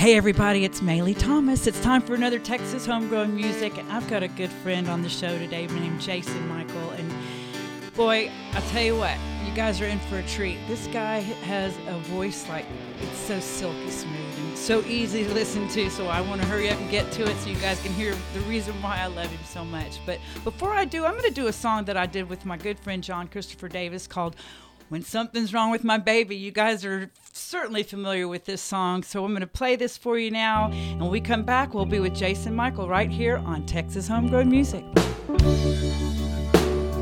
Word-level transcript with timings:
Hey 0.00 0.16
everybody, 0.16 0.64
it's 0.64 0.80
Maylee 0.80 1.14
Thomas. 1.14 1.66
It's 1.66 1.78
time 1.82 2.00
for 2.00 2.14
another 2.14 2.38
Texas 2.38 2.86
homegrown 2.86 3.36
music, 3.36 3.76
and 3.76 3.92
I've 3.92 4.08
got 4.08 4.22
a 4.22 4.28
good 4.28 4.48
friend 4.48 4.88
on 4.88 5.02
the 5.02 5.10
show 5.10 5.38
today 5.38 5.66
named 5.66 6.00
Jason 6.00 6.48
Michael. 6.48 6.88
And 6.92 7.12
boy, 7.94 8.30
I'll 8.54 8.62
tell 8.70 8.82
you 8.82 8.96
what, 8.96 9.18
you 9.44 9.52
guys 9.54 9.78
are 9.82 9.84
in 9.84 9.98
for 9.98 10.16
a 10.16 10.22
treat. 10.22 10.56
This 10.68 10.86
guy 10.86 11.18
has 11.18 11.76
a 11.86 11.98
voice 11.98 12.48
like 12.48 12.64
it's 13.02 13.18
so 13.18 13.40
silky 13.40 13.90
smooth 13.90 14.38
and 14.38 14.56
so 14.56 14.82
easy 14.86 15.22
to 15.22 15.34
listen 15.34 15.68
to. 15.68 15.90
So 15.90 16.06
I 16.06 16.22
want 16.22 16.40
to 16.40 16.46
hurry 16.46 16.70
up 16.70 16.78
and 16.80 16.90
get 16.90 17.12
to 17.12 17.30
it 17.30 17.36
so 17.36 17.50
you 17.50 17.56
guys 17.56 17.82
can 17.82 17.92
hear 17.92 18.16
the 18.32 18.40
reason 18.48 18.72
why 18.80 19.00
I 19.00 19.06
love 19.08 19.26
him 19.26 19.44
so 19.44 19.66
much. 19.66 20.00
But 20.06 20.18
before 20.44 20.72
I 20.72 20.86
do, 20.86 21.04
I'm 21.04 21.12
going 21.12 21.24
to 21.24 21.30
do 21.30 21.48
a 21.48 21.52
song 21.52 21.84
that 21.84 21.98
I 21.98 22.06
did 22.06 22.26
with 22.26 22.46
my 22.46 22.56
good 22.56 22.78
friend 22.78 23.04
John 23.04 23.28
Christopher 23.28 23.68
Davis 23.68 24.06
called 24.06 24.34
when 24.90 25.02
something's 25.02 25.54
wrong 25.54 25.70
with 25.70 25.84
my 25.84 25.96
baby. 25.98 26.36
You 26.36 26.50
guys 26.50 26.84
are 26.84 27.10
certainly 27.32 27.84
familiar 27.84 28.26
with 28.26 28.44
this 28.44 28.60
song, 28.60 29.04
so 29.04 29.24
I'm 29.24 29.30
going 29.30 29.40
to 29.40 29.46
play 29.46 29.76
this 29.76 29.96
for 29.96 30.18
you 30.18 30.32
now. 30.32 30.70
And 30.72 31.00
when 31.00 31.10
we 31.10 31.20
come 31.20 31.44
back, 31.44 31.72
we'll 31.72 31.86
be 31.86 32.00
with 32.00 32.14
Jason 32.14 32.54
Michael 32.54 32.88
right 32.88 33.08
here 33.08 33.36
on 33.38 33.64
Texas 33.66 34.08
Homegrown 34.08 34.50
Music. 34.50 34.84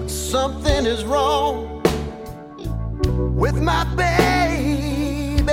Something 0.07 0.85
is 0.85 1.05
wrong 1.07 1.83
with 3.35 3.57
my 3.57 3.85
baby. 3.95 5.47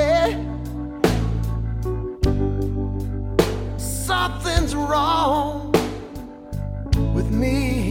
Something's 3.78 4.76
wrong 4.76 5.72
with 7.14 7.32
me. 7.32 7.85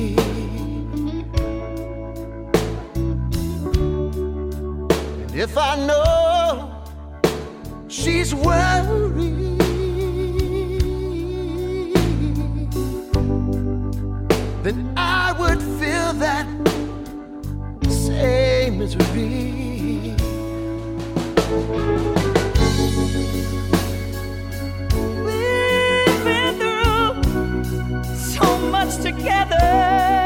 If 5.37 5.59
I 5.59 5.75
know 5.85 6.71
she's 7.89 8.33
worried, 8.33 9.59
then 14.63 14.93
I 14.97 15.35
would 15.39 15.61
feel 15.61 16.13
that 16.15 16.47
same 17.89 18.79
misery. 18.79 20.15
We've 25.25 26.25
been 26.25 26.55
through 26.61 28.05
so 28.15 28.59
much 28.71 28.97
together. 28.99 30.24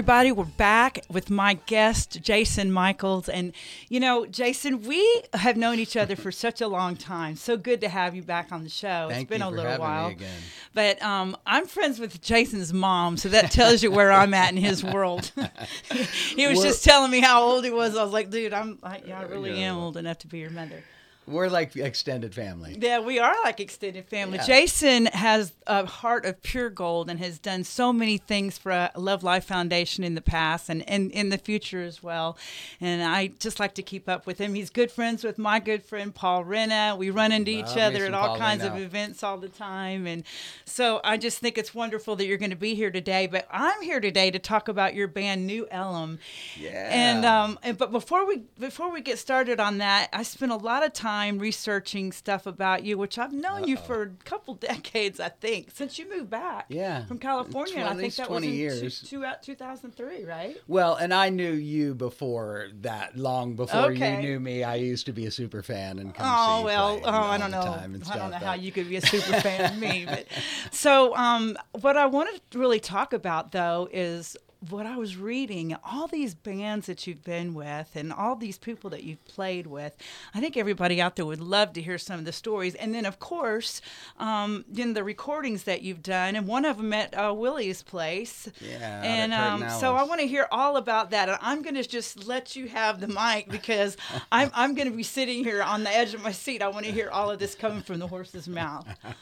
Everybody, 0.00 0.32
we're 0.32 0.44
back 0.46 1.04
with 1.10 1.28
my 1.28 1.52
guest, 1.66 2.22
Jason 2.22 2.72
Michaels. 2.72 3.28
And, 3.28 3.52
you 3.90 4.00
know, 4.00 4.24
Jason, 4.24 4.80
we 4.84 5.22
have 5.34 5.58
known 5.58 5.78
each 5.78 5.94
other 5.94 6.16
for 6.16 6.32
such 6.32 6.62
a 6.62 6.68
long 6.68 6.96
time. 6.96 7.36
So 7.36 7.58
good 7.58 7.82
to 7.82 7.88
have 7.90 8.14
you 8.14 8.22
back 8.22 8.50
on 8.50 8.62
the 8.64 8.70
show. 8.70 9.08
Thank 9.10 9.24
it's 9.24 9.28
been 9.28 9.42
you 9.42 9.48
a 9.48 9.50
for 9.50 9.56
little 9.56 9.78
while. 9.78 10.06
again. 10.06 10.40
But 10.72 11.02
um, 11.02 11.36
I'm 11.44 11.66
friends 11.66 12.00
with 12.00 12.22
Jason's 12.22 12.72
mom, 12.72 13.18
so 13.18 13.28
that 13.28 13.50
tells 13.50 13.82
you 13.82 13.90
where 13.90 14.10
I'm 14.10 14.32
at 14.32 14.50
in 14.52 14.56
his 14.56 14.82
world. 14.94 15.30
he 16.34 16.46
was 16.46 16.56
We're- 16.56 16.68
just 16.70 16.82
telling 16.82 17.10
me 17.10 17.20
how 17.20 17.42
old 17.42 17.62
he 17.66 17.70
was. 17.70 17.94
I 17.94 18.02
was 18.02 18.12
like, 18.14 18.30
dude, 18.30 18.54
I'm, 18.54 18.78
I, 18.82 19.02
yeah, 19.06 19.20
I 19.20 19.24
really 19.24 19.50
Yeah. 19.50 19.72
am 19.72 19.76
old 19.76 19.98
enough 19.98 20.20
to 20.20 20.28
be 20.28 20.38
your 20.38 20.48
mother. 20.48 20.82
We're 21.30 21.48
like 21.48 21.76
extended 21.76 22.34
family. 22.34 22.76
Yeah, 22.80 23.00
we 23.00 23.18
are 23.18 23.34
like 23.44 23.60
extended 23.60 24.08
family. 24.08 24.38
Yeah. 24.38 24.46
Jason 24.46 25.06
has 25.06 25.52
a 25.66 25.86
heart 25.86 26.24
of 26.24 26.42
pure 26.42 26.70
gold 26.70 27.08
and 27.08 27.20
has 27.20 27.38
done 27.38 27.64
so 27.64 27.92
many 27.92 28.18
things 28.18 28.58
for 28.58 28.90
Love 28.96 29.22
Life 29.22 29.44
Foundation 29.44 30.02
in 30.02 30.14
the 30.16 30.20
past 30.20 30.68
and, 30.68 30.86
and 30.88 31.10
in 31.12 31.28
the 31.28 31.38
future 31.38 31.82
as 31.82 32.02
well. 32.02 32.36
And 32.80 33.02
I 33.02 33.28
just 33.28 33.60
like 33.60 33.74
to 33.74 33.82
keep 33.82 34.08
up 34.08 34.26
with 34.26 34.38
him. 34.38 34.54
He's 34.54 34.70
good 34.70 34.90
friends 34.90 35.22
with 35.22 35.38
my 35.38 35.60
good 35.60 35.84
friend 35.84 36.12
Paul 36.12 36.44
Renna. 36.44 36.98
We 36.98 37.10
run 37.10 37.30
into 37.30 37.52
each 37.52 37.66
Love 37.66 37.76
me 37.76 37.82
other 37.82 38.06
at 38.06 38.14
all 38.14 38.28
Paul 38.28 38.38
kinds 38.38 38.64
of 38.64 38.76
events 38.76 39.22
all 39.22 39.38
the 39.38 39.48
time. 39.48 40.06
And 40.06 40.24
so 40.64 41.00
I 41.04 41.16
just 41.16 41.38
think 41.38 41.56
it's 41.56 41.74
wonderful 41.74 42.16
that 42.16 42.26
you're 42.26 42.38
going 42.38 42.50
to 42.50 42.56
be 42.56 42.74
here 42.74 42.90
today. 42.90 43.28
But 43.28 43.46
I'm 43.50 43.80
here 43.82 44.00
today 44.00 44.30
to 44.32 44.40
talk 44.40 44.66
about 44.66 44.94
your 44.94 45.06
band 45.06 45.46
New 45.46 45.68
Ellum. 45.70 46.18
Yeah. 46.58 46.88
And 46.90 47.24
um, 47.24 47.58
and, 47.62 47.78
but 47.78 47.92
before 47.92 48.26
we 48.26 48.42
before 48.58 48.90
we 48.90 49.00
get 49.00 49.18
started 49.18 49.60
on 49.60 49.78
that, 49.78 50.08
I 50.12 50.24
spent 50.24 50.50
a 50.50 50.56
lot 50.56 50.84
of 50.84 50.92
time 50.92 51.19
researching 51.28 52.12
stuff 52.12 52.46
about 52.46 52.84
you, 52.84 52.96
which 52.98 53.18
I've 53.18 53.32
known 53.32 53.66
you 53.68 53.76
for 53.76 54.02
a 54.02 54.08
couple 54.24 54.54
decades, 54.70 55.20
I 55.20 55.28
think, 55.28 55.70
since 55.72 55.98
you 55.98 56.08
moved 56.08 56.30
back. 56.30 56.66
Yeah. 56.68 57.04
from 57.06 57.18
California. 57.18 57.76
and 57.78 57.88
I 57.88 57.94
think 57.94 58.14
that 58.16 58.26
20 58.26 58.46
was 58.46 58.54
in 58.54 58.58
years. 58.58 59.00
Two, 59.02 59.06
two, 59.20 59.24
uh, 59.24 59.34
2003, 59.42 60.24
right? 60.24 60.56
Well, 60.66 60.94
and 60.96 61.12
I 61.14 61.28
knew 61.28 61.52
you 61.52 61.94
before 61.94 62.68
that, 62.80 63.16
long 63.16 63.54
before 63.54 63.92
Okay. 63.92 64.16
you 64.16 64.20
knew 64.28 64.40
me. 64.40 64.64
I 64.64 64.76
used 64.76 65.06
to 65.06 65.12
be 65.12 65.26
a 65.26 65.30
super 65.30 65.62
fan 65.62 65.98
and 65.98 66.14
come 66.14 66.26
see 66.26 66.32
Oh 66.52 66.58
you 66.60 66.64
well, 66.64 67.00
oh 67.04 67.10
I 67.10 67.38
don't 67.38 67.50
know, 67.50 67.62
time 67.62 68.02
I 68.10 68.16
don't 68.16 68.30
know 68.30 68.36
how 68.38 68.54
you 68.54 68.72
could 68.72 68.88
be 68.88 68.96
a 68.96 69.00
super 69.06 69.40
fan 69.40 69.72
of 69.72 69.78
me. 69.78 70.06
But 70.06 70.26
so, 70.70 71.14
um, 71.16 71.56
what 71.80 71.96
I 71.96 72.06
want 72.06 72.28
to 72.50 72.58
really 72.58 72.80
talk 72.80 73.12
about 73.12 73.52
though 73.52 73.88
is 73.92 74.36
what 74.68 74.84
I 74.86 74.96
was 74.96 75.16
reading. 75.16 75.74
All 75.84 76.06
these 76.06 76.34
bands 76.34 76.86
that 76.86 77.06
you've 77.06 77.24
been 77.24 77.54
with, 77.54 77.90
and 77.94 78.12
all 78.12 78.36
these 78.36 78.58
people 78.58 78.90
that 78.90 79.02
you've 79.02 79.24
played 79.24 79.66
with. 79.66 79.96
I 80.34 80.40
think 80.40 80.56
everybody 80.56 81.00
out 81.00 81.16
there 81.16 81.24
would 81.24 81.40
love 81.40 81.72
to 81.74 81.82
hear 81.82 81.98
some 81.98 82.18
of 82.18 82.24
the 82.24 82.32
stories. 82.32 82.74
And 82.74 82.94
then, 82.94 83.06
of 83.06 83.18
course, 83.18 83.80
um, 84.18 84.64
in 84.76 84.94
the 84.94 85.02
recordings 85.02 85.64
that 85.64 85.82
you've 85.82 86.02
done, 86.02 86.36
and 86.36 86.46
one 86.46 86.64
of 86.64 86.76
them 86.76 86.92
at 86.92 87.14
uh, 87.14 87.32
Willie's 87.34 87.82
place. 87.82 88.48
Yeah, 88.60 89.02
And 89.02 89.32
um, 89.32 89.68
so 89.80 89.94
I 89.94 90.02
want 90.02 90.20
to 90.20 90.26
hear 90.26 90.46
all 90.50 90.76
about 90.76 91.10
that. 91.10 91.28
And 91.28 91.38
I'm 91.40 91.62
going 91.62 91.76
to 91.76 91.86
just 91.86 92.26
let 92.26 92.54
you 92.54 92.68
have 92.68 93.00
the 93.00 93.08
mic 93.08 93.48
because 93.48 93.96
I'm, 94.32 94.50
I'm 94.54 94.74
going 94.74 94.90
to 94.90 94.96
be 94.96 95.02
sitting 95.02 95.42
here 95.42 95.62
on 95.62 95.84
the 95.84 95.94
edge 95.94 96.14
of 96.14 96.22
my 96.22 96.32
seat. 96.32 96.62
I 96.62 96.68
want 96.68 96.84
to 96.86 96.92
hear 96.92 97.10
all 97.10 97.30
of 97.30 97.38
this 97.38 97.54
coming 97.54 97.82
from 97.82 97.98
the 97.98 98.06
horse's 98.06 98.48
mouth. 98.48 98.86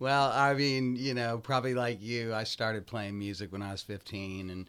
Well, 0.00 0.32
I 0.32 0.54
mean, 0.54 0.96
you 0.96 1.14
know, 1.14 1.38
probably 1.38 1.74
like 1.74 2.02
you, 2.02 2.34
I 2.34 2.42
started 2.44 2.86
playing 2.86 3.18
music 3.18 3.52
when 3.52 3.62
I 3.62 3.70
was 3.70 3.82
15 3.82 4.50
and 4.50 4.66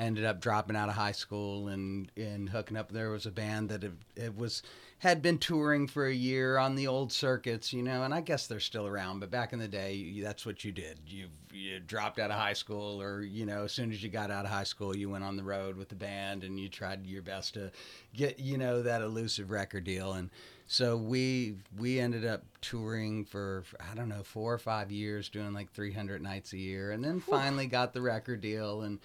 ended 0.00 0.24
up 0.24 0.40
dropping 0.40 0.76
out 0.76 0.88
of 0.88 0.94
high 0.94 1.12
school 1.12 1.68
and, 1.68 2.10
and 2.16 2.48
hooking 2.48 2.76
up. 2.76 2.90
There 2.90 3.10
was 3.10 3.26
a 3.26 3.30
band 3.30 3.68
that 3.68 3.84
it, 3.84 3.92
it 4.16 4.36
was 4.36 4.62
had 5.00 5.22
been 5.22 5.38
touring 5.38 5.86
for 5.86 6.06
a 6.06 6.12
year 6.12 6.58
on 6.58 6.74
the 6.74 6.86
old 6.86 7.10
circuits, 7.12 7.72
you 7.72 7.82
know, 7.82 8.02
and 8.02 8.12
I 8.12 8.20
guess 8.20 8.46
they're 8.46 8.60
still 8.60 8.86
around. 8.86 9.20
But 9.20 9.30
back 9.30 9.52
in 9.52 9.58
the 9.58 9.68
day, 9.68 10.20
that's 10.22 10.44
what 10.44 10.64
you 10.64 10.72
did. 10.72 10.98
You 11.06 11.28
you 11.52 11.80
dropped 11.80 12.18
out 12.18 12.30
of 12.30 12.36
high 12.36 12.54
school, 12.54 13.00
or 13.00 13.22
you 13.22 13.44
know, 13.44 13.64
as 13.64 13.72
soon 13.72 13.92
as 13.92 14.02
you 14.02 14.08
got 14.08 14.30
out 14.30 14.44
of 14.46 14.50
high 14.50 14.64
school, 14.64 14.96
you 14.96 15.10
went 15.10 15.24
on 15.24 15.36
the 15.36 15.42
road 15.42 15.76
with 15.76 15.90
the 15.90 15.94
band 15.94 16.44
and 16.44 16.58
you 16.58 16.68
tried 16.68 17.06
your 17.06 17.22
best 17.22 17.54
to 17.54 17.70
get 18.14 18.38
you 18.38 18.56
know 18.56 18.82
that 18.82 19.02
elusive 19.02 19.50
record 19.50 19.84
deal 19.84 20.14
and. 20.14 20.30
So 20.72 20.96
we 20.96 21.56
we 21.80 21.98
ended 21.98 22.24
up 22.24 22.44
touring 22.60 23.24
for 23.24 23.64
I 23.80 23.96
don't 23.96 24.08
know 24.08 24.22
four 24.22 24.54
or 24.54 24.58
five 24.58 24.92
years, 24.92 25.28
doing 25.28 25.52
like 25.52 25.72
300 25.72 26.22
nights 26.22 26.52
a 26.52 26.58
year, 26.58 26.92
and 26.92 27.02
then 27.02 27.18
finally 27.18 27.66
got 27.66 27.92
the 27.92 28.00
record 28.00 28.40
deal 28.40 28.82
and 28.82 29.00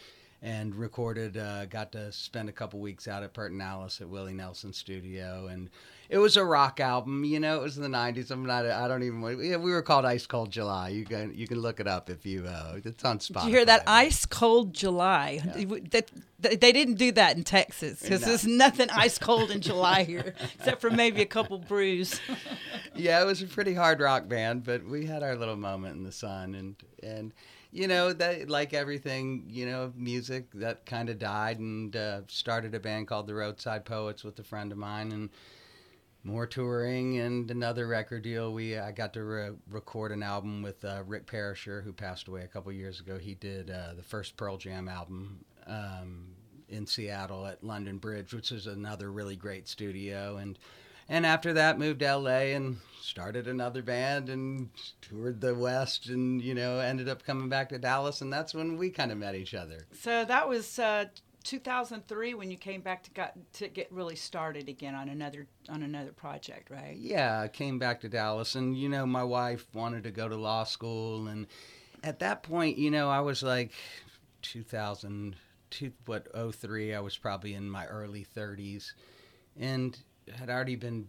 and 0.45 0.75
recorded. 0.75 1.36
Uh, 1.38 1.65
got 1.65 1.92
to 1.94 2.12
spend 2.12 2.47
a 2.50 2.51
couple 2.51 2.80
weeks 2.80 3.07
out 3.07 3.24
at 3.24 3.33
Pedernales 3.33 4.00
at 4.00 4.07
Willie 4.07 4.33
Nelson 4.33 4.71
Studio, 4.71 5.47
and 5.47 5.71
it 6.07 6.19
was 6.19 6.38
a 6.38 6.45
rock 6.45 6.80
album. 6.80 7.24
You 7.25 7.39
know, 7.39 7.57
it 7.59 7.63
was 7.63 7.77
in 7.77 7.83
the 7.83 7.89
90s. 7.97 8.30
I'm 8.30 8.45
not. 8.45 8.63
I 8.68 8.88
don't 8.88 9.01
even. 9.01 9.21
yeah, 9.44 9.57
We 9.57 9.71
were 9.71 9.81
called 9.81 10.06
Ice 10.06 10.27
Cold 10.27 10.51
July. 10.51 10.89
You 10.89 11.03
can 11.03 11.33
you 11.36 11.47
can 11.47 11.59
look 11.59 11.80
it 11.80 11.88
up 11.88 12.12
if 12.12 12.25
you. 12.27 12.45
Uh, 12.45 12.77
it's 12.86 13.03
on 13.03 13.18
Spotify. 13.18 13.42
Did 13.42 13.47
you 13.50 13.56
hear 13.56 13.65
that? 13.65 13.83
Ice 13.88 14.25
cold 14.27 14.74
July. 14.74 15.42
That, 15.92 16.12
that 16.42 16.62
they 16.62 16.71
didn't 16.71 16.95
do 16.95 17.12
that 17.13 17.36
in 17.38 17.44
Texas 17.44 18.01
because 18.01 18.21
No. 18.21 18.27
there's 18.27 18.45
nothing 18.45 18.89
ice 18.91 19.18
cold 19.18 19.50
in 19.50 19.62
July 19.62 20.03
here, 20.03 20.36
except 20.59 20.80
for 20.80 20.91
maybe 20.91 21.21
a 21.24 21.25
couple 21.25 21.57
brews. 21.57 22.19
yeah, 22.94 23.19
it 23.19 23.25
was 23.25 23.41
a 23.41 23.48
pretty 23.48 23.74
hard 23.74 24.00
rock 24.00 24.27
band, 24.27 24.63
but 24.63 24.86
we 24.86 25.07
had 25.07 25.24
our 25.24 25.36
little 25.36 25.56
moment 25.56 25.95
in 25.95 26.03
the 26.03 26.12
sun, 26.12 26.53
and 26.53 26.75
and 27.01 27.33
you 27.75 27.89
know 27.89 28.13
that 28.13 28.50
like 28.50 28.74
everything, 28.74 29.44
you 29.50 29.66
know, 29.66 29.92
music 29.98 30.45
that 30.54 30.86
kind 30.86 31.10
of 31.10 31.19
died, 31.19 31.60
and 31.60 31.94
uh, 31.94 32.22
started 32.27 32.74
a 32.74 32.80
band 32.80 33.07
called 33.07 33.27
the 33.27 33.36
Roadside 33.36 33.83
Poets 33.83 34.24
with 34.24 34.39
a 34.39 34.44
friend 34.44 34.72
of 34.72 34.77
mine, 34.77 35.12
and 35.12 35.30
more 36.24 36.48
touring 36.48 37.19
and 37.19 37.51
another 37.51 37.86
record 37.86 38.24
deal. 38.24 38.54
We 38.54 38.80
I 38.80 38.94
got 38.94 39.13
to 39.13 39.24
re- 39.24 39.51
record 39.69 40.13
an 40.13 40.24
album 40.24 40.62
with 40.62 40.86
uh, 40.86 41.04
Rick 41.06 41.25
Parashar, 41.27 41.83
who 41.83 41.92
passed 41.92 42.30
away 42.30 42.44
a 42.44 42.48
couple 42.48 42.72
years 42.72 43.01
ago. 43.01 43.18
He 43.18 43.36
did 43.36 43.69
uh, 43.69 43.94
the 43.95 44.04
first 44.04 44.38
Pearl 44.38 44.57
Jam 44.57 44.88
album. 44.88 45.44
Um, 45.68 46.27
in 46.68 46.88
Seattle 46.88 47.45
at 47.45 47.63
London 47.63 48.00
Bridge, 48.00 48.33
which 48.33 48.51
is 48.51 48.66
another 48.66 49.12
really 49.12 49.36
great 49.36 49.68
studio, 49.68 50.38
and 50.38 50.57
and 51.10 51.25
after 51.25 51.54
that 51.54 51.80
moved 51.80 52.00
to 52.00 52.18
LA 52.18 52.54
and 52.56 52.78
started 53.02 53.48
another 53.48 53.84
band 53.84 54.30
and 54.30 54.69
toured 55.02 55.40
the 55.40 55.54
West 55.54 56.07
and 56.07 56.42
you 56.42 56.54
know 56.54 56.80
ended 56.80 57.07
up 57.07 57.24
coming 57.24 57.50
back 57.50 57.69
to 57.69 57.78
Dallas 57.78 58.22
and 58.22 58.31
that's 58.31 58.54
when 58.54 58.78
we 58.78 58.90
kind 58.90 59.12
of 59.12 59.18
met 59.18 59.36
each 59.36 59.54
other. 59.54 59.86
So 59.94 60.25
that 60.25 60.50
was 60.50 60.80
uh, 60.80 61.06
2003 61.44 62.34
when 62.34 62.50
you 62.50 62.57
came 62.57 62.81
back 62.81 63.04
to 63.04 63.12
got 63.12 63.34
to 63.54 63.68
get 63.68 63.92
really 63.92 64.16
started 64.16 64.68
again 64.68 64.96
on 64.96 65.10
another 65.10 65.48
on 65.69 65.84
another 65.84 66.12
project, 66.12 66.69
right? 66.69 66.98
Yeah, 66.98 67.42
I 67.42 67.48
came 67.48 67.78
back 67.78 68.01
to 68.01 68.10
Dallas 68.10 68.56
and 68.56 68.75
you 68.78 68.90
know 68.90 69.06
my 69.06 69.24
wife 69.24 69.68
wanted 69.74 70.04
to 70.04 70.12
go 70.12 70.28
to 70.28 70.36
law 70.36 70.63
school 70.63 71.28
and 71.28 71.48
at 72.04 72.19
that 72.19 72.44
point, 72.44 72.78
you 72.78 72.92
know, 72.92 73.10
I 73.10 73.19
was 73.22 73.42
like 73.42 73.72
2000 74.44 75.36
two, 75.72 75.92
what 76.06 76.28
03, 76.56 76.94
I 76.94 77.00
was 77.00 77.18
probably 77.18 77.54
in 77.54 77.69
my 77.69 77.86
early 77.88 78.25
30s 78.36 78.94
and 79.60 79.98
had 80.33 80.50
already 80.50 80.75
been 80.75 81.07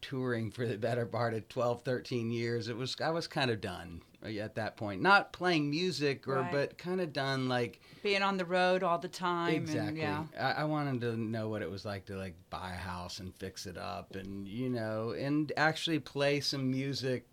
touring 0.00 0.50
for 0.50 0.66
the 0.66 0.76
better 0.76 1.06
part 1.06 1.32
of 1.32 1.48
12 1.48 1.80
13 1.82 2.30
years 2.30 2.68
it 2.68 2.76
was 2.76 2.94
i 3.02 3.08
was 3.08 3.26
kind 3.26 3.50
of 3.50 3.58
done 3.62 4.02
uh, 4.22 4.28
at 4.28 4.54
that 4.54 4.76
point 4.76 5.00
not 5.00 5.32
playing 5.32 5.70
music 5.70 6.28
or 6.28 6.40
Right. 6.40 6.52
but 6.52 6.76
kind 6.76 7.00
of 7.00 7.10
done 7.14 7.48
like 7.48 7.80
Being 8.02 8.20
on 8.22 8.36
the 8.36 8.44
road 8.44 8.82
all 8.82 8.98
the 8.98 9.08
time. 9.08 9.54
exactly 9.54 10.02
And, 10.02 10.28
yeah. 10.34 10.52
I, 10.56 10.60
I 10.60 10.64
wanted 10.64 11.00
to 11.00 11.16
know 11.16 11.48
what 11.48 11.62
it 11.62 11.70
was 11.70 11.86
like 11.86 12.04
to 12.06 12.16
like 12.16 12.34
buy 12.50 12.72
a 12.72 12.76
house 12.76 13.18
and 13.20 13.34
fix 13.36 13.64
it 13.64 13.78
up 13.78 14.14
and 14.14 14.46
you 14.46 14.68
know 14.68 15.12
and 15.12 15.50
actually 15.56 16.00
play 16.00 16.40
some 16.40 16.70
music 16.70 17.26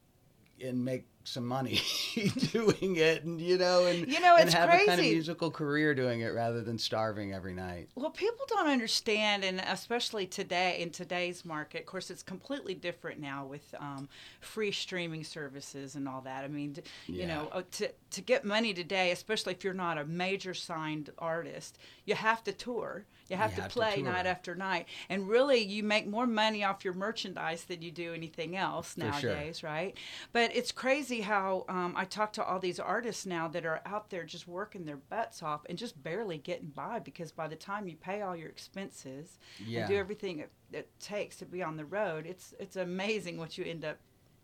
and 0.64 0.86
make 0.86 1.06
some 1.24 1.46
money 1.46 1.80
doing 2.52 2.96
it 2.98 3.24
and 3.24 3.40
you 3.42 3.58
know 3.58 3.86
and 3.86 4.08
You 4.08 4.20
know, 4.20 4.36
and 4.38 4.48
it's 4.48 4.54
have 4.54 4.74
a 4.74 4.80
kind 4.80 5.00
of 5.00 5.06
crazy. 5.06 5.14
musical 5.14 5.52
career 5.52 5.94
doing 5.94 6.22
it 6.22 6.30
rather 6.34 6.62
than 6.62 6.78
starving 6.78 7.34
every 7.34 7.54
night 7.54 7.90
Well, 7.96 8.10
people 8.10 8.46
don't 8.48 8.68
understand, 8.68 9.44
and 9.44 9.60
especially 9.60 10.26
today 10.26 10.80
in 10.82 10.92
today's 10.92 11.44
market. 11.44 11.82
Of 11.82 11.86
course, 11.88 12.10
it's 12.10 12.24
completely 12.24 12.74
different 12.74 13.20
now 13.20 13.46
with 13.46 13.74
um, 13.80 14.08
free 14.40 14.72
streaming 14.72 15.24
services 15.24 15.96
and 15.96 16.08
all 16.08 16.22
that. 16.22 16.44
I 16.44 16.48
mean, 16.48 16.74
d- 16.74 16.82
you 17.12 17.26
Yeah. 17.28 17.28
know, 17.28 17.50
uh, 17.52 17.64
to 17.72 17.90
to 18.12 18.22
get 18.22 18.46
money 18.46 18.74
today, 18.74 19.12
especially 19.12 19.54
if 19.54 19.64
you're 19.64 19.74
not 19.74 19.98
a 19.98 20.06
major 20.06 20.54
signed 20.54 21.10
artist, 21.20 21.78
you 22.06 22.16
have 22.16 22.44
to 22.46 22.54
tour. 22.54 23.06
You 23.30 23.38
have 23.38 23.52
You 23.52 23.56
to 23.58 23.62
have 23.62 23.72
play 23.72 23.96
tour. 23.96 24.04
night 24.06 24.26
after 24.26 24.56
night, 24.56 24.88
and 25.10 25.28
really, 25.30 25.60
you 25.60 25.84
make 25.84 26.06
more 26.08 26.28
money 26.28 26.64
off 26.66 26.84
your 26.84 26.94
merchandise 26.94 27.64
than 27.66 27.82
you 27.82 27.92
do 27.92 28.14
anything 28.14 28.58
else 28.58 28.96
For 29.00 29.12
sure. 29.14 29.32
nowadays, 29.32 29.64
right? 29.64 29.96
But 30.34 30.54
it's 30.56 30.72
crazy 30.74 31.11
how 31.20 31.66
um, 31.68 31.94
I 31.98 32.06
talk 32.06 32.32
to 32.34 32.44
all 32.44 32.60
these 32.60 32.80
artists 32.80 33.26
now 33.26 33.50
that 33.50 33.66
are 33.66 33.82
out 33.86 34.10
there 34.10 34.24
just 34.24 34.48
working 34.48 34.86
their 34.86 34.96
butts 34.98 35.44
off 35.44 35.62
and 35.68 35.78
just 35.78 36.02
barely 36.02 36.38
getting 36.38 36.70
by 36.70 37.00
because 37.00 37.34
by 37.34 37.50
the 37.50 37.58
time 37.58 37.90
you 37.90 37.98
pay 37.98 38.22
all 38.22 38.36
your 38.36 38.48
expenses 38.48 39.38
yeah 39.66 39.82
and 39.82 39.90
do 39.90 39.98
everything 39.98 40.40
it, 40.40 40.52
it 40.72 40.90
takes 41.02 41.36
to 41.38 41.46
be 41.46 41.62
on 41.62 41.76
the 41.76 41.86
road, 41.86 42.26
it's 42.26 42.54
it's 42.60 42.78
amazing 42.78 43.38
what 43.38 43.58
you 43.58 43.66
end 43.66 43.84
up, 43.84 43.98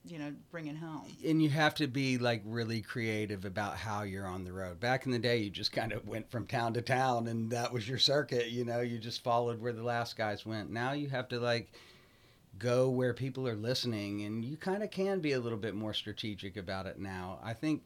you 0.06 0.20
know, 0.20 0.34
bringing 0.52 0.76
home. 0.76 1.06
and 1.26 1.42
you 1.42 1.50
have 1.50 1.76
to 1.76 1.88
be 1.88 2.18
like 2.18 2.42
really 2.46 2.82
creative 2.82 3.46
about 3.46 3.78
how 3.78 4.04
you're 4.04 4.28
on 4.28 4.44
the 4.44 4.52
road. 4.52 4.80
Back 4.80 5.06
in 5.06 5.12
the 5.12 5.20
day, 5.20 5.38
you 5.38 5.50
just 5.50 5.72
kind 5.72 5.94
of 5.94 6.06
went 6.08 6.30
from 6.30 6.46
town 6.46 6.74
to 6.74 6.82
town, 6.82 7.28
and 7.28 7.52
that 7.52 7.72
was 7.72 7.88
your 7.88 7.98
circuit. 8.00 8.48
You 8.50 8.66
know, 8.66 8.82
you 8.82 8.98
just 8.98 9.24
followed 9.24 9.62
where 9.62 9.74
the 9.74 9.84
last 9.84 10.18
guys 10.18 10.46
went. 10.46 10.70
Now 10.70 10.92
you 10.92 11.08
have 11.10 11.28
to 11.30 11.40
like 11.40 11.72
go 12.60 12.90
where 12.90 13.14
people 13.14 13.48
are 13.48 13.56
listening, 13.56 14.24
and 14.24 14.44
you 14.44 14.58
kind 14.58 14.84
of 14.84 14.92
can 14.92 15.20
be 15.20 15.34
a 15.34 15.40
little 15.40 15.58
bit 15.58 15.76
more 15.76 15.94
strategic 15.94 16.58
about 16.58 16.86
it 16.86 17.00
now. 17.00 17.40
I 17.44 17.54
think, 17.54 17.84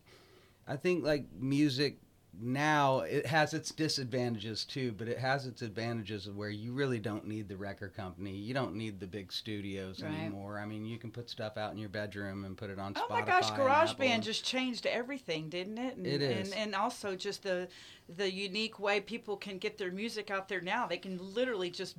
I 0.67 0.75
think 0.75 1.03
like 1.03 1.25
music 1.39 1.97
now 2.39 2.99
it 3.01 3.25
has 3.25 3.53
its 3.53 3.71
disadvantages 3.71 4.63
too, 4.63 4.93
but 4.97 5.07
it 5.07 5.17
has 5.17 5.45
its 5.45 5.61
advantages 5.61 6.27
of 6.27 6.37
where 6.37 6.49
you 6.49 6.71
really 6.71 6.99
don't 6.99 7.27
need 7.27 7.49
the 7.49 7.57
record 7.57 7.93
company. 7.93 8.31
You 8.31 8.53
don't 8.53 8.75
need 8.75 8.99
the 8.99 9.07
big 9.07 9.33
studios 9.33 10.01
Right. 10.01 10.11
anymore. 10.13 10.57
I 10.57 10.65
mean, 10.65 10.85
you 10.85 10.97
can 10.97 11.11
put 11.11 11.29
stuff 11.29 11.57
out 11.57 11.73
in 11.73 11.77
your 11.77 11.89
bedroom 11.89 12.45
and 12.45 12.55
put 12.55 12.69
it 12.69 12.79
on 12.79 12.93
Oh 12.95 13.01
Spotify. 13.01 13.09
my 13.09 13.21
gosh, 13.21 13.51
GarageBand 13.51 14.21
just 14.21 14.45
changed 14.45 14.85
everything, 14.85 15.49
didn't 15.49 15.77
it? 15.77 15.97
And, 15.97 16.07
It 16.07 16.21
is. 16.21 16.51
and, 16.51 16.59
and 16.59 16.75
also 16.75 17.15
just 17.15 17.43
the 17.43 17.67
the 18.07 18.31
unique 18.31 18.79
way 18.79 19.01
people 19.01 19.35
can 19.37 19.57
get 19.57 19.77
their 19.77 19.91
music 19.91 20.31
out 20.31 20.47
there 20.47 20.61
now. 20.61 20.87
They 20.87 20.97
can 20.97 21.19
literally 21.33 21.69
just 21.69 21.97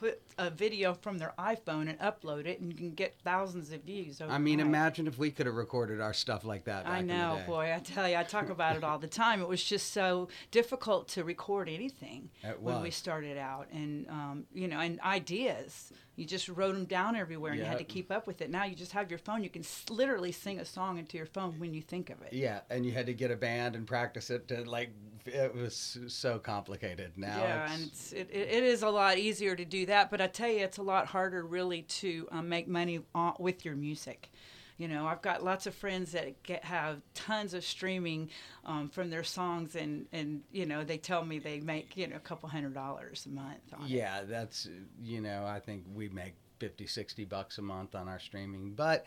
put 0.00 0.22
a 0.38 0.48
video 0.48 0.94
from 0.94 1.18
their 1.18 1.34
iPhone 1.38 1.88
and 1.88 1.98
upload 1.98 2.46
it, 2.46 2.58
and 2.58 2.72
you 2.72 2.76
can 2.76 2.92
get 2.92 3.18
thousands 3.22 3.70
of 3.70 3.82
views. 3.82 4.20
I 4.26 4.38
mean, 4.38 4.58
imagine 4.58 5.06
if 5.06 5.18
we 5.18 5.30
could 5.30 5.44
have 5.44 5.56
recorded 5.56 6.00
our 6.00 6.14
stuff 6.14 6.44
like 6.44 6.64
that. 6.64 6.84
Back 6.84 6.92
I 6.92 6.98
in 7.00 7.06
the 7.06 7.14
know, 7.14 7.40
boy. 7.46 7.72
I 7.74 7.80
tell 7.80 8.08
you, 8.08 8.16
I 8.16 8.22
talk 8.22 8.48
about 8.48 8.76
it 8.76 8.82
all 8.82 8.98
the 8.98 9.06
time. 9.06 9.42
It 9.42 9.48
was 9.48 9.62
just 9.62 9.92
so 9.92 10.28
difficult 10.50 11.08
to 11.08 11.24
record 11.24 11.68
anything 11.68 12.30
when 12.60 12.80
we 12.80 12.90
started 12.90 13.36
out, 13.36 13.68
and 13.72 14.08
um, 14.08 14.46
you 14.54 14.68
know, 14.68 14.80
and 14.80 14.98
ideas. 15.02 15.92
You 16.16 16.26
just 16.26 16.48
wrote 16.48 16.74
them 16.74 16.84
down 16.84 17.16
everywhere, 17.16 17.52
and 17.52 17.60
you 17.60 17.66
had 17.66 17.78
to 17.78 17.84
keep 17.84 18.10
up 18.10 18.26
with 18.26 18.42
it. 18.42 18.50
Now 18.50 18.64
you 18.64 18.74
just 18.74 18.92
have 18.92 19.10
your 19.10 19.18
phone. 19.18 19.42
You 19.42 19.48
can 19.48 19.64
literally 19.88 20.32
sing 20.32 20.58
a 20.60 20.64
song 20.64 20.98
into 20.98 21.16
your 21.16 21.26
phone 21.26 21.58
when 21.58 21.72
you 21.72 21.80
think 21.80 22.10
of 22.10 22.20
it. 22.22 22.32
Yeah, 22.32 22.60
and 22.68 22.84
you 22.84 22.92
had 22.92 23.06
to 23.06 23.14
get 23.14 23.30
a 23.30 23.36
band 23.36 23.76
and 23.76 23.86
practice 23.86 24.30
it 24.30 24.48
to 24.48 24.68
like. 24.68 24.90
It 25.26 25.54
was 25.54 25.98
so 26.08 26.38
complicated. 26.38 27.12
Now 27.16 27.38
yeah, 27.38 27.64
it's, 27.64 27.72
and 27.72 27.86
it's, 27.86 28.12
it, 28.12 28.30
it 28.32 28.64
is 28.64 28.82
a 28.82 28.88
lot 28.88 29.18
easier 29.18 29.54
to 29.54 29.64
do 29.64 29.86
that, 29.86 30.10
but 30.10 30.20
I 30.20 30.26
tell 30.26 30.48
you, 30.48 30.64
it's 30.64 30.78
a 30.78 30.82
lot 30.82 31.06
harder 31.06 31.44
really 31.44 31.82
to 31.82 32.28
um, 32.30 32.48
make 32.48 32.68
money 32.68 33.00
on, 33.14 33.34
with 33.38 33.64
your 33.64 33.76
music. 33.76 34.30
You 34.78 34.88
know, 34.88 35.06
I've 35.06 35.20
got 35.20 35.44
lots 35.44 35.66
of 35.66 35.74
friends 35.74 36.12
that 36.12 36.42
get, 36.42 36.64
have 36.64 37.02
tons 37.12 37.52
of 37.52 37.64
streaming 37.64 38.30
um, 38.64 38.88
from 38.88 39.10
their 39.10 39.24
songs, 39.24 39.76
and, 39.76 40.06
and 40.10 40.40
you 40.52 40.64
know 40.64 40.84
they 40.84 40.96
tell 40.96 41.22
me 41.24 41.38
they 41.38 41.60
make 41.60 41.96
you 41.98 42.06
know 42.06 42.16
a 42.16 42.20
couple 42.20 42.48
hundred 42.48 42.72
dollars 42.72 43.26
a 43.26 43.28
month. 43.28 43.58
On 43.78 43.84
it. 43.84 43.90
Yeah, 43.90 44.22
that's 44.24 44.68
you 45.02 45.20
know, 45.20 45.44
I 45.46 45.60
think 45.60 45.84
we 45.94 46.08
make 46.08 46.32
50, 46.60 46.86
60 46.86 47.24
bucks 47.24 47.58
a 47.58 47.62
month 47.62 47.94
on 47.94 48.08
our 48.08 48.20
streaming. 48.20 48.72
But 48.74 49.04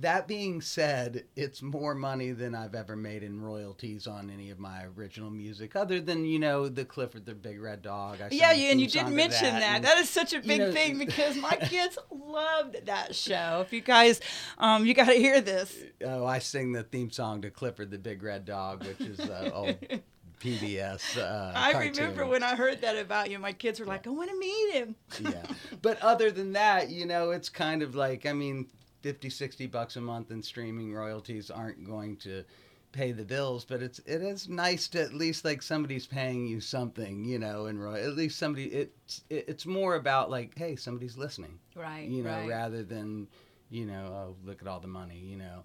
that 0.00 0.28
being 0.28 0.60
said, 0.60 1.24
it's 1.36 1.62
more 1.62 1.94
money 1.94 2.32
than 2.32 2.54
I've 2.54 2.74
ever 2.74 2.96
made 2.96 3.22
in 3.22 3.40
royalties 3.40 4.06
on 4.06 4.30
any 4.30 4.50
of 4.50 4.58
my 4.58 4.84
original 4.96 5.30
music, 5.30 5.74
other 5.74 6.00
than 6.00 6.24
you 6.26 6.38
know 6.38 6.68
the 6.68 6.84
Clifford 6.84 7.24
the 7.24 7.34
Big 7.34 7.60
Red 7.60 7.82
Dog. 7.82 8.20
I 8.20 8.28
Yeah, 8.30 8.52
you, 8.52 8.70
and 8.70 8.80
you 8.80 8.86
did 8.88 9.00
song 9.00 9.10
to 9.10 9.16
mention 9.16 9.54
that. 9.54 9.76
and- 9.76 9.84
That 9.84 9.98
is 9.98 10.10
such 10.10 10.32
a 10.32 10.36
you 10.36 10.42
big 10.42 10.60
know, 10.60 10.72
thing 10.72 10.98
because 11.06 11.36
my 11.36 11.56
kids 11.56 11.96
loved 12.10 12.84
that 12.86 13.14
show. 13.14 13.60
If 13.64 13.72
you 13.72 13.80
guys, 13.80 14.20
um, 14.58 14.84
you 14.84 14.92
got 14.94 15.06
to 15.06 15.14
hear 15.14 15.40
this. 15.40 15.74
Oh, 16.04 16.26
I 16.26 16.40
sing 16.40 16.72
the 16.72 16.82
theme 16.82 17.10
song 17.10 17.40
to 17.42 17.50
Clifford 17.50 17.90
the 17.90 17.98
Big 17.98 18.22
Red 18.22 18.44
Dog, 18.44 18.84
which 18.84 19.00
is 19.00 19.18
uh, 19.20 19.50
old 19.54 19.76
PBS. 20.40 21.16
Uh, 21.16 21.52
I 21.54 21.72
cartoon. 21.72 21.92
remember 21.94 22.26
when 22.26 22.42
I 22.42 22.54
heard 22.54 22.82
that 22.82 22.96
about 22.96 23.30
you. 23.30 23.38
My 23.38 23.52
kids 23.52 23.80
were 23.80 23.86
like, 23.86 24.06
"I 24.06 24.10
want 24.10 24.30
to 24.30 24.38
meet 24.38 24.72
him." 24.74 24.94
yeah. 25.20 25.42
But 25.82 26.00
other 26.02 26.30
than 26.30 26.52
that, 26.52 26.90
you 26.90 27.06
know, 27.06 27.30
it's 27.30 27.48
kind 27.48 27.82
of 27.82 27.94
like, 27.94 28.26
I 28.26 28.32
mean, 28.32 28.66
50, 29.02 29.30
60 29.30 29.66
bucks 29.66 29.96
a 29.96 30.00
month 30.00 30.30
in 30.30 30.42
streaming 30.42 30.92
royalties 30.92 31.50
aren't 31.50 31.84
going 31.86 32.16
to 32.18 32.44
pay 32.92 33.12
the 33.12 33.24
bills, 33.24 33.64
but 33.64 33.82
it's 33.82 33.98
it 34.00 34.22
is 34.22 34.48
nice 34.48 34.88
to 34.88 35.02
at 35.02 35.12
least 35.12 35.44
like 35.44 35.60
somebody's 35.62 36.06
paying 36.06 36.46
you 36.46 36.60
something, 36.60 37.24
you 37.24 37.38
know, 37.38 37.66
and 37.66 37.82
roy- 37.82 38.02
at 38.02 38.16
least 38.16 38.38
somebody 38.38 38.64
it's 38.66 39.22
it's 39.28 39.66
more 39.66 39.96
about 39.96 40.30
like, 40.30 40.56
hey, 40.56 40.76
somebody's 40.76 41.16
listening, 41.18 41.58
Right. 41.74 42.08
you 42.08 42.22
know, 42.22 42.30
right. 42.30 42.48
rather 42.48 42.82
than, 42.82 43.26
you 43.70 43.84
know, 43.84 44.06
oh, 44.06 44.36
look 44.46 44.62
at 44.62 44.68
all 44.68 44.80
the 44.80 44.86
money, 44.88 45.18
you 45.18 45.36
know. 45.36 45.64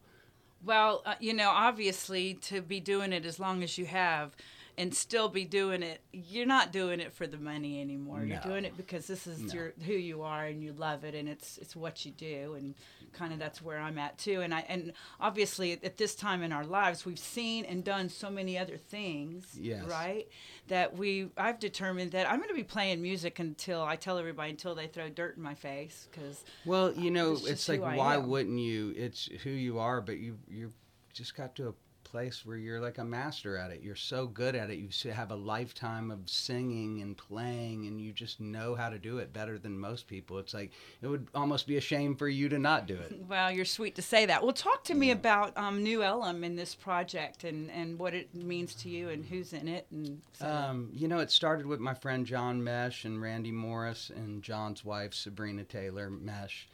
Well, 0.64 1.02
uh, 1.06 1.16
you 1.20 1.34
know, 1.34 1.50
obviously, 1.50 2.34
to 2.36 2.62
be 2.62 2.80
doing 2.80 3.14
it 3.14 3.26
as 3.26 3.40
long 3.40 3.64
as 3.64 3.78
you 3.78 3.86
have 3.86 4.36
and 4.82 4.96
still 4.96 5.30
be 5.30 5.46
doing 5.46 5.84
it, 5.84 6.02
you're 6.12 6.48
not 6.48 6.72
doing 6.72 7.00
it 7.00 7.14
for 7.14 7.28
the 7.28 7.38
money 7.38 7.80
anymore. 7.80 8.24
You're 8.26 8.40
doing 8.40 8.66
it 8.66 8.76
because 8.76 9.06
this 9.06 9.28
is 9.28 9.40
No. 9.40 9.54
your 9.54 9.74
who 9.86 9.94
you 9.94 10.24
are 10.24 10.46
and 10.48 10.64
you 10.64 10.74
love 10.74 11.04
it 11.04 11.14
and 11.14 11.30
it's 11.30 11.60
it's 11.60 11.76
what 11.76 12.04
you 12.04 12.12
do 12.12 12.56
and 12.56 12.74
kind 13.14 13.32
of 13.32 13.38
that's 13.38 13.62
where 13.62 13.78
I'm 13.78 14.00
at 14.00 14.18
too. 14.18 14.42
And 14.42 14.56
I 14.56 14.62
and 14.68 14.94
obviously 15.20 15.74
at 15.74 15.98
this 15.98 16.16
time 16.16 16.42
in 16.42 16.52
our 16.52 16.66
lives, 16.66 17.06
we've 17.06 17.20
seen 17.20 17.64
and 17.66 17.84
done 17.84 18.10
so 18.10 18.32
many 18.32 18.58
other 18.58 18.78
things, 18.78 19.56
Yes. 19.60 19.84
right? 19.86 20.28
That 20.68 20.98
we 20.98 21.30
I've 21.38 21.60
determined 21.60 22.12
that 22.14 22.28
I'm 22.28 22.38
going 22.38 22.50
to 22.50 22.56
be 22.56 22.64
playing 22.64 23.04
music 23.04 23.38
until 23.38 23.84
I 23.84 23.96
tell 23.98 24.18
everybody 24.18 24.50
until 24.50 24.74
they 24.74 24.88
throw 24.88 25.10
dirt 25.10 25.38
in 25.38 25.44
my 25.44 25.54
face 25.54 26.08
because 26.10 26.44
Well, 26.66 26.92
you 26.94 27.12
know, 27.12 27.34
It's 27.34 27.48
it's, 27.48 27.70
like 27.70 27.82
why 27.82 28.18
wouldn't 28.18 28.58
you? 28.60 28.94
It's 28.98 29.26
who 29.44 29.52
you 29.52 29.78
are, 29.78 30.02
but 30.02 30.18
you 30.18 30.40
you 30.50 30.74
just 31.14 31.36
got 31.38 31.56
to 31.58 31.68
a 31.70 31.74
place 32.12 32.46
where 32.46 32.58
you're 32.58 32.82
like 32.82 32.98
a 32.98 33.04
master 33.04 33.56
at 33.58 33.72
it. 33.72 33.82
You're 33.82 33.96
so 33.96 34.28
good 34.28 34.54
at 34.54 34.70
it. 34.70 34.78
You 34.78 35.12
have 35.12 35.32
a 35.32 35.36
lifetime 35.36 36.12
of 36.12 36.30
singing 36.30 37.02
and 37.02 37.18
playing, 37.18 37.88
and 37.88 38.02
you 38.02 38.12
just 38.12 38.42
know 38.42 38.76
how 38.76 38.90
to 38.90 39.00
do 39.00 39.20
it 39.20 39.32
better 39.32 39.58
than 39.58 39.80
most 39.80 40.08
people. 40.08 40.38
It's 40.38 40.54
like 40.54 40.72
it 41.02 41.08
would 41.08 41.28
almost 41.34 41.68
be 41.68 41.78
a 41.78 41.82
shame 41.82 42.16
for 42.16 42.28
you 42.28 42.50
to 42.50 42.60
not 42.60 42.86
do 42.86 42.96
it. 42.96 43.16
Well, 43.32 43.50
you're 43.50 43.64
sweet 43.64 43.96
to 43.96 44.02
say 44.02 44.26
that. 44.26 44.44
Well, 44.44 44.52
talk 44.52 44.84
to 44.86 44.94
me 44.94 45.12
about 45.12 45.58
um, 45.58 45.82
New 45.84 46.04
Ellum 46.04 46.44
in 46.44 46.58
this 46.58 46.76
project 46.76 47.46
and, 47.46 47.72
and 47.72 47.98
what 47.98 48.14
it 48.14 48.36
means 48.36 48.76
to 48.76 48.90
you 48.90 49.08
and 49.08 49.24
who's 49.24 49.54
in 49.54 49.70
it. 49.70 49.88
And 49.90 50.22
so, 50.34 50.48
Um, 50.48 50.90
you 50.92 51.08
know, 51.08 51.20
it 51.20 51.32
started 51.32 51.66
with 51.66 51.80
my 51.80 51.94
friend 51.94 52.26
John 52.26 52.62
Mesh 52.62 53.06
and 53.06 53.22
Randy 53.22 53.54
Morris 53.54 54.12
and 54.14 54.44
John's 54.44 54.84
wife 54.84 55.14
Sabrina 55.14 55.64
Taylor 55.64 56.10
Mesh, 56.10 56.68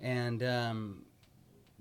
and 0.00 0.40
um, 0.44 1.02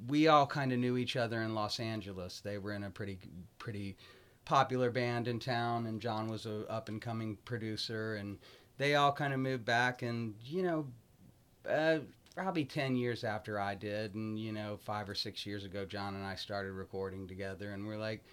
we 0.08 0.28
all 0.28 0.48
kind 0.48 0.72
of 0.72 0.80
knew 0.80 0.98
each 0.98 1.16
other 1.16 1.42
in 1.42 1.56
Los 1.56 1.80
Angeles. 1.80 2.42
They 2.42 2.58
were 2.58 2.74
in 2.74 2.84
a 2.84 2.90
pretty 2.90 3.20
pretty 3.58 3.98
popular 4.46 4.92
band 4.92 5.28
in 5.28 5.40
town, 5.40 5.86
and 5.88 6.02
John 6.02 6.28
was 6.28 6.46
a 6.46 6.70
up 6.70 6.90
and 6.90 7.02
coming 7.02 7.38
producer, 7.46 8.16
and 8.16 8.38
they 8.78 8.96
all 8.96 9.12
kind 9.12 9.34
of 9.34 9.40
moved 9.40 9.66
back, 9.66 10.02
and 10.02 10.36
you 10.44 10.64
know. 10.64 10.88
Uh, 11.70 12.00
Probably 12.36 12.66
10 12.66 12.96
years 12.96 13.24
after 13.24 13.60
I 13.60 13.76
did, 13.76 14.16
and 14.16 14.40
you 14.40 14.52
know, 14.52 14.80
five 14.84 15.08
or 15.08 15.14
six 15.14 15.46
years 15.46 15.66
ago, 15.66 15.86
John 15.86 16.16
and 16.16 16.26
I 16.26 16.34
started 16.34 16.72
recording 16.72 17.28
together, 17.28 17.74
and 17.74 17.86
we're 17.86 18.00
like, 18.00 18.24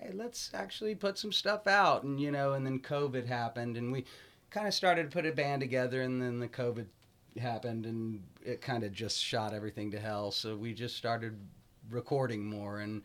hey, 0.00 0.12
let's 0.14 0.50
actually 0.54 0.94
put 0.94 1.18
some 1.18 1.32
stuff 1.32 1.66
out. 1.66 2.02
And, 2.02 2.20
you 2.20 2.30
know, 2.30 2.52
and 2.54 2.64
then 2.64 2.80
COVID 2.80 3.26
happened 3.26 3.76
and 3.76 3.92
we 3.92 4.04
kind 4.50 4.66
of 4.66 4.74
started 4.74 5.04
to 5.04 5.10
put 5.10 5.26
a 5.26 5.32
band 5.32 5.60
together 5.60 6.02
and 6.02 6.20
then 6.20 6.40
the 6.40 6.48
COVID 6.48 6.86
happened 7.38 7.86
and 7.86 8.22
it 8.44 8.60
kind 8.60 8.84
of 8.84 8.92
just 8.92 9.18
shot 9.18 9.54
everything 9.54 9.90
to 9.92 10.00
hell. 10.00 10.30
So 10.30 10.56
we 10.56 10.74
just 10.74 10.96
started 10.96 11.38
recording 11.90 12.44
more 12.44 12.80
and, 12.80 13.02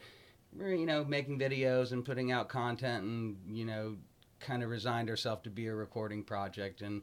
you 0.57 0.85
know, 0.85 1.03
making 1.03 1.39
videos 1.39 1.91
and 1.91 2.03
putting 2.03 2.31
out 2.31 2.49
content 2.49 3.03
and, 3.03 3.37
you 3.47 3.65
know, 3.65 3.97
kind 4.39 4.63
of 4.63 4.69
resigned 4.69 5.09
ourselves 5.09 5.43
to 5.43 5.49
be 5.49 5.67
a 5.67 5.75
recording 5.75 6.23
project. 6.23 6.81
And, 6.81 7.01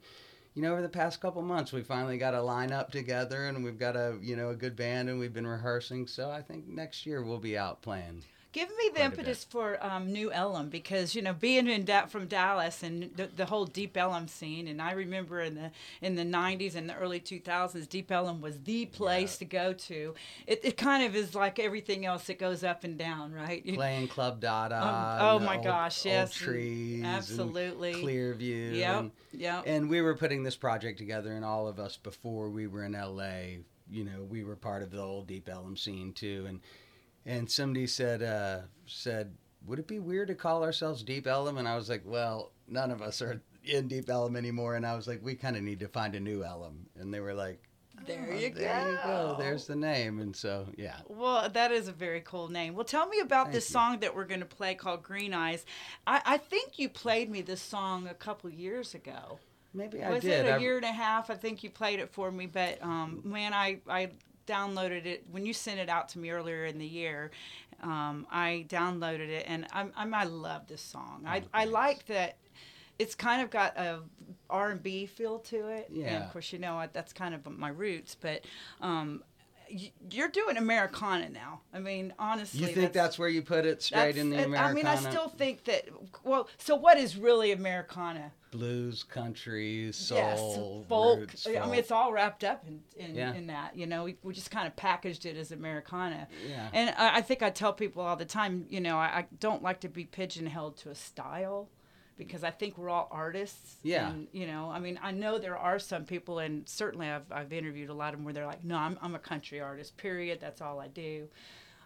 you 0.55 0.63
know, 0.63 0.73
over 0.73 0.83
the 0.83 0.89
past 0.89 1.21
couple 1.21 1.43
months, 1.43 1.73
we 1.73 1.83
finally 1.83 2.19
got 2.19 2.35
a 2.35 2.39
lineup 2.39 2.91
together 2.91 3.47
and 3.47 3.65
we've 3.65 3.79
got 3.79 3.97
a, 3.97 4.19
you 4.21 4.37
know, 4.37 4.51
a 4.51 4.55
good 4.55 4.77
band 4.77 5.09
and 5.09 5.19
we've 5.19 5.33
been 5.33 5.47
rehearsing. 5.47 6.07
So 6.07 6.31
I 6.31 6.43
think 6.43 6.69
next 6.69 7.07
year 7.07 7.23
we'll 7.23 7.39
be 7.39 7.57
out 7.57 7.83
playing. 7.83 8.25
Give 8.53 8.69
me 8.69 8.75
the 8.89 8.91
quite 8.91 9.07
a 9.07 9.11
bit. 9.11 9.19
impetus 9.19 9.45
for 9.45 9.85
um, 9.85 10.13
New 10.13 10.31
Ellum 10.33 10.69
because 10.69 11.15
you 11.15 11.23
know 11.23 11.33
being 11.33 11.67
in 11.67 11.85
da- 11.85 12.07
from 12.07 12.27
Dallas 12.27 12.83
and 12.83 13.11
the, 13.17 13.29
the 13.35 13.47
whole 13.47 13.65
Deep 13.67 13.97
Ellum 13.97 14.29
scene, 14.29 14.69
and 14.69 14.81
I 14.81 14.93
remember 14.93 15.41
in 15.41 15.55
the 15.55 15.71
in 16.01 16.15
the 16.15 16.23
'90s 16.25 16.75
and 16.77 16.89
the 16.89 16.95
early 16.95 17.21
2000s, 17.21 17.89
Deep 17.89 18.11
Ellum 18.13 18.41
was 18.41 18.59
the 18.61 18.87
place 18.87 19.37
to 19.39 19.45
go 19.45 19.73
to. 19.73 20.15
It, 20.47 20.61
it 20.63 20.77
kind 20.77 21.05
of 21.05 21.17
is 21.17 21.35
like 21.35 21.59
everything 21.59 22.07
else; 22.07 22.29
it 22.29 22.39
goes 22.39 22.63
up 22.63 22.85
and 22.85 22.97
down, 22.99 23.33
right? 23.33 23.65
You- 23.65 23.75
playing 23.75 24.09
Club 24.09 24.41
Dada. 24.41 24.77
Um, 24.77 25.19
oh 25.21 25.39
my 25.41 25.57
old- 25.57 25.65
gosh, 25.65 26.05
yes, 26.05 26.33
trees, 26.33 27.05
absolutely. 27.05 27.93
and 27.95 28.03
Clearview. 28.05 28.77
Yep, 28.77 28.99
And, 29.01 29.11
yep. 29.33 29.63
and 29.67 29.89
we 29.89 30.01
were 30.03 30.15
putting 30.15 30.43
this 30.43 30.57
project 30.57 30.99
together, 30.99 31.33
and 31.33 31.45
all 31.45 31.67
of 31.69 31.79
us 31.81 31.97
before 31.97 32.51
we 32.51 32.67
were 32.67 32.85
in 32.85 32.93
LA, 32.93 33.59
you 33.91 34.05
know, 34.05 34.23
we 34.29 34.45
were 34.45 34.57
part 34.57 34.83
of 34.83 34.91
the 34.91 35.01
old 35.01 35.27
Deep 35.27 35.49
Ellum 35.49 35.77
scene 35.77 36.13
too, 36.13 36.45
and 36.49 36.61
and 37.27 37.51
somebody 37.51 37.87
said 37.87 38.23
uh, 38.23 38.61
said, 38.87 39.35
would 39.67 39.79
it 39.79 39.87
be 39.87 39.99
weird 39.99 40.29
to 40.29 40.35
call 40.35 40.63
ourselves 40.65 41.03
Deep 41.03 41.27
Ellum? 41.27 41.59
And 41.59 41.69
I 41.69 41.77
was 41.77 41.89
like, 41.89 42.03
well, 42.05 42.53
none 42.69 42.91
of 42.91 43.01
us 43.03 43.23
are 43.23 43.41
in 43.65 43.87
Deep 43.89 44.11
Ellum 44.11 44.35
anymore, 44.37 44.75
and 44.77 44.85
I 44.87 44.97
was 44.97 45.07
like, 45.07 45.21
we 45.23 45.35
kind 45.35 45.57
of 45.57 45.63
need 45.63 45.81
to 45.81 45.89
find 45.89 46.15
a 46.15 46.21
new 46.21 46.43
Ellum, 46.45 46.87
and 46.99 47.13
they 47.13 47.21
were 47.21 47.35
like. 47.35 47.63
There 48.05 48.27
"Oh, 48.29 48.35
you 48.35 48.51
there 48.53 48.91
you 48.91 48.97
go. 48.97 49.03
go. 49.05 49.37
There's 49.39 49.69
the 49.69 49.77
name, 49.77 50.19
and 50.19 50.35
so 50.35 50.67
yeah. 50.77 50.97
Well, 51.07 51.49
that 51.49 51.71
is 51.71 51.87
a 51.87 51.93
very 51.93 52.21
cool 52.23 52.49
name. 52.49 52.75
Well, 52.75 52.85
tell 52.85 53.07
me 53.07 53.21
about 53.21 53.45
Thank 53.47 53.55
this 53.55 53.69
you. 53.69 53.75
song 53.75 54.01
that 54.01 54.17
we're 54.17 54.25
going 54.25 54.41
to 54.41 54.47
play 54.47 54.75
called 54.75 55.05
Green 55.05 55.33
Eyes. 55.33 55.65
I, 56.05 56.21
I 56.25 56.39
think 56.39 56.81
you 56.81 56.89
played 56.89 57.31
me 57.31 57.43
this 57.43 57.61
song 57.61 58.09
a 58.09 58.15
couple 58.15 58.51
years 58.51 58.95
ago. 58.97 59.39
Maybe 59.73 60.03
I 60.03 60.11
Was 60.11 60.23
did. 60.23 60.47
it 60.47 60.49
a 60.49 60.55
I- 60.55 60.59
year 60.59 60.77
and 60.79 60.85
a 60.85 60.91
half? 60.91 61.31
I 61.31 61.35
think 61.37 61.63
you 61.63 61.71
played 61.71 62.01
it 62.01 62.11
for 62.11 62.33
me, 62.33 62.47
but 62.47 62.83
um, 62.83 63.21
man, 63.25 63.53
I, 63.55 63.79
I 63.89 64.11
downloaded 64.47 65.07
it 65.07 65.25
when 65.31 65.45
you 65.47 65.53
sent 65.53 65.79
it 65.81 65.89
out 65.89 66.09
to 66.11 66.19
me 66.19 66.31
earlier 66.31 66.65
in 66.65 66.79
the 66.79 66.87
year. 66.87 67.31
Um, 67.83 68.27
I 68.31 68.67
downloaded 68.69 69.29
it, 69.29 69.45
and 69.49 69.67
I'm, 69.73 69.93
I'm, 69.97 70.15
I 70.15 70.25
love 70.25 70.67
this 70.69 70.81
song. 70.83 71.25
I, 71.27 71.39
Oh, 71.41 71.43
I 71.53 71.59
thanks. 71.61 71.73
like 71.73 72.07
that. 72.07 72.37
It's 72.99 73.15
kind 73.17 73.43
of 73.43 73.51
got 73.51 73.77
a 73.77 74.01
R 74.49 74.71
and 74.71 74.83
B 74.83 75.07
feel 75.07 75.39
to 75.41 75.69
it. 75.69 75.89
And 75.89 75.97
Yeah. 75.97 76.25
of 76.27 76.33
course, 76.33 76.53
you 76.53 76.59
know? 76.61 76.87
That's 76.93 77.13
kind 77.13 77.35
of 77.35 77.47
my 77.59 77.71
roots, 77.71 78.15
but. 78.15 78.45
Um, 78.81 79.25
you're 80.11 80.29
doing 80.29 80.57
Americana 80.57 81.29
now. 81.29 81.61
I 81.73 81.79
mean, 81.79 82.13
honestly, 82.19 82.61
You 82.61 82.67
think 82.69 82.93
that's, 82.93 83.19
where 83.19 83.29
you 83.29 83.43
put 83.43 83.65
it 83.67 83.83
straight 83.83 84.17
in 84.17 84.31
the 84.31 84.45
Americana? 84.45 84.69
I 84.69 84.73
mean, 84.73 84.87
I 84.87 84.97
still 84.97 85.29
think 85.29 85.65
that. 85.65 85.89
Well, 86.25 86.49
so 86.59 86.77
what 86.77 86.99
is 86.99 87.17
really 87.17 87.53
Americana? 87.53 88.33
blues, 88.53 89.03
country, 89.03 89.91
soul, 89.93 90.19
yes, 90.19 90.87
folk. 90.87 91.19
roots, 91.21 91.47
I 91.47 91.65
mean, 91.65 91.77
it's 91.77 91.91
all 91.91 92.13
wrapped 92.13 92.45
up 92.45 92.63
in 92.69 92.83
in, 92.97 93.15
Yeah. 93.15 93.33
in 93.33 93.47
that. 93.47 93.75
You 93.77 93.87
know, 93.87 94.05
we, 94.05 94.17
we 94.23 94.35
just 94.35 94.51
kind 94.51 94.67
of 94.67 94.77
packaged 94.77 95.25
it 95.25 95.37
as 95.39 95.53
Americana. 95.53 96.29
Yeah. 96.47 96.69
And 96.75 96.95
I, 96.99 97.17
I 97.17 97.21
think 97.23 97.43
I 97.43 97.49
tell 97.49 97.73
people 97.73 98.03
all 98.03 98.15
the 98.15 98.27
time, 98.27 98.67
you 98.69 98.81
know, 98.81 98.99
I, 98.99 99.07
I 99.07 99.27
don't 99.41 99.63
like 99.63 99.81
to 99.81 99.89
be 99.89 100.05
pigeonholed 100.05 100.77
to 100.79 100.91
a 100.91 100.95
style. 100.95 101.71
Because 102.27 102.45
I 102.45 102.51
think 102.51 102.79
we're 102.79 102.91
all 102.91 103.09
artists. 103.11 103.77
Yeah. 103.83 104.11
And, 104.11 104.29
you 104.33 104.47
know, 104.47 104.71
I 104.71 104.79
mean, 104.79 104.99
I 105.03 105.11
know 105.11 105.39
there 105.39 105.59
are 105.59 105.79
some 105.79 106.05
people, 106.05 106.39
and 106.39 106.69
certainly 106.69 107.09
I've, 107.09 107.31
I've 107.31 107.53
interviewed 107.53 107.91
a 107.91 107.95
lot 107.95 108.15
of 108.15 108.19
them 108.19 108.25
where 108.25 108.35
they're 108.35 108.47
like, 108.47 108.65
no, 108.65 108.77
I'm, 108.77 108.99
I'm 109.03 109.15
a 109.15 109.19
country 109.19 109.61
artist, 109.61 109.97
period. 109.97 110.39
That's 110.41 110.61
all 110.61 110.81
I 110.81 110.89
do. 110.89 111.29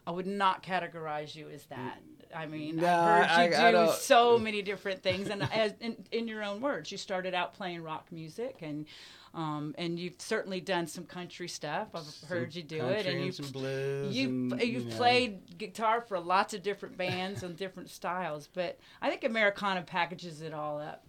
I 0.07 0.13
would 0.13 0.27
not 0.27 0.63
categorize 0.63 1.35
you 1.35 1.49
as 1.49 1.65
that. 1.65 1.99
I 2.37 2.47
mean, 2.47 2.77
No, 2.77 2.87
I've 2.87 3.27
heard 3.31 3.51
you 3.51 3.57
I- 3.57 3.69
I 3.69 3.71
do 3.73 3.77
don't- 3.79 3.95
so 3.95 4.39
many 4.39 4.61
different 4.63 5.03
things, 5.03 5.29
and 5.31 5.43
as 5.53 5.73
in, 5.81 5.97
in 6.13 6.29
your 6.29 6.45
own 6.45 6.61
words, 6.61 6.93
you 6.93 6.99
started 6.99 7.33
out 7.35 7.55
playing 7.55 7.83
rock 7.83 8.13
music, 8.13 8.59
and 8.61 8.87
um, 9.35 9.75
and 9.77 9.99
you've 9.99 10.15
certainly 10.19 10.61
done 10.63 10.87
some 10.87 11.05
country 11.05 11.47
stuff. 11.49 11.89
I've 11.95 12.29
heard 12.29 12.55
you 12.55 12.63
do 12.63 12.85
it, 12.87 13.05
and 13.07 13.17
and 13.17 13.25
you've 13.27 13.35
some 13.35 13.51
blues. 13.51 14.17
you've 14.17 14.31
and, 14.53 14.63
you've 14.63 14.85
you 14.85 14.91
know. 14.91 14.97
played 14.97 15.59
guitar 15.59 16.01
for 16.01 16.19
lots 16.19 16.55
of 16.55 16.63
different 16.63 16.97
bands 16.97 17.43
and 17.43 17.55
different 17.57 17.91
styles, 17.91 18.49
but 18.55 18.79
I 19.03 19.11
think 19.11 19.25
Americana 19.25 19.83
packages 19.83 20.41
it 20.41 20.55
all 20.55 20.81
up. 20.81 21.05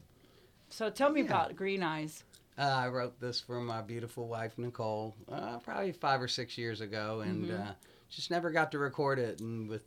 So 0.70 0.90
tell 0.90 1.10
me 1.10 1.22
Yeah. 1.22 1.28
about 1.28 1.56
Green 1.56 1.84
Eyes. 1.84 2.24
Uh, 2.58 2.64
I 2.64 2.88
wrote 2.90 3.18
this 3.22 3.40
for 3.40 3.62
my 3.62 3.82
beautiful 3.82 4.28
wife 4.28 4.58
Nicole, 4.58 5.16
uh, 5.32 5.60
probably 5.60 5.92
five 5.94 6.22
or 6.22 6.28
six 6.28 6.58
years 6.58 6.82
ago, 6.82 7.22
and 7.22 7.46
Mm-hmm. 7.46 7.62
uh, 7.62 7.72
just 8.10 8.30
never 8.32 8.52
got 8.52 8.72
to 8.74 8.80
record 8.80 9.20
it. 9.20 9.40
And 9.40 9.70
with 9.70 9.84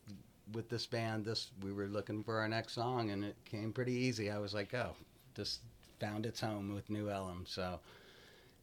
with 0.52 0.68
this 0.68 0.86
band, 0.86 1.24
this 1.24 1.50
we 1.62 1.72
were 1.72 1.86
looking 1.86 2.22
for 2.22 2.38
our 2.38 2.48
next 2.48 2.74
song, 2.74 3.10
and 3.10 3.24
it 3.24 3.36
came 3.44 3.72
pretty 3.72 3.92
easy. 3.92 4.30
I 4.30 4.38
was 4.38 4.54
like, 4.54 4.74
oh, 4.74 4.94
just 5.34 5.60
found 5.98 6.26
its 6.26 6.40
home 6.40 6.74
with 6.74 6.90
New 6.90 7.10
Ellum. 7.10 7.44
So. 7.46 7.80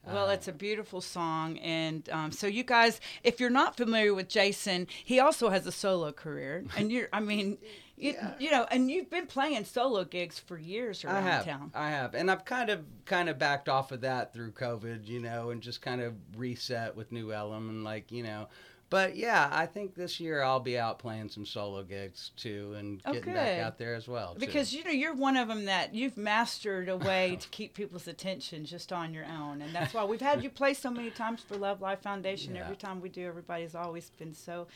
Well, 0.06 0.30
uh, 0.30 0.34
it's 0.34 0.48
a 0.48 0.54
beautiful 0.54 1.02
song, 1.02 1.58
and 1.58 2.08
um, 2.10 2.32
so 2.32 2.48
you 2.48 2.64
guys, 2.64 3.02
if 3.24 3.40
you're 3.40 3.50
not 3.50 3.76
familiar 3.76 4.14
with 4.14 4.30
Jason, 4.30 4.88
he 5.04 5.20
also 5.20 5.50
has 5.50 5.68
a 5.68 5.72
solo 5.72 6.14
career, 6.14 6.64
and 6.78 6.92
you're, 6.92 7.10
I 7.12 7.20
mean, 7.20 7.58
you, 7.98 8.16
you 8.40 8.52
know, 8.52 8.66
and 8.72 8.90
you've 8.90 9.10
been 9.10 9.28
playing 9.28 9.66
solo 9.66 10.06
gigs 10.06 10.40
for 10.40 10.58
years 10.58 11.04
I 11.04 11.12
around 11.12 11.24
have, 11.24 11.46
town. 11.46 11.72
I 11.76 11.90
have, 11.90 12.14
and 12.14 12.32
I've 12.32 12.46
kind 12.46 12.70
of 12.70 12.86
kind 13.06 13.28
of 13.28 13.38
backed 13.38 13.68
off 13.68 13.92
of 13.92 14.02
that 14.02 14.34
through 14.34 14.52
COVID, 14.52 15.08
you 15.08 15.20
know, 15.20 15.50
and 15.50 15.62
just 15.62 15.82
kind 15.82 16.00
of 16.00 16.14
reset 16.38 16.96
with 16.96 17.12
New 17.12 17.34
Ellum 17.34 17.70
and 17.70 17.84
like 17.84 18.12
you 18.12 18.24
know. 18.24 18.48
But 18.90 19.18
yeah, 19.18 19.50
I 19.52 19.66
think 19.66 19.96
this 19.96 20.20
year 20.20 20.42
I'll 20.42 20.62
be 20.62 20.80
out 20.80 20.98
playing 20.98 21.28
some 21.30 21.46
solo 21.46 21.84
gigs 21.84 22.32
too, 22.38 22.74
and 22.78 23.02
Oh, 23.06 23.12
getting 23.12 23.34
back 23.34 23.60
out 23.60 23.78
there 23.78 23.96
as 23.96 24.08
well. 24.08 24.34
too. 24.34 24.40
Because 24.40 24.72
you 24.74 24.84
know 24.86 24.92
you're 24.92 25.14
one 25.14 25.36
of 25.36 25.50
them 25.50 25.66
that 25.66 25.94
you've 25.94 26.16
mastered 26.16 26.88
a 26.88 26.96
way 26.96 27.38
to 27.40 27.50
keep 27.50 27.74
people's 27.74 28.08
attention 28.08 28.64
just 28.66 28.94
on 28.94 29.14
your 29.14 29.26
own, 29.26 29.62
and 29.62 29.76
that's 29.76 29.94
why 29.94 30.06
we've 30.06 30.22
had 30.22 30.42
you 30.42 30.50
play 30.50 30.74
so 30.74 30.90
many 30.90 31.10
times 31.10 31.42
for 31.42 31.58
Love 31.58 31.82
Life 31.82 32.02
Foundation. 32.02 32.48
Yeah. 32.58 32.64
Every 32.64 32.78
time 32.78 33.02
we 33.02 33.10
do, 33.10 33.28
everybody's 33.28 33.76
always 33.76 34.10
been 34.12 34.34
so, 34.34 34.68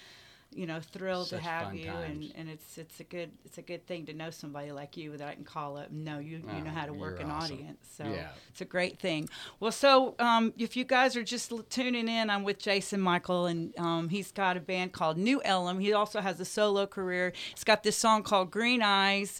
you 0.53 0.65
know, 0.65 0.79
thrilled 0.81 1.29
to 1.29 1.39
have 1.39 1.73
you, 1.73 1.85
times. 1.85 2.31
and, 2.31 2.33
and 2.35 2.49
it's 2.49 2.77
it's 2.77 2.99
a 2.99 3.03
good 3.05 3.31
it's 3.45 3.57
a 3.57 3.61
good 3.61 3.87
thing 3.87 4.05
to 4.07 4.13
know 4.13 4.29
somebody 4.29 4.71
like 4.71 4.97
you 4.97 5.15
that 5.17 5.27
I 5.27 5.33
can 5.35 5.45
call 5.45 5.77
up 5.77 5.89
and 5.89 6.03
know 6.03 6.19
you 6.19 6.37
you 6.37 6.43
Oh, 6.49 6.59
know 6.59 6.71
how 6.71 6.85
to 6.85 6.93
work 6.93 7.19
an 7.21 7.31
awesome. 7.31 7.55
audience. 7.57 7.87
So 7.97 8.03
Yeah. 8.03 8.27
it's 8.49 8.61
a 8.61 8.65
great 8.65 8.99
thing. 8.99 9.29
Well, 9.59 9.71
so 9.71 10.15
um, 10.19 10.53
if 10.57 10.75
you 10.75 10.83
guys 10.83 11.15
are 11.15 11.23
just 11.23 11.53
tuning 11.69 12.07
in, 12.09 12.29
I'm 12.29 12.43
with 12.43 12.59
Jason 12.59 12.99
Michael, 12.99 13.45
and 13.45 13.73
um, 13.79 14.09
he's 14.09 14.31
got 14.31 14.57
a 14.57 14.59
band 14.59 14.91
called 14.91 15.17
New 15.17 15.41
Ellum. 15.45 15.79
He 15.79 15.93
also 15.93 16.19
has 16.21 16.39
a 16.39 16.45
solo 16.45 16.85
career. 16.85 17.31
He's 17.55 17.63
got 17.63 17.83
this 17.83 17.97
song 17.97 18.23
called 18.23 18.51
Green 18.51 18.81
Eyes. 18.81 19.39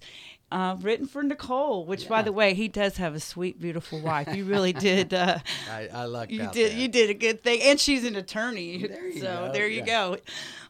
Uh, 0.51 0.75
written 0.81 1.07
for 1.07 1.23
Nicole, 1.23 1.85
which, 1.85 2.09
by 2.09 2.21
the 2.21 2.33
way, 2.33 2.53
he 2.53 2.67
does 2.67 2.97
have 2.97 3.15
a 3.15 3.21
sweet, 3.21 3.61
beautiful 3.61 4.01
wife. 4.01 4.35
You 4.35 4.43
really 4.43 4.73
did. 4.89 5.13
Uh, 5.13 5.39
I, 5.69 5.87
I 5.93 6.03
lucked 6.03 6.29
you 6.29 6.39
did. 6.51 6.71
there. 6.71 6.77
You 6.77 6.87
did 6.89 7.09
a 7.09 7.13
good 7.13 7.41
thing, 7.41 7.61
and 7.61 7.79
she's 7.79 8.03
an 8.03 8.17
attorney. 8.17 8.85
There 8.85 9.07
you 9.07 9.21
so 9.21 9.45
go, 9.47 9.51
there 9.53 9.67
you 9.67 9.79
yeah. 9.79 9.85
go. 9.85 10.17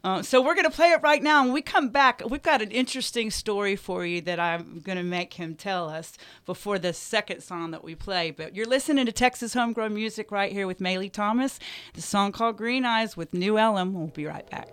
Uh, 0.04 0.22
so 0.24 0.42
we're 0.42 0.56
gonna 0.56 0.70
play 0.72 0.90
it 0.92 1.02
right 1.02 1.22
now. 1.22 1.44
When 1.44 1.54
we 1.54 1.62
come 1.62 1.90
back, 1.90 2.22
we've 2.28 2.42
got 2.42 2.62
an 2.62 2.72
interesting 2.72 3.30
story 3.32 3.76
for 3.76 4.06
you 4.06 4.22
that 4.22 4.40
I'm 4.40 4.82
gonna 4.82 5.04
make 5.04 5.34
him 5.36 5.56
tell 5.56 5.90
us 5.90 6.14
before 6.46 6.80
the 6.80 6.94
second 6.94 7.41
song 7.41 7.72
that 7.72 7.84
we 7.84 7.94
play. 7.96 8.32
But 8.32 8.56
you're 8.56 8.65
listening 8.67 9.06
to 9.08 9.12
Texas 9.12 9.54
Homegrown 9.54 9.94
Music 9.94 10.32
right 10.32 10.52
here 10.52 10.65
with 10.67 10.80
Maylee 10.80 11.12
Thomas. 11.12 11.60
The 11.94 12.02
song 12.02 12.32
called 12.32 12.58
Green 12.58 12.84
Eyes 12.86 13.15
with 13.15 13.34
New 13.34 13.58
Ellum. 13.60 13.94
We'll 13.94 14.08
be 14.08 14.26
right 14.26 14.48
back. 14.50 14.70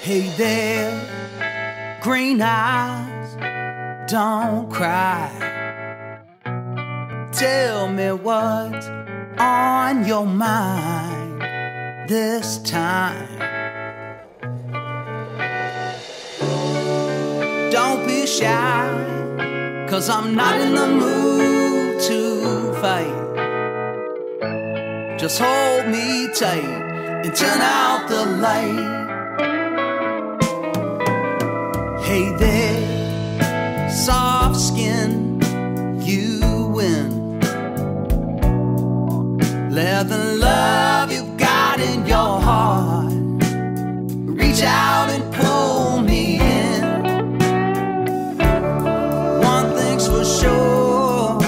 Hey 0.00 0.28
there, 0.36 1.98
green 2.02 2.40
eyes, 2.40 3.34
don't 4.08 4.70
cry. 4.70 5.30
Tell 7.30 7.88
me 7.88 8.10
what's 8.12 8.88
on 9.38 10.06
your 10.06 10.24
mind 10.24 11.42
this 12.08 12.58
time. 12.58 13.28
Don't 17.70 18.06
be 18.06 18.26
shy, 18.26 19.86
cause 19.90 20.08
I'm 20.08 20.34
not 20.34 20.58
in 20.58 20.74
the 20.74 20.88
mood 20.88 22.00
to 22.08 22.72
fight. 22.80 23.26
Just 25.18 25.38
hold 25.38 25.86
me 25.88 26.32
tight 26.32 26.64
and 27.24 27.34
turn 27.36 27.60
out 27.60 28.08
the 28.08 28.24
light. 28.46 28.96
Hey 32.08 32.30
there, 32.38 32.77
soft 33.98 34.60
skin, 34.60 35.40
you 36.00 36.70
win. 36.72 37.40
Let 39.70 40.08
the 40.08 40.36
love 40.36 41.10
you've 41.10 41.36
got 41.36 41.80
in 41.80 42.06
your 42.06 42.40
heart 42.40 43.12
reach 44.40 44.62
out 44.62 45.10
and 45.10 45.24
pull 45.34 46.00
me 46.00 46.38
in. 46.38 46.82
One 49.42 49.74
thing's 49.76 50.06
for 50.06 50.24
sure, 50.24 51.38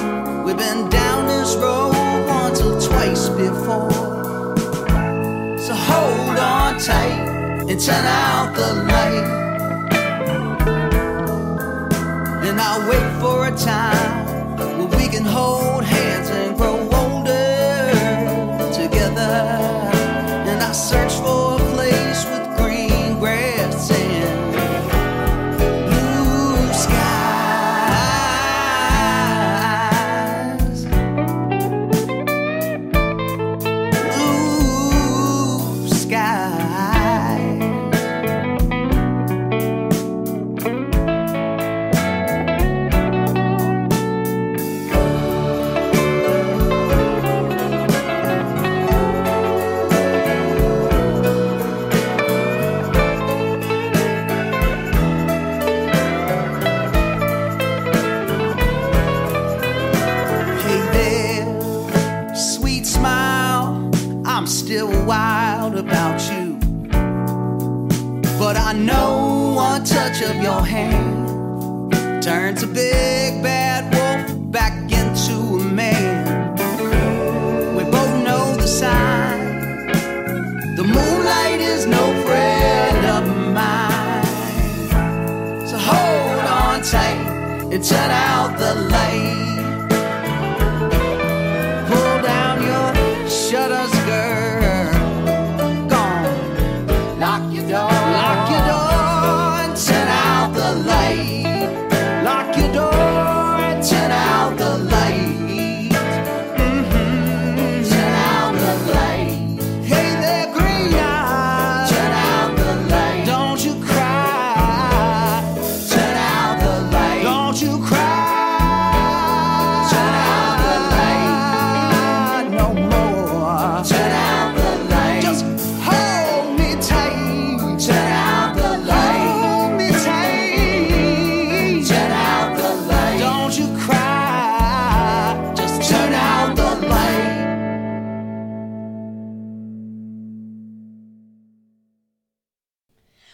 we've 0.44 0.56
been 0.56 0.88
down 0.90 1.26
this 1.28 1.54
road 1.54 2.26
once 2.26 2.60
or 2.60 2.80
twice 2.80 3.28
before. 3.28 3.92
So 5.56 5.72
hold 5.72 6.36
on 6.36 6.80
tight 6.80 7.28
and 7.70 7.80
turn 7.80 8.04
out 8.06 8.56
the 8.56 8.74
light. 8.88 9.39
Time 13.56 13.99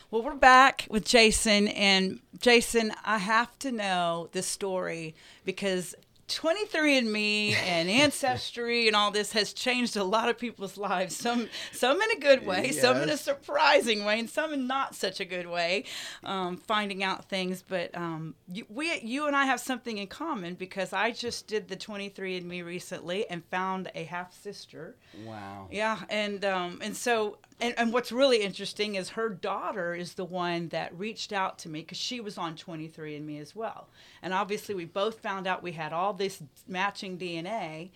Well, 0.08 0.22
we're 0.22 0.36
back 0.36 0.86
with 0.88 1.04
Jason, 1.04 1.66
and 1.66 2.20
Jason, 2.38 2.92
I 3.04 3.18
have 3.18 3.58
to 3.58 3.72
know 3.72 4.28
this 4.30 4.46
story 4.46 5.16
because 5.44 5.96
23andMe 6.28 7.54
and 7.54 7.90
Ancestry 7.90 8.86
and 8.86 8.94
all 8.94 9.10
this 9.10 9.32
has 9.32 9.52
changed 9.52 9.96
a 9.96 10.04
lot 10.04 10.28
of 10.28 10.38
people's 10.38 10.76
lives. 10.76 11.16
Some, 11.16 11.48
some 11.72 12.00
in 12.00 12.10
a 12.12 12.20
good 12.20 12.46
way, 12.46 12.70
some 12.70 12.98
in 12.98 13.10
a 13.10 13.16
surprising 13.16 14.04
way, 14.04 14.20
and 14.20 14.30
some 14.30 14.52
in 14.52 14.68
not 14.68 14.94
such 14.94 15.18
a 15.18 15.24
good 15.24 15.48
way. 15.48 15.82
Um, 16.22 16.56
finding 16.56 17.02
out 17.02 17.28
things, 17.28 17.64
but 17.66 17.92
um, 17.96 18.36
you, 18.46 18.64
we, 18.68 19.00
you 19.00 19.26
and 19.26 19.34
I 19.34 19.46
have 19.46 19.58
something 19.58 19.98
in 19.98 20.06
common 20.06 20.54
because 20.54 20.92
I 20.92 21.10
just 21.10 21.48
did 21.48 21.66
the 21.66 21.76
23andMe 21.76 22.64
recently 22.64 23.28
and 23.28 23.44
found 23.46 23.90
a 23.96 24.04
half 24.04 24.40
sister. 24.40 24.94
Wow. 25.24 25.66
Yeah, 25.72 25.98
and 26.08 26.44
um, 26.44 26.78
and 26.80 26.96
so 26.96 27.38
and, 27.60 27.74
and 27.78 27.92
what's 27.92 28.12
really 28.12 28.42
interesting 28.42 28.94
is 28.96 29.10
her 29.10 29.28
daughter 29.28 29.94
is 29.94 30.14
the 30.14 30.24
one 30.24 30.68
that 30.68 30.96
reached 30.98 31.32
out 31.32 31.58
to 31.60 31.68
me 31.68 31.80
because 31.80 31.98
she 31.98 32.20
was 32.20 32.36
on 32.38 32.56
23andMe 32.56 33.40
as 33.40 33.56
well, 33.56 33.88
and 34.22 34.34
obviously 34.34 34.74
we 34.74 34.84
both 34.84 35.20
found 35.20 35.46
out 35.46 35.62
we 35.62 35.72
had 35.72 35.92
all 35.92 36.12
this 36.12 36.42
matching 36.68 37.16
DNA, 37.18 37.90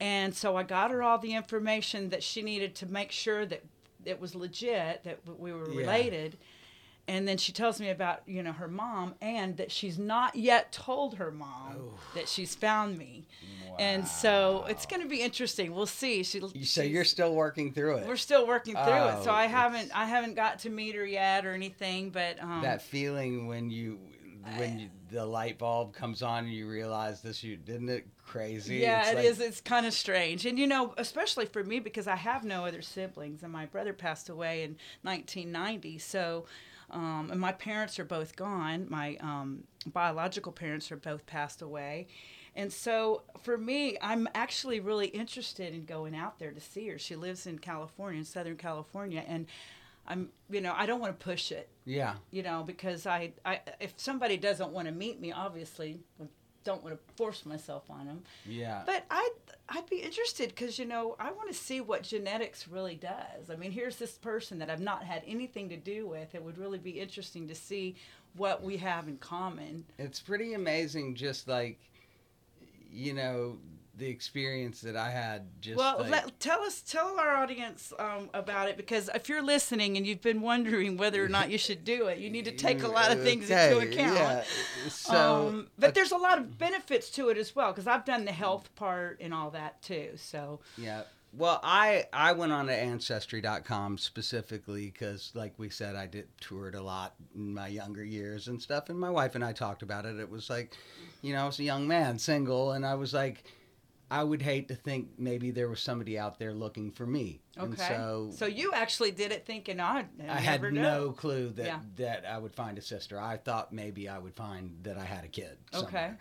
and 0.00 0.34
so 0.34 0.56
I 0.56 0.62
got 0.62 0.90
her 0.90 1.02
all 1.02 1.18
the 1.18 1.34
information 1.34 2.10
that 2.10 2.22
she 2.22 2.42
needed 2.42 2.74
to 2.76 2.86
make 2.86 3.12
sure 3.12 3.44
that 3.46 3.64
it 4.04 4.20
was 4.20 4.34
legit 4.34 5.04
that 5.04 5.18
we 5.38 5.52
were 5.52 5.68
Yeah. 5.70 5.86
And 7.08 7.26
then 7.26 7.38
she 7.38 7.52
tells 7.52 7.80
me 7.80 7.88
about 7.88 8.20
you 8.26 8.42
know 8.42 8.52
her 8.52 8.68
mom 8.68 9.14
and 9.22 9.56
that 9.56 9.72
she's 9.72 9.98
not 9.98 10.36
yet 10.36 10.70
told 10.72 11.14
her 11.16 11.30
mom 11.30 11.94
that 12.14 12.28
she's 12.28 12.54
found 12.54 12.98
me, 12.98 13.26
and 13.78 14.06
so 14.06 14.66
it's 14.68 14.84
going 14.84 15.00
to 15.02 15.08
be 15.08 15.22
interesting. 15.22 15.74
We'll 15.74 15.86
see. 15.86 16.22
She 16.22 16.38
You- 16.52 16.64
So 16.66 16.82
you're 16.82 17.04
still 17.04 17.34
working 17.34 17.72
through 17.72 17.96
it. 17.96 18.06
we're 18.06 18.16
still 18.16 18.46
working 18.46 18.74
through 18.74 18.82
it, 19.08 19.24
so 19.24 19.30
Oh, 19.30 19.34
I 19.34 19.46
haven't 19.46 19.90
I 19.96 20.04
haven't 20.04 20.34
got 20.34 20.58
to 20.60 20.70
meet 20.70 20.94
her 20.96 21.06
yet 21.06 21.46
or 21.46 21.54
anything. 21.54 22.10
But 22.10 22.42
um, 22.42 22.60
that 22.62 22.82
feeling 22.82 23.46
when 23.48 23.70
you 23.70 23.98
when 24.58 24.78
you, 24.78 24.88
the 25.10 25.24
light 25.26 25.58
bulb 25.58 25.92
comes 25.94 26.22
on 26.22 26.44
and 26.44 26.52
you 26.52 26.66
realize 26.68 27.20
this 27.20 27.42
you 27.42 27.56
didn't 27.56 27.88
it 27.90 28.06
crazy 28.24 28.76
yeah, 28.76 29.00
It's 29.00 29.10
it 29.10 29.16
like- 29.16 29.24
is. 29.24 29.40
It's 29.40 29.60
kind 29.62 29.86
of 29.86 29.94
strange, 29.94 30.44
and 30.44 30.58
you 30.58 30.66
know, 30.66 30.92
especially 30.98 31.46
for 31.46 31.64
me 31.64 31.80
because 31.80 32.06
I 32.06 32.16
have 32.16 32.44
no 32.44 32.66
other 32.66 32.82
siblings, 32.82 33.42
and 33.42 33.50
my 33.50 33.64
brother 33.64 33.94
passed 33.94 34.28
away 34.28 34.62
in 34.62 34.76
1990. 35.02 35.98
So, 35.98 36.44
um, 36.90 37.28
and 37.30 37.40
my 37.40 37.52
parents 37.52 37.98
are 37.98 38.04
both 38.04 38.36
gone. 38.36 38.86
My 38.88 39.16
um, 39.20 39.64
biological 39.86 40.52
parents 40.52 40.90
are 40.90 40.96
both 40.96 41.26
passed 41.26 41.62
away. 41.62 42.06
And 42.56 42.72
so 42.72 43.22
for 43.42 43.56
me, 43.56 43.96
I'm 44.02 44.28
actually 44.34 44.80
really 44.80 45.06
interested 45.08 45.74
in 45.74 45.84
going 45.84 46.16
out 46.16 46.38
there 46.38 46.50
to 46.50 46.60
see 46.60 46.88
her. 46.88 46.98
She 46.98 47.14
lives 47.14 47.46
in 47.46 47.58
California, 47.58 48.18
in 48.18 48.24
Southern 48.24 48.56
California, 48.56 49.24
and 49.28 49.46
I'm, 50.08 50.30
you 50.50 50.60
know, 50.60 50.72
I 50.76 50.86
don't 50.86 51.00
want 51.00 51.18
to 51.18 51.24
push 51.24 51.52
it. 51.52 51.68
yeah 51.84 52.14
you 52.30 52.42
know, 52.42 52.64
because 52.66 53.06
I, 53.06 53.32
I 53.44 53.60
if 53.78 53.92
somebody 53.96 54.36
doesn't 54.38 54.70
want 54.70 54.88
to 54.88 54.92
meet 54.92 55.20
me, 55.20 55.30
obviously, 55.32 56.00
don't 56.64 56.82
want 56.82 56.96
to 56.96 57.14
force 57.14 57.46
myself 57.46 57.84
on 57.90 58.06
them. 58.06 58.22
yeah 58.44 58.82
But 58.84 59.04
I'd, 59.10 59.30
I'd 59.70 59.88
be 59.88 59.96
interested 59.96 60.48
because, 60.48 60.78
you 60.78 60.86
know, 60.86 61.14
I 61.20 61.30
want 61.30 61.48
to 61.48 61.54
see 61.54 61.80
what 61.80 62.02
genetics 62.02 62.66
really 62.66 62.94
does. 62.94 63.50
I 63.50 63.56
mean, 63.56 63.70
here's 63.70 63.96
this 63.96 64.12
person 64.12 64.58
that 64.60 64.70
I've 64.70 64.80
not 64.80 65.04
had 65.04 65.22
anything 65.26 65.68
to 65.68 65.76
do 65.76 66.06
with. 66.06 66.34
It 66.34 66.42
would 66.42 66.56
really 66.56 66.78
be 66.78 66.92
interesting 66.92 67.48
to 67.48 67.54
see 67.54 67.96
what 68.34 68.62
we 68.62 68.76
have 68.78 69.08
in 69.08 69.18
common. 69.18 69.84
it's 69.98 70.20
pretty 70.20 70.54
amazing 70.54 71.14
just 71.14 71.48
like 71.48 71.78
you 72.90 73.12
know 73.12 73.58
the 73.98 74.08
experience 74.08 74.80
that 74.80 74.96
i 74.96 75.10
had 75.10 75.42
just 75.60 75.76
well, 75.76 75.98
like, 75.98 76.10
let, 76.10 76.40
tell 76.40 76.60
us, 76.62 76.80
tell 76.82 77.18
our 77.18 77.34
audience 77.36 77.92
um, 77.98 78.30
about 78.32 78.68
it 78.68 78.76
because 78.76 79.10
if 79.14 79.28
you're 79.28 79.42
listening 79.42 79.96
and 79.96 80.06
you've 80.06 80.22
been 80.22 80.40
wondering 80.40 80.96
whether 80.96 81.24
or 81.24 81.28
not 81.28 81.50
you 81.50 81.58
should 81.58 81.84
do 81.84 82.06
it, 82.06 82.18
you 82.18 82.30
need 82.30 82.44
to 82.44 82.52
take 82.52 82.82
a 82.82 82.88
lot 82.98 83.10
of 83.10 83.22
things 83.22 83.50
into 83.50 83.78
account. 83.78 84.18
yeah. 84.18 84.42
so 84.88 85.48
um, 85.48 85.68
but 85.78 85.94
there's 85.94 86.12
a 86.12 86.16
lot 86.16 86.38
of 86.38 86.58
benefits 86.58 87.10
to 87.10 87.28
it 87.28 87.36
as 87.36 87.54
well 87.54 87.72
because 87.72 87.86
I've 87.86 88.04
done 88.04 88.24
the 88.24 88.32
health 88.32 88.74
part 88.76 89.18
and 89.20 89.34
all 89.34 89.50
that 89.50 89.82
too. 89.82 90.10
So 90.16 90.60
Yeah. 90.76 91.02
Well, 91.36 91.60
I 91.62 92.06
I 92.10 92.32
went 92.32 92.52
on 92.52 92.66
to 92.68 92.74
ancestry.com 92.74 93.98
specifically 93.98 94.86
because, 94.86 95.30
like 95.34 95.52
we 95.58 95.68
said, 95.68 95.94
I 95.94 96.06
did 96.06 96.26
toured 96.40 96.74
a 96.74 96.82
lot 96.82 97.16
in 97.34 97.52
my 97.52 97.68
younger 97.68 98.02
years 98.02 98.48
and 98.48 98.60
stuff, 98.60 98.88
and 98.88 98.98
my 98.98 99.10
wife 99.10 99.34
and 99.34 99.44
I 99.44 99.52
talked 99.52 99.82
about 99.82 100.06
it. 100.06 100.18
It 100.18 100.30
was 100.30 100.48
like, 100.48 100.72
you 101.20 101.34
know, 101.34 101.42
I 101.42 101.46
was 101.46 101.58
a 101.58 101.64
young 101.64 101.86
man, 101.86 102.18
single, 102.18 102.72
and 102.72 102.86
I 102.86 102.94
was 102.94 103.12
like, 103.12 103.44
I 104.10 104.24
would 104.24 104.40
hate 104.40 104.68
to 104.68 104.74
think 104.74 105.10
maybe 105.18 105.50
there 105.50 105.68
was 105.68 105.80
somebody 105.80 106.18
out 106.18 106.38
there 106.38 106.54
looking 106.54 106.92
for 106.92 107.06
me. 107.06 107.40
And 107.56 107.74
okay, 107.74 107.94
so, 108.30 108.46
you 108.46 108.72
actually 108.72 109.10
did 109.10 109.32
it 109.32 109.44
thinking 109.44 109.80
I, 109.80 110.06
I 110.28 110.40
had 110.40 110.62
never 110.62 110.70
no 110.70 111.12
clue 111.12 111.50
that 111.50 111.66
Yeah. 111.66 111.80
that 111.96 112.24
I 112.24 112.38
would 112.38 112.54
find 112.54 112.78
a 112.78 112.82
sister. 112.82 113.20
I 113.20 113.36
thought 113.36 113.72
maybe 113.72 114.08
I 114.08 114.18
would 114.18 114.34
find 114.34 114.78
that 114.84 114.96
I 114.96 115.04
had 115.04 115.24
a 115.24 115.28
kid. 115.28 115.58
Okay. 115.74 116.12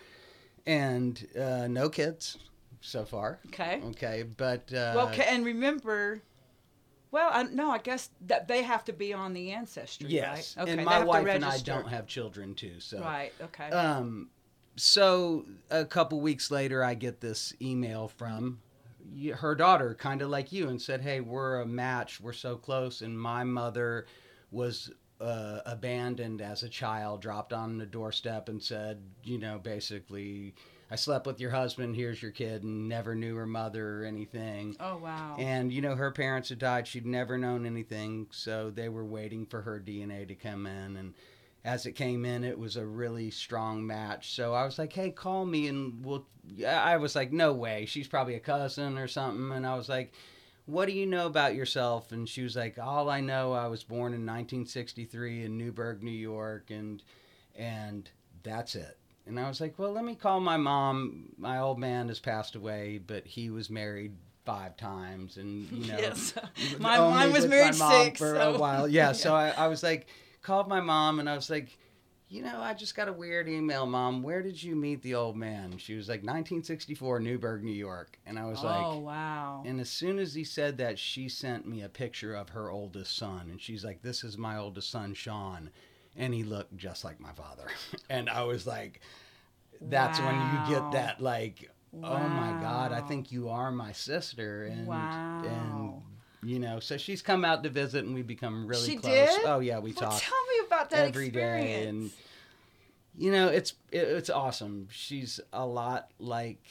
And 0.65 1.25
uh, 1.39 1.67
no 1.67 1.87
kids 1.89 2.37
so 2.81 3.05
far. 3.05 3.39
okay. 3.47 3.81
Okay, 3.85 4.23
but 4.23 4.73
uh, 4.73 4.93
well, 4.95 5.11
and 5.27 5.45
remember. 5.45 6.21
Well, 7.09 7.29
I, 7.31 7.43
no, 7.43 7.71
I 7.71 7.77
guess 7.77 8.09
that 8.27 8.49
they 8.49 8.63
have 8.63 8.83
to 8.85 8.93
be 8.93 9.13
on 9.13 9.33
the 9.33 9.51
ancestry, 9.51 10.09
Yes, 10.09 10.55
right? 10.57 10.63
Okay, 10.63 10.73
and 10.73 10.83
my 10.83 11.05
wife 11.05 11.25
and 11.29 11.45
I 11.45 11.57
don't 11.59 11.87
have 11.87 12.05
children 12.05 12.53
too. 12.53 12.81
So, 12.81 12.99
Right. 12.99 13.31
Okay. 13.41 13.69
um, 13.69 14.29
so 14.77 15.45
a 15.69 15.85
couple 15.85 16.21
weeks 16.21 16.51
later, 16.51 16.83
I 16.83 16.93
get 16.93 17.19
this 17.19 17.53
email 17.61 18.07
from 18.07 18.59
her 19.35 19.55
daughter, 19.55 19.95
kind 19.95 20.21
of 20.21 20.29
like 20.29 20.51
you, 20.51 20.69
and 20.69 20.81
said, 20.81 21.01
"Hey, 21.01 21.19
we're 21.19 21.61
a 21.61 21.65
match. 21.65 22.21
We're 22.21 22.33
so 22.33 22.55
close." 22.55 23.01
And 23.01 23.19
my 23.19 23.43
mother 23.43 24.05
was 24.51 24.91
uh, 25.19 25.59
abandoned 25.65 26.41
as 26.41 26.63
a 26.63 26.69
child, 26.69 27.21
dropped 27.21 27.53
on 27.53 27.77
the 27.77 27.85
doorstep, 27.85 28.49
and 28.49 28.61
said, 28.61 29.01
"You 29.23 29.37
know, 29.39 29.59
basically." 29.59 30.55
I 30.89 30.95
slept 30.95 31.27
with 31.27 31.41
your 31.41 31.51
husband. 31.51 31.97
Here's 31.97 32.21
your 32.21 32.31
kid, 32.31 32.63
and 32.63 32.87
never 32.87 33.13
knew 33.13 33.35
her 33.35 33.45
mother 33.45 33.99
or 33.99 34.05
anything. 34.05 34.77
oh 34.79 34.95
wow. 34.97 35.35
And 35.37 35.73
you 35.73 35.81
know, 35.81 35.95
her 35.95 36.11
parents 36.11 36.47
had 36.47 36.59
died. 36.59 36.87
She'd 36.87 37.05
never 37.05 37.37
known 37.37 37.65
anything, 37.65 38.27
so 38.31 38.69
they 38.69 38.87
were 38.87 39.03
waiting 39.03 39.45
for 39.45 39.61
her 39.63 39.81
DNA 39.81 40.25
to 40.29 40.35
come 40.35 40.65
in. 40.65 40.95
And 40.95 41.13
as 41.63 41.85
it 41.85 41.93
came 41.93 42.25
in, 42.25 42.43
it 42.43 42.57
was 42.57 42.77
a 42.77 42.85
really 42.85 43.29
strong 43.29 43.85
match. 43.85 44.33
So 44.33 44.53
I 44.53 44.63
was 44.63 44.79
like, 44.79 44.93
"Hey, 44.93 45.11
call 45.11 45.45
me, 45.45 45.67
and 45.67 46.03
we'll." 46.05 46.25
I 46.65 46.97
was 46.97 47.15
like, 47.15 47.31
"No 47.33 47.51
way. 47.53 47.85
She's 47.85 48.07
probably 48.07 48.35
a 48.35 48.39
cousin 48.39 48.97
or 48.97 49.07
something." 49.07 49.51
And 49.51 49.65
I 49.67 49.75
was 49.75 49.89
like, 49.89 50.13
"What 50.65 50.85
do 50.87 50.93
you 50.93 51.05
know 51.05 51.25
about 51.25 51.55
yourself?" 51.55 52.11
And 52.11 52.27
she 52.27 52.41
was 52.41 52.55
like, 52.55 52.77
"All 52.79 53.09
I 53.09 53.19
know, 53.19 53.53
I 53.53 53.67
was 53.67 53.83
born 53.83 54.13
in 54.13 54.25
1963 54.25 55.43
in 55.43 55.57
Newburgh, 55.57 56.03
New 56.03 56.11
York, 56.11 56.69
and 56.71 57.03
and 57.55 58.09
that's 58.43 58.75
it." 58.75 58.97
And 59.25 59.37
I 59.37 59.49
was 59.49 59.59
like, 59.59 59.77
"Well, 59.77 59.91
let 59.91 60.05
me 60.05 60.15
call 60.15 60.39
my 60.39 60.57
mom. 60.57 61.33
My 61.37 61.59
old 61.59 61.79
man 61.79 62.07
has 62.07 62.19
passed 62.19 62.55
away, 62.55 62.97
but 63.05 63.25
he 63.27 63.49
was 63.49 63.69
married." 63.69 64.13
Five 64.45 64.77
times, 64.77 65.35
and 65.35 65.69
you 65.69 65.87
know, 65.91 65.99
yes. 65.99 66.33
My 66.79 66.97
mine 66.99 67.33
was 67.33 67.45
married 67.47 67.75
six 67.75 68.17
for 68.17 68.33
so. 68.35 68.55
a 68.55 68.57
while. 68.57 68.87
Yeah, 68.87 69.11
so 69.11 69.35
I, 69.43 69.49
I 69.49 69.67
was 69.67 69.83
like, 69.83 70.07
called 70.47 70.69
my 70.69 70.79
mom, 70.79 71.19
and 71.19 71.29
I 71.29 71.35
was 71.35 71.49
like, 71.49 71.77
you 72.29 72.41
know, 72.41 72.59
I 72.61 72.73
just 72.73 72.95
got 72.95 73.09
a 73.09 73.13
weird 73.13 73.49
email, 73.49 73.85
mom. 73.85 74.23
Where 74.23 74.41
did 74.41 74.61
you 74.63 74.75
meet 74.75 75.01
the 75.01 75.15
old 75.15 75.35
man? 75.35 75.77
She 75.77 75.95
was 75.95 76.07
like, 76.07 76.19
1964, 76.19 77.19
Newburgh, 77.19 77.63
New 77.63 77.71
York, 77.71 78.17
and 78.25 78.39
I 78.39 78.45
was 78.45 78.59
oh 78.63 78.67
like. 78.67 78.85
Oh, 78.85 78.99
wow. 78.99 79.63
And 79.65 79.79
as 79.81 79.89
soon 79.89 80.19
as 80.19 80.33
he 80.33 80.45
said 80.45 80.77
that, 80.77 80.97
she 80.97 81.27
sent 81.27 81.67
me 81.67 81.81
a 81.83 81.89
picture 81.89 82.33
of 82.33 82.49
her 82.49 82.71
oldest 82.71 83.15
son. 83.17 83.49
And 83.49 83.61
she's 83.61 83.83
like, 83.83 84.01
This 84.01 84.23
is 84.23 84.37
my 84.37 84.57
oldest 84.57 84.89
son, 84.89 85.13
Sean. 85.13 85.69
And 86.15 86.33
he 86.33 86.43
looked 86.43 86.75
just 86.77 87.03
like 87.03 87.19
my 87.19 87.33
father. 87.33 87.67
And 88.09 88.29
I 88.29 88.43
was 88.43 88.65
like, 88.65 89.01
That's 89.81 90.19
when 90.19 90.35
you 90.35 90.75
get 90.75 90.91
that, 90.93 91.21
like, 91.21 91.69
oh 91.93 92.27
my 92.29 92.57
God, 92.61 92.93
I 92.93 93.01
think 93.01 93.31
you 93.31 93.49
are 93.49 93.71
my 93.71 93.91
sister. 93.91 94.65
And, 94.65 94.87
Wow. 94.87 95.41
and, 95.45 96.16
you 96.47 96.59
know, 96.59 96.79
so 96.79 96.97
she's 96.97 97.21
come 97.21 97.43
out 97.43 97.63
to 97.63 97.69
visit 97.69 98.05
and 98.05 98.13
we 98.13 98.21
become 98.21 98.67
really 98.67 98.85
She 98.85 98.95
close. 98.97 99.13
did? 99.13 99.45
Oh, 99.45 99.59
yeah, 99.59 99.79
we 99.79 99.91
well, 99.93 100.09
talk 100.11 100.21
tell 100.21 100.45
me 100.49 100.65
about 100.67 100.89
that 100.91 101.07
every 101.09 101.29
day, 101.29 101.61
experience. 101.81 101.87
and 101.89 102.11
you 103.19 103.31
know 103.31 103.47
it's 103.47 103.73
it, 103.91 103.97
it's 104.07 104.29
awesome 104.29 104.87
she's 104.91 105.39
a 105.51 105.65
lot 105.65 106.11
like 106.19 106.63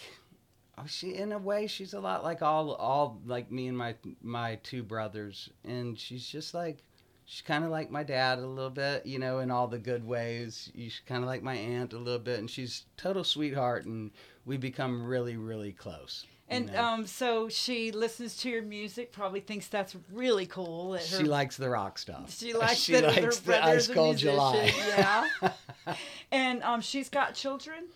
oh, 0.79 0.85
she 0.87 1.12
in 1.17 1.33
a 1.33 1.39
way 1.39 1.67
she's 1.67 1.93
a 1.93 1.99
lot 1.99 2.23
like 2.23 2.41
all 2.41 2.73
all 2.75 3.21
like 3.27 3.51
me 3.51 3.67
and 3.67 3.77
my 3.77 3.97
my 4.23 4.55
two 4.62 4.85
brothers 4.85 5.51
and 5.65 5.99
she's 5.99 6.25
just 6.25 6.55
like 6.55 6.85
she's 7.25 7.43
kind 7.43 7.65
of 7.65 7.71
like 7.71 7.91
my 7.91 8.05
dad 8.05 8.39
a 8.39 8.47
little 8.47 8.71
bit 8.71 9.05
you 9.05 9.19
know 9.19 9.41
in 9.41 9.51
all 9.51 9.67
the 9.67 9.79
good 9.79 10.07
ways 10.07 10.71
she's 10.77 11.01
kind 11.05 11.25
of 11.25 11.29
like 11.29 11.43
my 11.43 11.55
aunt 11.57 11.93
a 11.93 11.99
little 11.99 12.21
bit 12.21 12.39
and 12.39 12.49
she's 12.49 12.85
total 12.97 13.25
sweetheart 13.25 13.85
and 13.85 14.12
we 14.45 14.57
become 14.57 15.05
really 15.05 15.37
really 15.37 15.73
close 15.73 16.27
And 16.49 16.67
know. 16.73 16.85
um, 16.85 17.07
so 17.07 17.49
she 17.49 17.91
listens 17.91 18.37
to 18.39 18.49
your 18.49 18.63
music, 18.63 19.11
probably 19.13 19.41
thinks 19.41 19.67
that's 19.67 19.97
really 20.13 20.47
cool. 20.47 20.93
That 20.93 21.07
her, 21.07 21.19
she 21.19 21.25
likes 21.25 21.57
the 21.57 21.69
rock 21.69 21.99
stuff 21.99 22.37
she 22.39 22.55
likes 22.55 22.77
she 22.79 22.93
that 22.93 23.15
her 23.17 23.23
likes 23.23 23.39
the 23.41 23.47
brother's 23.47 23.89
ice 23.91 23.95
cold 23.95 24.17
july 24.17 24.73
Yeah. 24.97 25.27
and 26.31 26.63
um, 26.63 26.81
she's 26.81 27.09
got 27.09 27.35
children. 27.35 27.87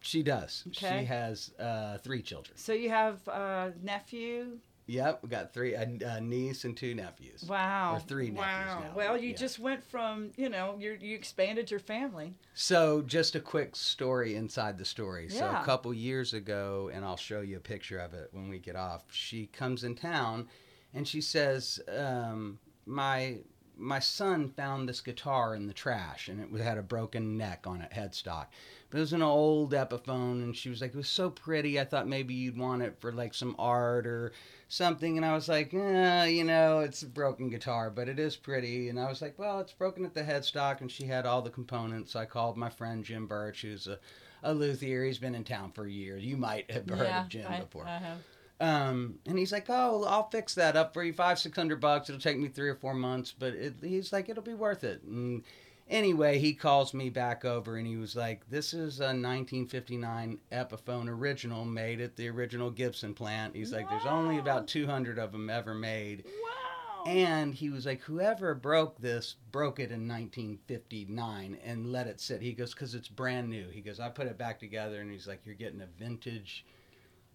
she 0.00 0.22
does 0.22 0.64
Okay. 0.68 1.00
she 1.00 1.04
has 1.06 1.52
uh 1.58 1.98
three 1.98 2.22
children 2.22 2.56
So 2.56 2.72
you 2.72 2.88
have 2.90 3.26
a 3.28 3.72
nephew. 3.82 4.58
Yep, 4.88 5.20
we 5.22 5.28
got 5.28 5.52
three 5.52 5.74
a, 5.74 5.86
a 6.06 6.18
niece 6.20 6.64
and 6.64 6.74
two 6.74 6.94
nephews. 6.94 7.44
Wow. 7.46 7.96
Or 7.96 8.00
three 8.00 8.30
nephews 8.30 8.68
Wow. 8.74 8.80
now, 8.88 8.92
Well, 8.96 9.18
you 9.18 9.30
yeah. 9.30 9.36
just 9.36 9.58
went 9.58 9.84
from, 9.84 10.30
you 10.38 10.48
know, 10.48 10.76
you 10.80 10.96
you 10.98 11.14
expanded 11.14 11.70
your 11.70 11.78
family. 11.78 12.32
So, 12.54 13.02
just 13.02 13.34
a 13.36 13.40
quick 13.40 13.76
story 13.76 14.34
inside 14.34 14.78
the 14.78 14.86
story. 14.86 15.28
So, 15.28 15.44
Yeah. 15.44 15.60
a 15.60 15.64
couple 15.64 15.92
years 15.92 16.32
ago, 16.32 16.90
and 16.92 17.04
I'll 17.04 17.18
show 17.18 17.42
you 17.42 17.58
a 17.58 17.60
picture 17.60 17.98
of 17.98 18.14
it 18.14 18.30
when 18.32 18.48
we 18.48 18.58
get 18.58 18.76
off. 18.76 19.04
She 19.12 19.46
comes 19.48 19.84
in 19.84 19.94
town, 19.94 20.48
and 20.94 21.06
she 21.06 21.20
says, 21.20 21.80
um, 21.94 22.58
"My 22.86 23.40
my 23.78 23.98
son 23.98 24.48
found 24.48 24.88
this 24.88 25.00
guitar 25.00 25.54
in 25.54 25.66
the 25.66 25.72
trash, 25.72 26.28
and 26.28 26.40
it 26.40 26.60
had 26.60 26.78
a 26.78 26.82
broken 26.82 27.36
neck 27.36 27.66
on 27.66 27.80
it, 27.80 27.92
headstock. 27.92 28.46
But 28.90 28.98
it 28.98 29.00
was 29.00 29.12
an 29.12 29.22
old 29.22 29.72
Epiphone, 29.72 30.42
and 30.42 30.56
she 30.56 30.70
was 30.70 30.80
like, 30.80 30.94
it 30.94 30.96
was 30.96 31.08
so 31.08 31.30
pretty. 31.30 31.78
I 31.78 31.84
thought 31.84 32.08
maybe 32.08 32.34
you'd 32.34 32.56
want 32.56 32.82
it 32.82 32.96
for 32.98 33.12
like 33.12 33.34
some 33.34 33.54
art 33.58 34.06
or 34.06 34.32
something. 34.68 35.16
And 35.16 35.26
I 35.26 35.34
was 35.34 35.48
like, 35.48 35.72
eh, 35.74 36.24
you 36.26 36.44
know, 36.44 36.80
it's 36.80 37.02
a 37.02 37.06
broken 37.06 37.50
guitar, 37.50 37.90
but 37.90 38.08
it 38.08 38.18
is 38.18 38.36
pretty. 38.36 38.88
And 38.88 38.98
I 38.98 39.08
was 39.08 39.20
like, 39.22 39.38
well, 39.38 39.60
it's 39.60 39.72
broken 39.72 40.04
at 40.04 40.14
the 40.14 40.22
headstock, 40.22 40.80
and 40.80 40.90
she 40.90 41.04
had 41.04 41.26
all 41.26 41.42
the 41.42 41.50
components. 41.50 42.12
So 42.12 42.20
I 42.20 42.24
called 42.24 42.56
my 42.56 42.70
friend 42.70 43.04
Jim 43.04 43.26
Birch, 43.26 43.62
who's 43.62 43.86
a, 43.86 43.98
a 44.42 44.54
luthier. 44.54 45.04
He's 45.04 45.18
been 45.18 45.34
in 45.34 45.44
town 45.44 45.72
for 45.72 45.86
years. 45.86 46.24
You 46.24 46.36
might 46.36 46.70
have 46.70 46.88
heard 46.88 47.06
of 47.06 47.28
Jim 47.28 47.46
I, 47.48 47.60
before. 47.60 47.86
I 47.86 47.98
have. 47.98 48.18
Um, 48.60 49.20
and 49.26 49.38
he's 49.38 49.52
like, 49.52 49.66
"Oh, 49.68 50.04
I'll 50.04 50.28
fix 50.30 50.54
that 50.56 50.76
up 50.76 50.92
for 50.92 51.04
you, 51.04 51.12
five, 51.12 51.38
six 51.38 51.56
hundred 51.56 51.80
bucks. 51.80 52.08
It'll 52.08 52.20
take 52.20 52.38
me 52.38 52.48
three 52.48 52.68
or 52.68 52.74
four 52.74 52.94
months, 52.94 53.32
but 53.36 53.54
it, 53.54 53.74
he's 53.80 54.12
like, 54.12 54.28
it'll 54.28 54.42
be 54.42 54.54
worth 54.54 54.82
it." 54.82 55.02
And 55.04 55.44
anyway, 55.88 56.38
he 56.38 56.54
calls 56.54 56.92
me 56.92 57.08
back 57.08 57.44
over, 57.44 57.76
and 57.76 57.86
he 57.86 57.96
was 57.96 58.16
like, 58.16 58.48
"This 58.50 58.74
is 58.74 58.98
a 58.98 59.14
1959 59.14 60.40
Epiphone 60.50 61.08
original, 61.08 61.64
made 61.64 62.00
at 62.00 62.16
the 62.16 62.28
original 62.28 62.70
Gibson 62.70 63.14
plant." 63.14 63.54
He's 63.54 63.72
like, 63.72 63.88
"There's 63.88 64.06
only 64.06 64.38
about 64.38 64.66
200 64.66 65.18
of 65.18 65.30
them 65.30 65.48
ever 65.48 65.74
made." 65.74 66.24
Wow. 66.24 66.68
And 67.06 67.54
he 67.54 67.70
was 67.70 67.86
like, 67.86 68.02
whoever 68.02 68.54
broke 68.54 69.00
this 69.00 69.36
broke 69.52 69.78
it 69.78 69.92
in 69.92 70.08
1959 70.08 71.56
and 71.64 71.92
let 71.92 72.06
it 72.06 72.20
sit. 72.20 72.42
He 72.42 72.52
goes, 72.52 72.74
because 72.74 72.94
it's 72.94 73.08
brand 73.08 73.48
new. 73.48 73.68
He 73.70 73.80
goes, 73.80 74.00
I 74.00 74.08
put 74.08 74.26
it 74.26 74.36
back 74.36 74.58
together, 74.58 75.00
and 75.00 75.10
he's 75.10 75.26
like, 75.26 75.40
you're 75.46 75.54
getting 75.54 75.80
a 75.80 75.86
vintage 75.86 76.66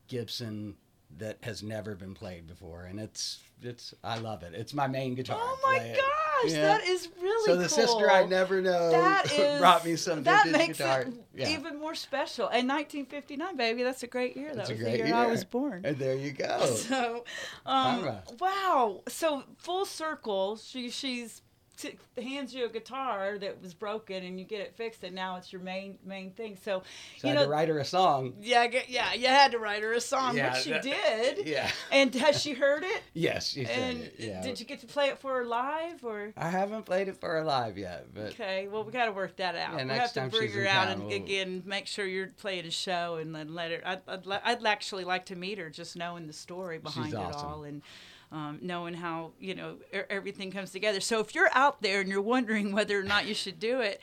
Gibson 0.08 0.76
that 1.18 1.38
has 1.44 1.64
never 1.64 1.96
been 1.96 2.14
played 2.14 2.48
before, 2.48 2.84
and 2.84 3.00
it's 3.00 3.40
it's 3.62 3.94
I 4.04 4.18
love 4.18 4.44
it. 4.44 4.54
It's 4.54 4.74
my 4.74 4.88
main 4.88 5.16
guitar. 5.16 5.38
oh 5.40 5.60
my 5.64 5.78
Play 5.80 5.96
gosh, 5.96 6.52
Yeah. 6.52 6.62
that 6.64 6.84
is 6.88 7.08
really 7.22 7.46
So 7.46 7.56
the 7.56 7.68
cool. 7.68 7.70
sister 7.70 8.12
I 8.12 8.26
never 8.26 8.62
know 8.62 8.92
That 8.92 9.32
is 9.32 9.60
brought 9.60 9.86
me 9.86 9.96
some 9.96 10.24
that 10.24 10.44
vintage 10.46 10.68
makes 10.68 10.78
guitar. 10.80 11.02
it 11.02 11.14
Yeah. 11.34 11.50
even 11.50 11.80
more 11.80 11.96
special. 11.96 12.48
And 12.48 12.68
1959, 12.68 13.56
baby, 13.56 13.84
that's 13.84 14.04
a 14.04 14.08
great 14.08 14.36
year. 14.36 14.48
It's 14.50 14.58
that 14.58 14.70
was 14.70 14.78
great 14.80 15.02
the 15.02 15.08
year, 15.08 15.16
I 15.16 15.28
was 15.28 15.44
born. 15.46 15.86
And 15.86 15.98
there 15.98 16.16
you 16.16 16.32
go. 16.32 16.60
So, 16.76 17.24
um, 17.66 18.18
wow. 18.40 19.02
So 19.08 19.44
full 19.58 19.86
circle, 19.86 20.58
she 20.58 20.90
she's 20.90 21.42
t- 21.84 22.22
hands 22.22 22.54
you 22.54 22.66
a 22.66 22.70
guitar 22.70 23.38
that 23.38 23.62
was 23.62 23.74
broken, 23.74 24.24
and 24.24 24.40
you 24.40 24.46
get 24.46 24.62
it 24.62 24.74
fixed, 24.76 25.04
and 25.04 25.14
now 25.16 25.36
it's 25.38 25.52
your 25.52 25.62
main 25.62 25.98
main 26.06 26.32
thing. 26.32 26.58
So, 26.64 26.84
So 27.20 27.28
I 27.28 27.32
you 27.32 27.38
had 27.38 27.42
know, 27.42 27.46
to 27.46 27.52
write 27.52 27.70
her 27.70 27.80
a 27.80 27.86
song. 27.86 28.34
yeah, 28.42 28.68
yeah, 28.88 29.14
you 29.14 29.28
had 29.28 29.52
to 29.52 29.60
write 29.60 29.84
her 29.84 29.94
a 29.94 30.02
song, 30.02 30.36
Yeah, 30.38 30.54
which 30.54 30.64
she 30.64 30.72
that- 30.72 30.84
did. 30.84 31.48
Yeah. 31.54 31.70
And 31.92 32.14
has 32.16 32.42
she 32.42 32.54
heard 32.54 32.84
it? 32.84 33.02
Yes, 33.14 33.50
she 33.50 33.66
and 33.66 34.02
it. 34.04 34.16
Yeah. 34.18 34.42
did 34.42 34.60
you 34.60 34.66
get 34.66 34.80
to 34.82 34.88
play 34.88 35.08
it 35.10 35.20
for 35.20 35.36
her 35.38 35.46
live 35.46 36.04
or? 36.04 36.34
I 36.36 36.50
haven't 36.50 36.84
played 36.86 37.08
it 37.08 37.20
for 37.20 37.30
her 37.30 37.44
live 37.44 37.78
yet, 37.78 38.08
but 38.14 38.32
Okay, 38.34 38.68
well 38.72 38.84
we 38.84 38.92
got 38.92 39.06
to 39.06 39.12
work 39.12 39.36
that 39.38 39.56
out. 39.56 39.78
Yeah, 39.78 39.86
we'll 39.86 39.96
have 39.96 40.14
to 40.14 40.28
bring 40.28 40.52
her 40.52 40.66
out 40.68 40.86
town, 40.86 40.92
and 40.94 41.04
we'll- 41.06 41.16
again 41.16 41.64
make 41.66 41.88
sure 41.88 42.06
you're 42.06 42.28
playing 42.38 42.66
a 42.66 42.72
show 42.72 43.16
and 43.22 43.34
then 43.36 43.54
let 43.54 43.72
her. 43.72 43.82
I'd, 43.86 44.02
I'd, 44.08 44.28
I'd 44.44 44.66
actually 44.66 45.04
like 45.04 45.26
to 45.28 45.36
meet 45.36 45.58
her, 45.60 45.70
just 45.70 45.96
knowing 45.96 46.28
the 46.28 46.34
story 46.34 46.78
behind 46.80 47.14
it 47.14 47.18
awesome. 47.18 47.48
all 47.48 47.64
and 47.64 47.82
um, 48.34 48.60
knowing 48.62 48.96
how 48.96 49.32
you 49.40 49.56
know 49.56 49.78
everything 50.10 50.52
comes 50.52 50.72
together. 50.72 51.00
So 51.00 51.20
if 51.20 51.34
you're 51.34 51.50
out 51.54 51.82
there 51.82 52.02
and 52.02 52.10
you're 52.10 52.22
wondering 52.22 52.74
whether 52.74 53.00
or 53.00 53.04
not 53.04 53.26
you 53.28 53.34
should 53.34 53.60
do 53.60 53.80
it. 53.80 54.02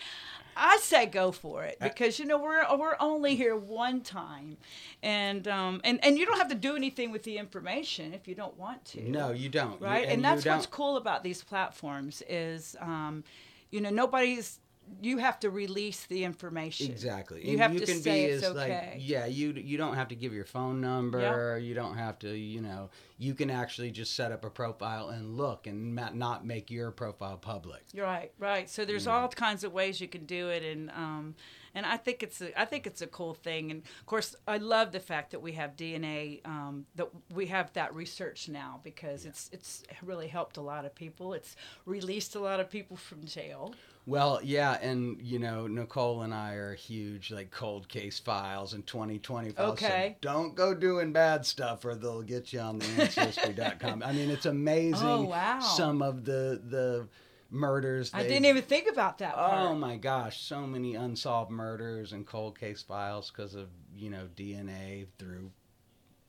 I 0.56 0.78
say 0.78 1.06
go 1.06 1.30
for 1.30 1.62
it 1.62 1.78
because 1.80 2.18
you 2.18 2.26
know 2.26 2.36
we're 2.36 2.64
we're 2.76 2.96
only 2.98 3.36
here 3.36 3.56
one 3.56 4.00
time, 4.02 4.56
and 5.02 5.46
um 5.46 5.80
and 5.84 6.04
and 6.04 6.18
you 6.18 6.26
don't 6.26 6.36
have 6.38 6.48
to 6.48 6.54
do 6.56 6.74
anything 6.76 7.12
with 7.12 7.22
the 7.22 7.38
information 7.38 8.12
if 8.12 8.26
you 8.26 8.34
don't 8.34 8.58
want 8.58 8.84
to 8.86 9.08
no, 9.08 9.30
you 9.30 9.48
don't. 9.48 9.80
You- 9.80 9.86
right 9.86 10.08
and, 10.08 10.24
that's 10.24 10.44
what's 10.44 10.66
don't- 10.66 10.70
cool 10.70 10.96
about 10.96 11.22
these 11.22 11.42
platforms 11.42 12.22
is 12.28 12.76
um, 12.80 13.22
you 13.70 13.80
know 13.80 13.90
nobody's 13.90 14.58
you 15.02 15.18
have 15.18 15.40
to 15.40 15.50
release 15.50 16.06
the 16.06 16.24
information. 16.24 16.90
Exactly. 16.90 17.44
you 17.44 17.52
And 17.52 17.60
have 17.60 17.74
you 17.74 17.80
to 17.80 17.86
can 17.86 18.00
say 18.00 18.26
be 18.26 18.32
it's 18.32 18.44
as 18.44 18.50
okay. 18.50 18.92
like 18.92 18.94
yeah, 18.98 19.26
you 19.26 19.52
you 19.52 19.76
don't 19.78 19.94
have 19.94 20.08
to 20.08 20.14
give 20.14 20.32
your 20.32 20.44
phone 20.44 20.80
number. 20.80 21.58
You 21.58 21.74
don't 21.74 21.96
have 21.96 22.18
to, 22.20 22.36
you 22.36 22.60
know, 22.60 22.90
you 23.18 23.34
can 23.34 23.50
actually 23.50 23.90
just 23.90 24.14
set 24.14 24.32
up 24.32 24.44
a 24.44 24.50
profile 24.50 25.08
and 25.10 25.36
look 25.36 25.66
and 25.66 25.94
not 26.14 26.44
make 26.44 26.70
your 26.70 26.90
profile 26.90 27.36
public. 27.36 27.82
Right 27.96 28.32
right. 28.38 28.68
So 28.68 28.84
there's 28.84 29.06
all 29.06 29.28
kinds 29.28 29.64
of 29.64 29.72
ways 29.72 30.00
you 30.00 30.08
can 30.08 30.26
do 30.26 30.48
it 30.48 30.62
and 30.62 30.90
um, 30.90 31.34
and 31.74 31.86
I 31.86 31.96
think 31.96 32.22
it's 32.22 32.40
a, 32.40 32.60
I 32.60 32.64
think 32.64 32.86
it's 32.86 33.00
a 33.00 33.06
cool 33.06 33.34
thing. 33.34 33.70
And 33.70 33.82
of 34.00 34.06
course 34.06 34.34
I 34.46 34.56
love 34.56 34.92
the 34.92 35.00
fact 35.00 35.30
that 35.30 35.40
we 35.40 35.52
have 35.52 35.76
DNA 35.76 36.44
um, 36.46 36.86
that 36.96 37.08
we 37.32 37.46
have 37.46 37.72
that 37.74 37.94
research 37.94 38.48
now 38.48 38.80
because 38.82 39.24
it's 39.24 39.48
it's 39.52 39.82
really 40.02 40.28
helped 40.28 40.56
a 40.56 40.62
lot 40.62 40.84
of 40.84 40.94
people. 40.94 41.32
It's 41.34 41.56
released 41.86 42.34
a 42.34 42.40
lot 42.40 42.60
of 42.60 42.70
people 42.70 42.96
from 42.96 43.24
jail 43.24 43.74
Well, 44.06 44.40
yeah, 44.42 44.72
and 44.80 45.20
you 45.22 45.38
know, 45.38 45.66
Nicole 45.66 46.22
and 46.22 46.34
I 46.34 46.54
are 46.54 46.74
huge 46.74 47.30
like 47.30 47.50
cold 47.50 47.88
case 47.88 48.18
files 48.18 48.72
and 48.72 48.86
2020 48.86 49.50
files. 49.50 49.78
so 49.78 49.86
Okay. 49.86 50.16
don't 50.20 50.54
go 50.54 50.74
doing 50.74 51.12
bad 51.12 51.44
stuff 51.46 51.84
or 51.84 51.94
they'll 51.94 52.22
get 52.22 52.52
you 52.52 52.60
on 52.60 52.78
the 52.78 52.86
ancestry.com. 52.86 54.02
I 54.02 54.12
mean, 54.12 54.30
it's 54.30 54.46
amazing 54.46 55.06
Oh, 55.06 55.22
wow. 55.26 55.60
some 55.60 56.02
of 56.02 56.24
the 56.24 56.60
the 56.64 57.08
murders 57.52 58.12
I 58.14 58.22
didn't 58.22 58.44
even 58.46 58.62
think 58.62 58.88
about 58.88 59.18
that 59.18 59.34
part. 59.34 59.52
Oh 59.70 59.74
my 59.74 59.96
gosh, 59.96 60.40
so 60.40 60.66
many 60.66 60.94
unsolved 60.94 61.50
murders 61.50 62.12
and 62.12 62.26
cold 62.26 62.58
case 62.58 62.80
files 62.82 63.30
because 63.30 63.54
of, 63.54 63.68
you 63.96 64.08
know, 64.08 64.28
DNA 64.36 65.06
through 65.18 65.50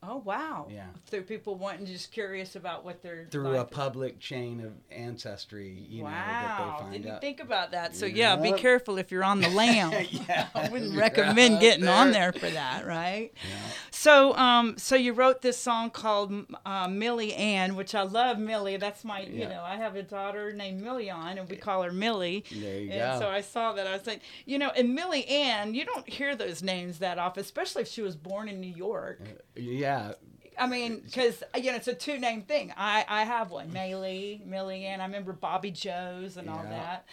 Oh 0.04 0.18
wow! 0.18 0.68
Yeah. 0.72 0.86
through 1.06 1.22
people 1.24 1.54
wanting 1.56 1.86
just 1.86 2.12
curious 2.12 2.56
about 2.56 2.84
what 2.84 3.04
they're 3.04 3.28
through 3.30 3.58
a 3.58 3.64
public 3.64 4.20
chain 4.20 4.60
of 4.66 4.72
ancestry, 4.92 5.86
you 5.88 6.02
know, 6.04 6.10
that 6.10 6.58
Wow, 6.58 6.76
they 6.78 6.82
find 6.84 6.94
didn't 6.94 7.16
out. 7.16 7.22
think 7.22 7.40
about 7.40 7.72
that. 7.74 7.96
So 7.96 8.08
yeah, 8.08 8.36
be 8.36 8.52
careful 8.54 8.98
if 8.98 9.12
you're 9.12 9.24
on 9.24 9.42
the 9.42 9.50
lam. 9.62 9.92
Yeah, 10.10 10.48
I 10.56 10.70
wouldn't 10.70 10.98
recommend 10.98 11.60
getting 11.60 11.88
on 11.88 12.12
there. 12.12 12.32
there 12.32 12.40
for 12.42 12.50
that, 12.50 12.86
right? 12.88 13.32
Yeah. 13.44 13.58
So, 13.94 14.36
um, 14.36 14.78
so 14.80 14.96
you 14.96 15.14
wrote 15.14 15.44
this 15.44 15.58
song 15.58 15.92
called 15.92 16.34
uh, 16.66 16.88
Millie 16.88 17.34
Ann, 17.36 17.76
which 17.76 17.94
I 17.94 18.02
love. 18.02 18.40
Millie, 18.40 18.78
that's 18.78 19.04
my, 19.04 19.22
you 19.22 19.48
know, 19.48 19.62
I 19.64 19.76
have 19.76 19.96
a 19.96 20.02
daughter 20.02 20.52
named 20.54 20.82
Million, 20.82 21.38
and 21.38 21.48
we 21.48 21.56
call 21.58 21.84
her 21.84 21.92
Millie. 21.92 22.44
There 22.52 22.80
you 22.80 22.92
and 22.92 23.20
go. 23.20 23.26
so 23.28 23.30
I 23.32 23.42
saw 23.42 23.74
that. 23.74 23.86
I 23.86 23.94
was 23.96 24.08
like, 24.08 24.22
you 24.46 24.58
know, 24.58 24.72
and 24.76 24.96
Millie 24.96 25.28
Ann, 25.28 25.76
you 25.76 25.86
don't 25.86 26.10
hear 26.10 26.36
those 26.36 26.64
names 26.64 26.98
that 27.00 27.20
often, 27.20 27.42
especially 27.42 27.84
if 27.84 27.90
she 27.90 28.02
was 28.02 28.16
born 28.16 28.48
in 28.50 28.60
New 28.60 28.74
York. 28.74 29.22
Yeah, 29.56 29.91
I 30.60 30.68
mean, 30.68 31.02
because 31.04 31.44
you 31.56 31.72
know, 31.72 31.78
it's 31.78 31.88
a 31.88 31.94
two 31.94 32.20
name 32.20 32.44
thing. 32.44 32.74
I 32.78 33.06
I 33.08 33.24
have 33.24 33.52
one, 33.52 33.72
Maylee, 33.72 34.46
Millie 34.46 34.86
Ann. 34.86 35.02
I 35.02 35.06
remember 35.06 35.34
Bobby 35.34 35.72
Joe's 35.72 36.38
and 36.38 36.50
all 36.50 36.64
Yeah. 36.64 36.70
that. 36.70 37.06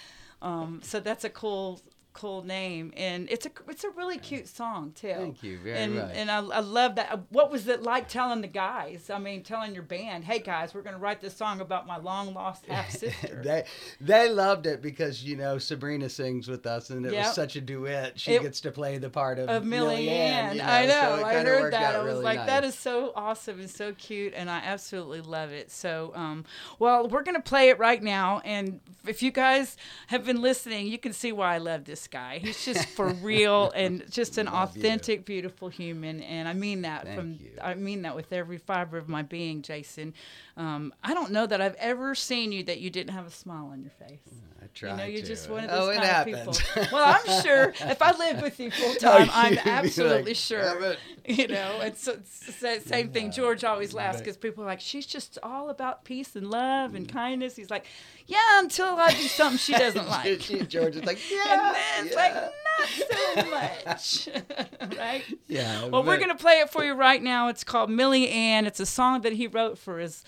Um, 0.43 0.81
so 0.85 1.01
that's 1.01 1.25
a 1.25 1.31
cool 1.31 1.81
cool 2.19 2.43
name, 2.43 2.93
and 2.97 3.29
it's 3.31 3.47
a 3.47 3.51
it's 3.69 3.85
a 3.85 3.91
really 3.91 4.19
cute 4.19 4.49
song 4.49 4.93
too. 4.93 5.15
Thank 5.15 5.43
you 5.45 5.59
very 5.63 5.79
and, 5.79 5.95
much. 5.95 6.11
And 6.15 6.31
I, 6.31 6.39
I 6.39 6.61
love 6.61 6.97
that. 6.97 7.13
Uh, 7.13 7.19
What 7.31 7.51
was 7.53 7.69
it 7.69 7.83
like 7.83 8.09
telling 8.09 8.41
the 8.41 8.49
guys? 8.49 9.09
I 9.09 9.19
mean, 9.19 9.43
telling 9.45 9.73
your 9.73 9.85
band, 9.85 10.25
"Hey 10.25 10.41
guys, 10.41 10.75
we're 10.75 10.83
gonna 10.83 10.99
write 10.99 11.21
this 11.21 11.37
song 11.37 11.61
about 11.61 11.87
my 11.87 11.97
long 11.99 12.35
lost 12.35 12.67
half 12.69 12.91
sister." 12.91 13.41
they 13.45 13.65
they 14.01 14.29
loved 14.29 14.67
it 14.67 14.83
because 14.83 15.23
you 15.25 15.37
know 15.37 15.59
Sabrina 15.59 16.09
sings 16.09 16.49
with 16.49 16.67
us 16.67 16.91
and 16.91 17.07
it 17.07 17.13
Yep. 17.13 17.27
was 17.27 17.35
such 17.35 17.55
a 17.57 17.61
duet. 17.61 18.19
She 18.19 18.33
It- 18.33 18.43
gets 18.43 18.61
to 18.63 18.73
play 18.73 18.99
the 18.99 19.11
part 19.11 19.39
of, 19.39 19.49
of 19.49 19.65
Millie 19.65 20.09
Ann. 20.09 20.57
you 20.57 20.63
I 20.63 20.87
know. 20.87 21.17
it 21.17 21.25
I 21.25 21.35
heard 21.45 21.73
that. 21.73 21.95
I 21.95 21.99
was 21.99 22.07
really 22.15 22.25
like, 22.25 22.47
that 22.47 22.65
nice. 22.65 22.73
is 22.75 22.79
so 22.79 23.13
awesome 23.15 23.61
and 23.61 23.71
so 23.71 23.93
cute, 23.93 24.35
and 24.35 24.51
I 24.51 24.59
absolutely 24.59 25.21
love 25.21 25.53
it. 25.53 25.71
So, 25.71 26.13
um, 26.17 26.45
well, 26.81 27.07
we're 27.09 27.23
gonna 27.23 27.41
play 27.41 27.69
it 27.69 27.79
right 27.79 28.03
now, 28.03 28.41
and 28.45 28.81
if 29.07 29.23
you 29.23 29.31
guys 29.31 29.77
have 30.09 30.25
been 30.25 30.43
listening, 30.43 30.89
you 30.89 30.99
can 30.99 31.13
see 31.13 31.31
why 31.31 31.55
I 31.55 31.59
love 31.59 31.85
this 31.85 32.08
guy. 32.11 32.39
He's 32.39 32.65
just 32.65 32.89
for 32.97 33.09
real 33.15 33.71
and 33.75 34.05
just 34.11 34.39
an 34.39 34.47
Love 34.47 34.77
you. 34.77 34.83
authentic, 34.83 35.25
beautiful 35.25 35.69
human, 35.69 36.21
and 36.23 36.49
I 36.49 36.53
mean 36.55 36.83
that 36.83 37.05
Thank 37.05 37.19
from 37.19 37.33
you. 37.33 37.51
I 37.63 37.75
mean 37.75 38.03
that 38.03 38.15
with 38.15 38.33
every 38.33 38.59
fiber 38.59 38.99
of 38.99 39.09
my 39.09 39.23
being, 39.23 39.63
Jason. 39.63 40.15
Um, 40.57 40.93
I 41.05 41.15
don't 41.15 41.31
know 41.33 41.47
that 41.47 41.61
I've 41.61 41.77
ever 41.77 42.15
seen 42.15 42.53
you 42.53 42.65
that 42.65 42.81
you 42.81 42.91
didn't 42.91 43.13
have 43.15 43.27
a 43.27 43.31
smile 43.31 43.67
on 43.73 43.83
your 43.83 43.93
face. 44.09 44.21
I 44.61 44.67
try 44.75 44.91
You 44.91 44.97
know, 44.97 45.05
you're 45.05 45.21
to. 45.21 45.27
just 45.27 45.49
one 45.49 45.65
of 45.65 45.71
oh, 45.73 45.87
those 45.87 45.97
it 45.97 45.99
kind 45.99 46.09
happens. 46.09 46.59
of 46.59 46.65
people. 46.67 46.89
Well, 46.93 47.19
I'm 47.21 47.43
sure 47.43 47.75
if 47.81 48.03
I 48.03 48.17
lived 48.17 48.43
with 48.43 48.59
you 48.59 48.71
full 48.71 48.91
Oh, 48.91 48.95
time, 48.99 49.31
I'm 49.33 49.51
you'd 49.53 49.57
like, 49.59 49.67
absolutely 49.67 50.35
sure. 50.35 50.97
You 51.29 51.47
know, 51.47 51.81
it's, 51.83 52.09
it's 52.09 52.61
the 52.61 52.81
same 52.81 53.11
thing. 53.11 53.31
George 53.31 53.63
always 53.63 53.93
laughs 53.93 54.19
because 54.19 54.39
people 54.39 54.65
are 54.65 54.67
like, 54.67 54.81
she's 54.81 55.05
just 55.05 55.39
all 55.43 55.69
about 55.69 56.05
peace 56.07 56.35
and 56.35 56.51
love 56.51 56.95
and 56.95 57.07
mm. 57.07 57.13
kindness. 57.13 57.55
He's 57.55 57.69
like, 57.69 57.85
yeah, 58.27 58.61
until 58.61 58.97
I 58.97 59.11
do 59.11 59.29
something 59.29 59.59
she 59.59 59.73
doesn't 59.73 60.09
like. 60.09 60.41
She- 60.41 60.61
George 60.63 60.97
is 60.97 61.05
like, 61.05 61.19
yeah. 61.31 61.45
and 61.51 61.77
then 61.77 62.07
it's 62.07 62.17
like, 62.17 62.35
not 62.35 62.89
so 62.89 63.51
much. 63.51 64.97
right? 64.97 65.23
Yeah. 65.49 65.89
Well, 65.89 66.03
we're 66.03 66.17
going 66.17 66.31
to 66.31 66.35
play 66.35 66.61
it 66.61 66.71
for 66.71 66.83
you 66.83 66.95
right 66.95 67.23
now. 67.23 67.49
It's 67.49 67.63
called 67.63 67.91
Millie 67.91 68.31
Ann. 68.31 68.65
It's 68.67 68.81
a 68.81 68.87
song 68.87 69.21
that 69.21 69.35
he 69.35 69.47
wrote 69.47 69.77
for 69.77 69.99
his 69.99 70.25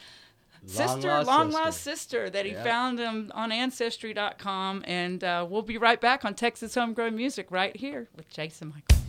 sister, 0.67 1.09
Long-lost 1.09 1.27
long 1.27 1.47
sister. 1.51 1.65
lost 1.65 1.81
sister, 1.83 2.31
that 2.31 2.45
he 2.47 2.53
Yep. 2.53 2.65
found 2.65 3.01
um, 3.01 3.31
on 3.35 3.51
Ancestry.com. 3.53 4.85
And 4.87 5.23
uh, 5.25 5.47
we'll 5.49 5.63
be 5.63 5.79
right 5.79 6.01
back 6.01 6.25
on 6.25 6.35
Texas 6.35 6.75
Homegrown 6.75 7.17
Music 7.17 7.47
right 7.51 7.77
here 7.77 8.09
with 8.17 8.29
Jason 8.31 8.69
Michael. 8.69 9.00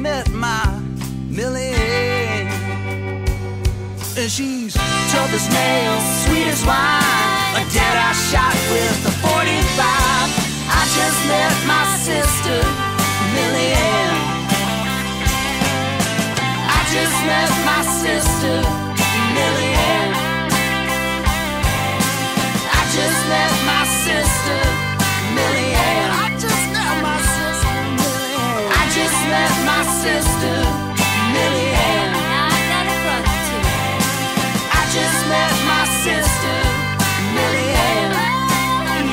Met 0.00 0.30
my 0.30 0.80
Millie. 1.28 1.74
And 4.16 4.30
she's 4.30 4.74
tough 5.12 5.32
as 5.32 5.46
nails, 5.52 6.04
sweet 6.24 6.46
as 6.48 6.64
wine. 6.64 7.60
A 7.60 7.64
dead 7.72 7.96
eye 7.96 8.16
shot 8.30 8.54
with 8.72 9.06
a 9.06 9.14
45. 9.20 9.60
I 10.72 10.82
just 10.96 11.20
met 11.28 11.54
my 11.68 11.84
sister, 12.00 12.58
Millie. 13.36 13.76
I 16.76 16.80
just 16.96 17.16
met 17.28 17.50
my 17.68 17.82
sister, 18.00 18.56
sister, 30.00 30.56
Millie 31.36 31.72
Ann. 31.76 32.08
I 32.16 32.56
got 32.72 32.84
a 32.88 32.96
brother 33.04 33.36
too. 33.48 33.64
I 34.72 34.82
just 34.96 35.18
met 35.28 35.52
my 35.68 35.84
sister, 36.04 36.56
Millie 37.36 37.72
Ann. 37.92 38.10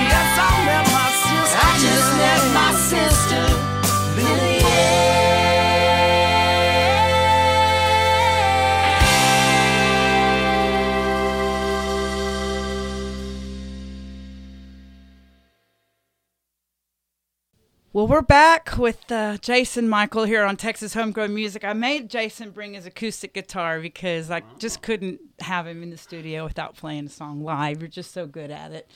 Yes, 0.08 0.32
I 0.40 0.52
met 0.68 0.86
my 0.96 1.08
sister. 1.24 1.60
I 1.60 1.72
just 1.84 2.10
met 2.24 2.42
my 2.56 2.72
sister, 2.92 3.44
Millie 4.16 4.58
Well, 17.94 18.06
we're 18.06 18.22
back 18.22 18.67
with 18.78 19.12
uh, 19.12 19.38
Jason 19.38 19.90
Michael 19.90 20.24
here 20.24 20.44
on 20.44 20.56
Texas 20.56 20.94
Homegrown 20.94 21.34
Music. 21.34 21.64
I 21.64 21.74
made 21.74 22.10
Jason 22.10 22.52
bring 22.52 22.74
his 22.74 22.86
acoustic 22.86 23.34
guitar 23.34 23.80
because 23.80 24.30
I 24.30 24.44
just 24.60 24.82
couldn't 24.82 25.20
have 25.40 25.66
him 25.68 25.84
in 25.84 25.90
the 25.90 25.98
studio 25.98 26.44
without 26.44 26.76
playing 26.76 27.08
a 27.08 27.10
song 27.10 27.44
live. 27.44 27.82
You're 27.82 27.90
just 27.90 28.12
so 28.12 28.26
good 28.26 28.52
at 28.52 28.72
it. 28.72 28.90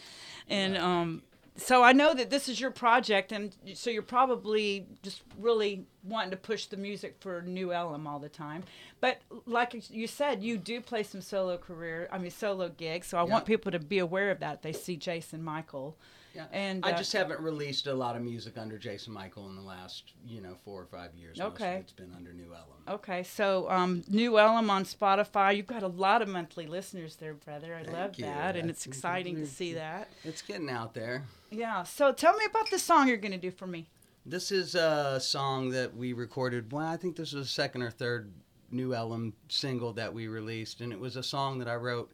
And 0.48 0.78
um, 0.78 1.24
so 1.56 1.84
I 1.84 1.94
know 1.94 2.14
that 2.14 2.30
this 2.30 2.48
is 2.48 2.60
your 2.60 2.72
project, 2.72 3.32
and 3.32 3.56
so 3.74 3.90
you're 3.90 4.02
probably 4.02 4.88
just 5.04 5.24
really 5.40 5.86
wanting 6.04 6.32
to 6.32 6.38
push 6.38 6.66
the 6.68 6.78
music 6.78 7.16
for 7.20 7.42
New 7.42 7.74
Ellum 7.74 8.08
all 8.08 8.20
the 8.20 8.30
time. 8.30 8.64
But 9.00 9.22
like 9.46 9.90
you 9.90 10.08
said, 10.08 10.44
you 10.44 10.58
do 10.58 10.82
play 10.82 11.04
some 11.04 11.22
solo 11.22 11.58
career, 11.58 12.08
I 12.12 12.18
mean, 12.18 12.32
solo 12.32 12.70
gigs. 12.70 13.08
So 13.08 13.18
I 13.18 13.24
want 13.24 13.46
people 13.46 13.72
to 13.72 13.80
be 13.80 14.00
aware 14.00 14.32
of 14.32 14.40
that. 14.40 14.62
They 14.62 14.74
see 14.74 14.96
Jason 14.96 15.44
Michael. 15.44 15.98
Yeah. 16.34 16.46
And 16.52 16.86
I 16.86 16.92
uh, 16.92 16.98
just 16.98 17.12
haven't 17.14 17.42
released 17.42 17.88
a 17.88 17.94
lot 17.94 18.16
of 18.16 18.22
music 18.22 18.58
under 18.58 18.78
Jason 18.78 19.14
Michael 19.14 19.50
in 19.50 19.56
the 19.56 19.62
last, 19.62 20.14
you 20.26 20.42
know, 20.42 20.56
four 20.64 20.82
or 20.82 20.86
five 20.86 21.14
years. 21.14 21.40
Okay. 21.40 21.76
it's 21.76 21.92
been 21.92 22.14
under 22.16 22.32
New 22.34 22.54
Ellum. 22.54 22.80
Okay, 22.88 23.24
so 23.24 23.70
um, 23.70 24.04
New 24.08 24.40
Ellum 24.40 24.70
on 24.70 24.86
Spotify. 24.86 25.56
You've 25.56 25.68
got 25.68 25.84
a 25.84 25.88
lot 25.88 26.22
of 26.22 26.30
monthly 26.30 26.68
listeners 26.68 27.18
there, 27.18 27.34
brother. 27.34 27.76
I 27.76 27.84
Thank 27.84 27.98
love 27.98 28.16
you. 28.16 28.26
that, 28.26 28.56
and 28.56 28.70
it's 28.70 28.86
exciting 28.86 29.36
to 29.38 29.46
see 29.46 29.74
that. 29.74 30.10
It's 30.24 30.42
getting 30.42 30.70
out 30.70 30.94
there. 30.94 31.26
Yeah. 31.50 31.84
So 31.84 32.12
tell 32.14 32.36
me 32.38 32.46
about 32.46 32.70
the 32.70 32.80
song 32.80 33.08
you're 33.08 33.18
going 33.18 33.34
to 33.34 33.38
do 33.38 33.52
for 33.52 33.68
me. 33.68 33.88
This 34.26 34.52
is 34.52 34.76
a 34.76 35.20
song 35.20 35.72
that 35.72 35.96
we 35.96 36.14
recorded. 36.14 36.72
Well, 36.72 36.86
I 36.86 36.96
think 36.96 37.16
this 37.16 37.34
was 37.34 37.48
the 37.48 37.52
second 37.52 37.82
or 37.82 37.90
third 37.90 38.32
New 38.70 38.94
Ellum 38.94 39.34
single 39.50 39.94
that 39.94 40.14
we 40.14 40.28
released, 40.28 40.82
and 40.82 40.94
it 40.94 41.00
was 41.00 41.16
a 41.16 41.24
song 41.24 41.60
that 41.60 41.68
I 41.68 41.76
wrote 41.76 42.12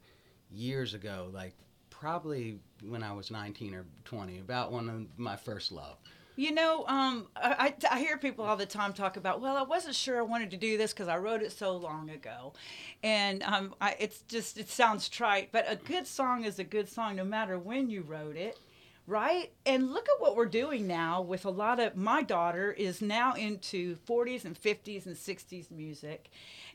years 0.49 0.93
ago, 0.93 1.29
like 1.33 1.53
probably 1.89 2.59
when 2.81 3.03
I 3.03 3.13
was 3.13 3.31
19 3.31 3.73
or 3.73 3.85
20, 4.05 4.39
about 4.39 4.71
one 4.71 4.89
of 4.89 5.19
my 5.19 5.35
first 5.35 5.71
love. 5.71 5.97
You 6.39 6.51
know, 6.51 6.85
um, 6.87 7.27
I, 7.35 7.73
I, 7.89 7.97
hear 7.97 8.15
people 8.15 8.45
all 8.45 8.55
the 8.55 8.67
time 8.67 8.93
talk 8.93 9.17
about, 9.17 9.41
well, 9.41 9.57
I 9.57 9.63
wasn't 9.63 9.95
sure 9.95 10.19
I 10.19 10.21
wanted 10.21 10.51
to 10.51 10.57
do 10.57 10.77
this 10.77 10.93
because 10.93 11.07
I 11.07 11.17
wrote 11.17 11.41
it 11.41 11.51
so 11.51 11.75
long 11.75 12.11
ago. 12.11 12.53
And 13.01 13.41
um, 13.41 13.73
I, 13.81 13.95
it's 13.99 14.21
just, 14.27 14.59
it 14.59 14.69
sounds 14.69 15.09
trite, 15.09 15.51
but 15.51 15.65
a 15.67 15.75
good 15.75 16.05
song 16.05 16.45
is 16.45 16.59
a 16.59 16.63
good 16.63 16.87
song 16.87 17.15
no 17.15 17.25
matter 17.25 17.57
when 17.57 17.89
you 17.89 18.03
wrote 18.03 18.35
it, 18.35 18.59
right? 19.07 19.51
And 19.65 19.91
look 19.93 20.07
at 20.07 20.21
what 20.21 20.35
we're 20.35 20.45
doing 20.45 20.85
now 20.85 21.21
with 21.21 21.45
a 21.45 21.49
lot 21.49 21.79
of, 21.79 21.95
my 21.95 22.21
daughter 22.21 22.71
is 22.71 23.01
now 23.01 23.33
into 23.33 23.95
40s 24.07 24.45
and 24.45 24.59
50s 24.61 25.05
and 25.07 25.15
60s 25.15 25.71
music. 25.71 26.29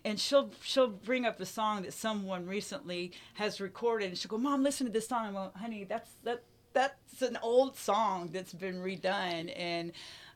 And 0.04 0.18
she'll 0.18 0.50
she'll 0.62 0.88
bring 0.88 1.26
up 1.26 1.38
a 1.40 1.46
song 1.46 1.82
that 1.82 1.92
someone 1.92 2.46
recently 2.46 3.12
has 3.34 3.60
recorded, 3.60 4.08
and 4.08 4.18
she'll 4.18 4.30
go, 4.30 4.36
"Mom, 4.38 4.64
listen 4.64 4.84
to 4.88 4.92
this 4.92 5.06
song." 5.06 5.26
I'm 5.26 5.34
like, 5.34 5.54
"Honey, 5.54 5.84
that's 5.84 6.10
that 6.24 6.42
that's 6.72 7.22
an 7.22 7.38
old 7.42 7.76
song 7.76 8.30
that's 8.32 8.52
been 8.54 8.76
redone 8.76 9.52
and 9.56 9.92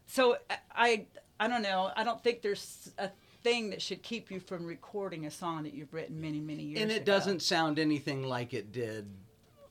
so 0.07 0.37
i 0.75 1.07
i 1.41 1.49
don't 1.49 1.63
know 1.63 1.91
i 1.97 2.05
don't 2.05 2.23
think 2.23 2.43
there's 2.43 2.93
a 2.99 3.09
thing 3.43 3.71
that 3.71 3.81
should 3.81 4.03
keep 4.03 4.31
you 4.31 4.39
from 4.39 4.67
recording 4.67 5.25
a 5.25 5.31
song 5.31 5.63
that 5.63 5.73
you've 5.73 5.95
written 5.95 6.21
many 6.21 6.39
many 6.41 6.63
years 6.63 6.83
and 6.83 6.91
it 6.91 6.97
ago. 6.97 7.05
doesn't 7.07 7.41
sound 7.41 7.79
anything 7.79 8.23
like 8.23 8.53
it 8.53 8.71
did 8.71 9.09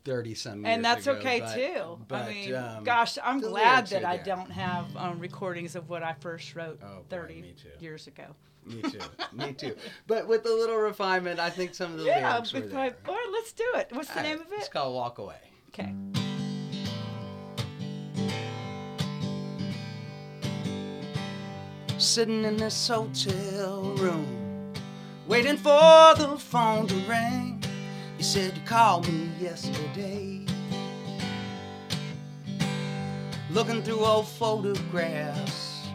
thirty 0.05 0.33
some 0.35 0.63
years. 0.63 0.73
and 0.75 0.85
that's 0.85 1.07
ago, 1.07 1.17
okay 1.19 1.39
but- 1.41 1.53
too. 1.55 1.99
But, 2.07 2.21
I 2.23 2.29
mean, 2.29 2.55
um, 2.55 2.83
gosh, 2.85 3.17
I'm 3.23 3.41
glad 3.41 3.87
that 3.87 4.05
I 4.05 4.17
don't 4.17 4.51
have 4.51 4.95
um, 4.95 5.19
recordings 5.19 5.75
of 5.75 5.89
what 5.89 6.03
I 6.03 6.13
first 6.13 6.55
wrote 6.55 6.79
Oh, 6.83 7.03
30 7.09 7.41
me 7.41 7.53
too. 7.61 7.69
years 7.83 8.07
ago. 8.07 8.25
Me 8.65 8.81
too. 8.81 8.99
Me 9.33 9.53
too. 9.53 9.75
But 10.07 10.27
with 10.27 10.45
a 10.45 10.49
little 10.53 10.77
refinement, 10.77 11.39
I 11.39 11.49
think 11.51 11.75
some 11.75 11.91
of 11.93 11.99
the 11.99 12.05
Yeah, 12.05 12.31
lyrics 12.33 12.53
were 12.53 12.61
there. 12.61 12.79
I, 12.79 12.87
all 13.07 13.13
right, 13.15 13.29
let's 13.31 13.51
do 13.53 13.65
it. 13.75 13.89
What's 13.91 14.09
the 14.09 14.17
All 14.17 14.23
name 14.23 14.37
right, 14.37 14.47
of 14.47 14.53
it? 14.53 14.59
It's 14.59 14.69
called 14.69 14.95
Walk 14.95 15.17
Away. 15.19 15.35
Okay. 15.69 15.93
sitting 21.97 22.43
in 22.43 22.57
this 22.57 22.87
hotel 22.87 23.81
room, 23.97 24.73
waiting 25.27 25.57
for 25.57 26.13
the 26.15 26.35
phone 26.37 26.87
to 26.87 26.95
ring. 27.09 27.54
You 28.25 28.31
said 28.31 28.57
you 28.57 28.63
called 28.65 29.07
me 29.07 29.29
yesterday. 29.39 30.47
Looking 33.51 33.83
through 33.83 34.03
old 34.03 34.27
photographs, 34.27 35.85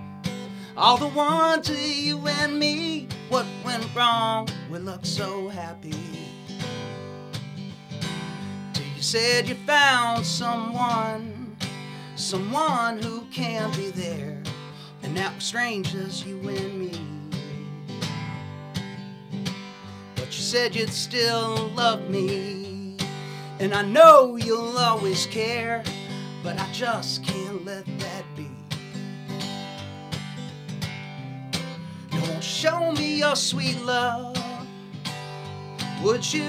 all 0.76 0.96
the 0.96 1.08
ones 1.08 1.68
of 1.68 1.76
you 1.76 2.24
and 2.28 2.56
me. 2.56 3.08
What 3.30 3.46
went 3.64 3.84
wrong? 3.96 4.46
We 4.70 4.78
look 4.78 5.04
so 5.04 5.48
happy. 5.48 5.92
Till 8.74 8.86
you 8.86 9.02
said 9.02 9.48
you 9.48 9.56
found 9.66 10.24
someone, 10.24 11.56
someone 12.14 13.02
who 13.02 13.22
can 13.32 13.72
be 13.72 13.90
there. 13.90 14.40
And 15.02 15.16
now 15.16 15.32
strangers, 15.40 16.24
you 16.24 16.38
and 16.48 16.78
me. 16.78 17.19
You 20.40 20.46
said 20.46 20.74
you'd 20.74 20.88
still 20.88 21.68
love 21.76 22.08
me. 22.08 22.96
And 23.58 23.74
I 23.74 23.82
know 23.82 24.36
you'll 24.36 24.78
always 24.78 25.26
care. 25.26 25.84
But 26.42 26.58
I 26.58 26.66
just 26.72 27.22
can't 27.22 27.62
let 27.66 27.84
that 27.84 28.24
be. 28.34 28.48
Won't 32.10 32.42
show 32.42 32.90
me 32.92 33.18
your 33.18 33.36
sweet 33.36 33.78
love. 33.82 34.34
Would 36.02 36.32
you 36.32 36.48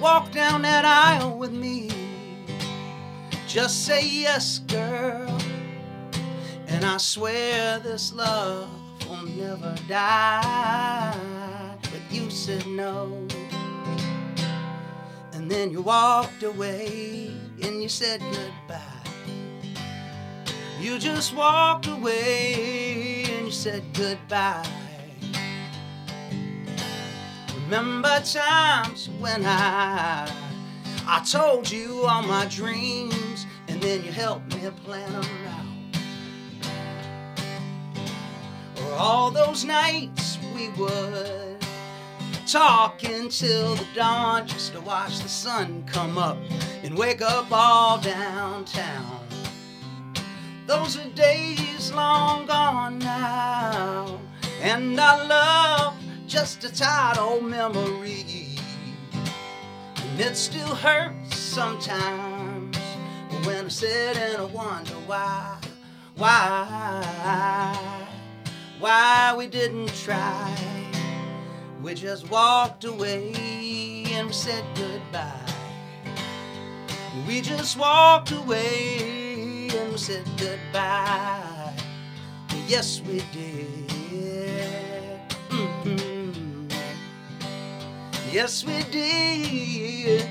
walk 0.00 0.30
down 0.30 0.62
that 0.62 0.84
aisle 0.84 1.36
with 1.36 1.52
me? 1.52 1.90
Just 3.48 3.86
say 3.86 4.06
yes, 4.06 4.60
girl. 4.60 5.36
And 6.68 6.84
I 6.84 6.98
swear 6.98 7.80
this 7.80 8.12
love 8.12 8.70
will 9.08 9.26
never 9.26 9.74
die. 9.88 11.39
You 12.10 12.28
said 12.28 12.66
no. 12.66 13.26
And 15.32 15.48
then 15.48 15.70
you 15.70 15.80
walked 15.80 16.42
away 16.42 17.30
and 17.62 17.80
you 17.80 17.88
said 17.88 18.20
goodbye. 18.20 19.00
You 20.80 20.98
just 20.98 21.34
walked 21.36 21.86
away 21.86 23.24
and 23.28 23.46
you 23.46 23.52
said 23.52 23.84
goodbye. 23.94 24.66
Remember 27.64 28.20
times 28.24 29.08
when 29.20 29.44
I 29.46 30.28
I 31.06 31.20
told 31.20 31.70
you 31.70 32.06
all 32.06 32.22
my 32.22 32.46
dreams 32.46 33.46
and 33.68 33.80
then 33.80 34.04
you 34.04 34.10
helped 34.10 34.52
me 34.54 34.68
plan 34.84 35.12
them 35.12 35.24
out. 35.48 35.66
Or 38.82 38.92
all 38.94 39.30
those 39.30 39.64
nights 39.64 40.38
we 40.54 40.68
would 40.70 41.49
talk 42.50 43.04
until 43.04 43.76
the 43.76 43.86
dawn 43.94 44.44
just 44.44 44.72
to 44.72 44.80
watch 44.80 45.20
the 45.20 45.28
sun 45.28 45.84
come 45.86 46.18
up 46.18 46.36
and 46.82 46.98
wake 46.98 47.22
up 47.22 47.46
all 47.52 48.00
downtown. 48.00 49.24
Those 50.66 50.98
are 50.98 51.08
days 51.10 51.92
long 51.92 52.46
gone 52.46 52.98
now, 52.98 54.18
and 54.60 54.98
our 54.98 55.24
love 55.26 55.94
just 56.26 56.64
a 56.64 56.74
tired 56.74 57.18
old 57.18 57.44
memory. 57.44 58.56
And 59.12 60.20
it 60.20 60.36
still 60.36 60.74
hurts 60.74 61.36
sometimes 61.36 62.76
when 63.44 63.66
I 63.66 63.68
sit 63.68 64.16
and 64.16 64.38
I 64.38 64.44
wonder 64.44 64.94
why, 65.06 65.56
why, 66.16 68.08
why 68.80 69.34
we 69.38 69.46
didn't 69.46 69.94
try. 69.94 70.79
We 71.82 71.94
just 71.94 72.30
walked 72.30 72.84
away 72.84 74.04
and 74.12 74.26
we 74.28 74.32
said 74.32 74.64
goodbye. 74.74 75.52
We 77.26 77.40
just 77.40 77.78
walked 77.78 78.32
away 78.32 79.68
and 79.72 79.92
we 79.92 79.98
said 79.98 80.24
goodbye. 80.36 81.72
Yes, 82.68 83.00
we 83.06 83.22
did. 83.32 83.90
Mhm. 85.50 86.70
Yes, 88.32 88.64
we 88.64 88.82
did. 88.92 90.28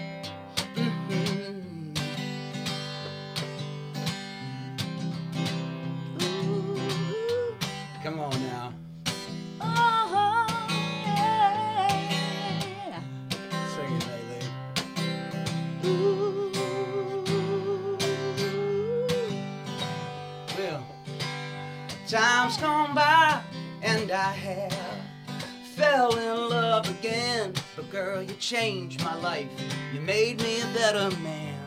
Girl, 27.91 28.21
you 28.21 28.33
changed 28.35 29.03
my 29.03 29.15
life. 29.15 29.47
You 29.93 30.01
made 30.01 30.41
me 30.41 30.61
a 30.61 30.65
better 30.73 31.09
man. 31.21 31.57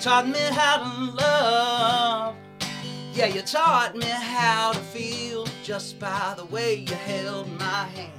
Taught 0.00 0.28
me 0.28 0.38
how 0.38 0.78
to 0.78 1.12
love. 1.12 2.36
Yeah, 3.12 3.26
you 3.26 3.42
taught 3.42 3.96
me 3.96 4.06
how 4.06 4.72
to 4.72 4.78
feel 4.78 5.46
just 5.62 5.98
by 5.98 6.34
the 6.36 6.44
way 6.46 6.74
you 6.88 6.94
held 6.94 7.48
my 7.58 7.84
hand. 7.84 8.12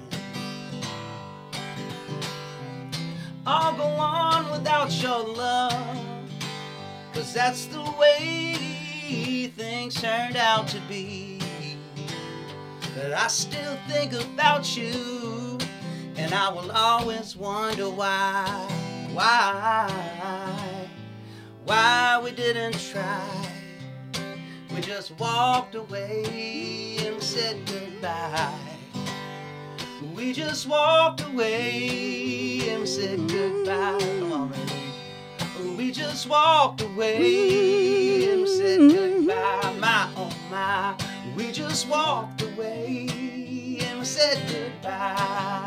I'll 3.45 3.75
go 3.77 3.83
on 3.83 4.51
without 4.51 4.91
your 5.01 5.23
love. 5.35 6.29
Cause 7.13 7.33
that's 7.33 7.65
the 7.67 7.81
way 7.99 9.51
things 9.55 9.95
turned 9.95 10.35
out 10.35 10.67
to 10.67 10.79
be. 10.87 11.39
But 12.95 13.13
I 13.13 13.27
still 13.27 13.77
think 13.87 14.13
about 14.13 14.75
you, 14.75 14.91
and 16.17 16.33
I 16.33 16.49
will 16.49 16.71
always 16.71 17.35
wonder 17.35 17.89
why, 17.89 18.45
why, 19.13 20.89
why 21.65 22.19
we 22.23 22.31
didn't 22.31 22.79
try. 22.79 23.23
We 24.73 24.81
just 24.81 25.17
walked 25.19 25.75
away 25.75 26.97
and 27.05 27.21
said 27.21 27.57
goodbye. 27.67 28.53
We 30.15 30.33
just 30.33 30.67
walked 30.67 31.21
away 31.21 32.67
and 32.69 32.87
said 32.87 33.27
goodbye. 33.29 33.99
Come 33.99 34.31
on, 34.33 34.49
baby. 34.49 35.75
We 35.77 35.91
just 35.91 36.27
walked 36.27 36.81
away 36.81 38.27
and 38.31 38.47
said 38.47 38.79
goodbye. 38.79 39.75
My 39.79 40.09
oh 40.15 40.31
my. 40.49 40.95
We 41.35 41.51
just 41.51 41.87
walked 41.87 42.41
away 42.41 43.07
and 43.81 44.05
said 44.05 44.41
goodbye. 44.47 45.66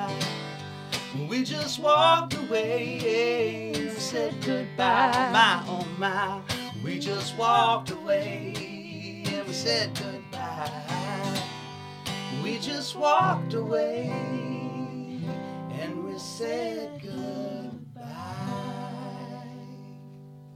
We 1.31 1.45
just 1.45 1.79
walked 1.79 2.35
away 2.35 3.73
and 3.77 3.93
said 3.93 4.35
goodbye. 4.45 5.31
My 5.33 5.63
oh 5.69 5.87
my. 5.97 6.41
We 6.85 6.99
just 6.99 7.39
walked 7.39 7.93
away 7.93 9.23
and 9.27 9.47
we 9.47 9.53
said 9.53 9.97
goodbye. 9.97 11.43
We 12.43 12.59
just 12.59 12.97
walked 12.97 13.55
away 13.55 14.11
and 15.71 16.05
we 16.05 16.19
said 16.19 17.01
goodbye. 17.01 18.11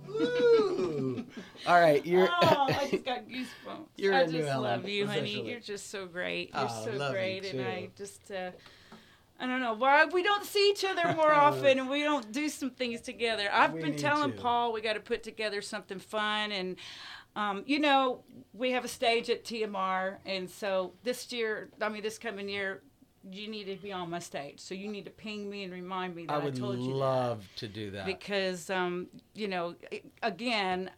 Ooh. 0.08 1.24
All 1.68 1.80
right, 1.80 2.04
you're. 2.04 2.28
oh, 2.42 2.66
I 2.68 2.88
just 2.90 3.04
got 3.04 3.28
goosebumps. 3.28 3.86
You're 3.96 4.14
I 4.14 4.20
a 4.20 4.24
just 4.24 4.34
New 4.34 4.44
Ellen, 4.44 4.62
love 4.80 4.88
you, 4.88 5.06
honey. 5.06 5.48
You're 5.48 5.60
just 5.60 5.90
so 5.90 6.06
great. 6.06 6.50
You're 6.52 6.68
Oh, 6.68 6.84
so 6.84 6.90
love 6.90 7.12
you 7.12 7.16
great, 7.16 7.44
and 7.54 7.60
I 7.62 7.88
just, 7.96 8.30
uh, 8.30 8.50
I 9.38 9.46
don't 9.46 9.60
know 9.60 9.74
why 9.74 10.04
we 10.06 10.22
don't 10.22 10.44
see 10.44 10.70
each 10.70 10.84
other 10.84 11.12
more 11.14 11.32
often, 11.46 11.78
and 11.78 11.88
we 11.88 12.02
don't 12.02 12.30
do 12.32 12.48
some 12.48 12.70
things 12.70 13.00
together. 13.00 13.48
I've 13.52 13.72
We 13.72 13.82
been 13.82 13.96
telling 13.96 14.32
to. 14.32 14.38
Paul 14.38 14.72
we 14.72 14.80
got 14.80 14.94
to 14.94 15.00
put 15.00 15.22
together 15.22 15.60
something 15.60 15.98
fun, 15.98 16.52
and 16.52 16.76
um, 17.36 17.64
you 17.66 17.80
know, 17.80 18.22
we 18.52 18.70
have 18.72 18.84
a 18.84 18.88
stage 18.88 19.28
at 19.28 19.44
TMR, 19.44 20.18
and 20.24 20.48
so 20.48 20.92
this 21.02 21.32
year, 21.32 21.68
I 21.80 21.88
mean, 21.88 22.02
this 22.02 22.18
coming 22.18 22.48
year. 22.48 22.82
you 23.28 23.48
need 23.48 23.64
to 23.64 23.76
be 23.76 23.90
on 23.90 24.10
my 24.10 24.18
stage. 24.20 24.60
So 24.60 24.74
you 24.74 24.86
need 24.86 25.06
to 25.06 25.10
ping 25.10 25.48
me 25.50 25.64
and 25.64 25.72
remind 25.72 26.14
me 26.14 26.26
that 26.26 26.34
I 26.34 26.40
I, 26.40 26.44
would 26.44 26.54
told 26.56 26.78
you 26.78 26.88
that. 26.88 26.94
love 26.94 27.48
to 27.56 27.66
do 27.66 27.90
that. 27.92 28.04
because 28.06 28.68
um, 28.70 29.08
you 29.34 29.48
know, 29.48 29.74
again, 30.22 30.90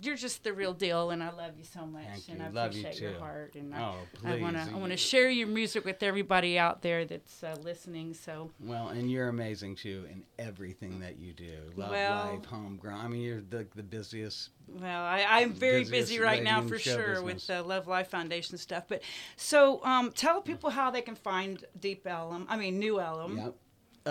you're 0.00 0.16
just 0.16 0.44
the 0.44 0.52
real 0.52 0.72
deal, 0.72 1.10
and 1.10 1.22
I 1.22 1.30
love 1.30 1.52
you 1.58 1.64
so 1.64 1.86
much, 1.86 2.04
Thank 2.06 2.28
and 2.28 2.38
you. 2.38 2.44
I 2.44 2.48
Love 2.50 2.72
you 2.74 2.80
appreciate 2.82 3.02
your 3.10 3.18
heart, 3.18 3.54
and 3.54 3.74
Oh, 3.74 3.94
I, 4.24 4.34
I 4.34 4.40
wanna. 4.40 4.68
I 4.72 4.76
wanna 4.76 4.96
share 4.96 5.28
your 5.28 5.46
music 5.48 5.84
with 5.84 6.02
everybody 6.02 6.58
out 6.58 6.82
there 6.82 7.04
that's 7.04 7.42
uh, 7.42 7.56
listening. 7.62 8.14
So 8.14 8.50
Well, 8.60 8.88
and 8.88 9.10
you're 9.10 9.28
amazing 9.28 9.76
too 9.76 10.06
in 10.10 10.24
everything 10.38 11.00
that 11.00 11.18
you 11.18 11.32
do. 11.32 11.52
Love 11.76 11.90
Well- 11.90 12.32
life, 12.36 12.44
homegrown. 12.44 13.00
I 13.00 13.08
mean, 13.08 13.22
you're 13.22 13.40
the 13.40 13.66
the 13.74 13.82
busiest. 13.82 14.50
Well, 14.68 15.02
I, 15.02 15.24
I'm 15.28 15.52
very 15.52 15.84
busy 15.84 16.18
right 16.20 16.42
now 16.42 16.60
for 16.62 16.78
sure 16.78 17.22
with 17.22 17.46
the 17.46 17.62
Love 17.62 17.86
Life 17.88 18.08
Foundation 18.08 18.58
stuff. 18.58 18.84
But 18.86 19.02
so, 19.36 19.82
um, 19.84 20.12
tell 20.12 20.42
people 20.42 20.68
how 20.70 20.90
they 20.90 21.00
can 21.00 21.14
find 21.14 21.64
Deep 21.80 22.06
Ellum. 22.06 22.46
I 22.50 22.56
mean, 22.58 22.78
New 22.78 23.00
Ellum. 23.00 23.38
Yep. 23.38 23.54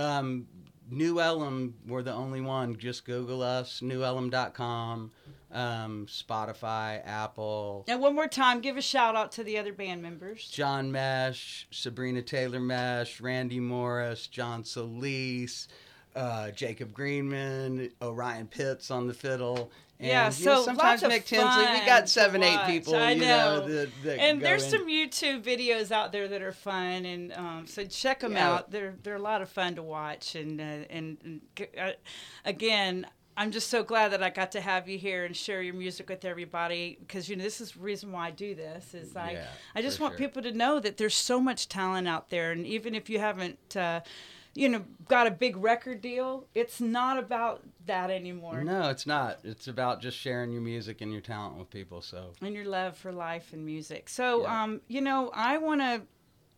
Um, 0.04 0.48
New 0.90 1.20
Ellum, 1.20 1.76
we're 1.86 2.02
the 2.02 2.14
only 2.14 2.40
one. 2.42 2.78
Just 2.78 3.06
Google 3.06 3.42
us, 3.42 3.82
newellum.com, 3.82 5.12
um, 5.52 6.06
Spotify, 6.10 7.02
Apple. 7.06 7.86
And 7.88 8.00
one 8.02 8.16
more 8.16 8.28
time, 8.28 8.60
give 8.60 8.78
a 8.78 8.82
shout 8.82 9.16
out 9.16 9.32
to 9.34 9.44
the 9.44 9.58
other 9.58 9.74
band 9.74 10.02
members. 10.02 10.48
John 10.48 10.92
Mesh, 10.92 11.68
Sabrina 11.72 12.22
Taylor 12.22 12.60
Mesh, 12.60 13.22
Randy 13.22 13.60
Morris, 13.60 14.28
John 14.28 14.64
Solis, 14.64 15.68
uh, 16.16 16.52
Jacob 16.52 16.94
Greenman, 16.94 17.92
Orion 18.02 18.48
Pitts 18.48 18.92
on 18.92 19.08
the 19.08 19.14
fiddle. 19.14 19.72
And, 20.00 20.10
Yeah, 20.10 20.32
you 20.32 20.46
know, 20.46 20.56
so 20.58 20.66
sometimes 20.66 21.02
lots 21.02 21.04
of 21.04 21.12
Mick 21.12 21.26
Tinsley. 21.26 21.80
We 21.80 21.86
got 21.86 22.08
seven, 22.08 22.44
eight 22.44 22.60
people. 22.68 22.96
I 22.96 23.12
you 23.14 23.22
know. 23.22 23.62
know, 23.62 23.68
that, 23.68 23.90
that 24.04 24.20
and 24.20 24.40
there's 24.42 24.66
in. 24.66 24.70
some 24.72 24.88
YouTube 24.88 25.42
videos 25.44 25.92
out 25.92 26.12
there 26.12 26.28
that 26.28 26.42
are 26.44 26.52
fun, 26.52 27.06
and 27.06 27.34
um, 27.34 27.66
so 27.66 27.84
check 27.86 28.20
them 28.20 28.34
Yeah. 28.34 28.48
out. 28.54 28.70
They're 28.72 28.94
they're 29.02 29.16
a 29.16 29.20
lot 29.20 29.42
of 29.42 29.50
fun 29.50 29.74
to 29.76 29.82
watch, 29.82 30.36
and 30.36 30.62
uh, 30.62 30.64
and, 30.92 31.18
and 31.24 31.42
uh, 31.80 31.92
again. 32.46 33.08
I'm 33.38 33.52
just 33.52 33.70
so 33.70 33.84
glad 33.84 34.12
that 34.14 34.24
I 34.24 34.30
got 34.32 34.52
to 34.54 34.62
have 34.62 34.90
you 34.90 34.98
here 34.98 35.24
and 35.24 35.36
share 35.36 35.62
your 35.62 35.76
music 35.76 36.10
with 36.10 36.26
everybody 36.26 36.98
because 37.00 37.30
you 37.30 37.36
know 37.36 37.44
this 37.44 37.62
is 37.62 37.72
the 37.74 37.80
reason 37.80 38.12
why 38.12 38.28
I 38.28 38.32
do 38.32 38.56
this 38.56 38.94
is 38.96 39.16
I 39.16 39.32
Yeah, 39.34 39.46
I 39.76 39.82
just 39.84 40.00
want 40.00 40.14
sure. 40.14 40.18
people 40.18 40.42
to 40.42 40.52
know 40.52 40.80
that 40.80 40.98
there's 40.98 41.14
so 41.16 41.40
much 41.40 41.70
talent 41.70 42.08
out 42.08 42.30
there 42.32 42.52
and 42.52 42.66
even 42.66 42.96
if 42.96 43.10
you 43.10 43.20
haven't 43.20 43.78
uh, 43.78 44.02
you 44.56 44.68
know 44.68 44.84
got 45.08 45.28
a 45.28 45.32
big 45.32 45.56
record 45.56 46.02
deal 46.02 46.46
it's 46.56 46.82
not 46.82 47.20
about 47.20 47.62
that 47.86 48.10
anymore 48.10 48.64
No, 48.64 48.90
it's 48.90 49.06
not. 49.06 49.40
It's 49.44 49.68
about 49.68 50.02
just 50.02 50.18
sharing 50.18 50.52
your 50.52 50.62
music 50.64 51.02
and 51.02 51.12
your 51.12 51.22
talent 51.22 51.58
with 51.58 51.70
people. 51.70 52.02
So 52.02 52.32
and 52.42 52.56
your 52.56 52.66
love 52.66 52.98
for 52.98 53.12
life 53.12 53.54
and 53.54 53.64
music. 53.66 54.10
So, 54.10 54.42
Yeah. 54.42 54.64
um, 54.64 54.82
you 54.88 55.00
know, 55.02 55.30
I 55.34 55.58
want 55.58 55.82
to. 55.82 56.02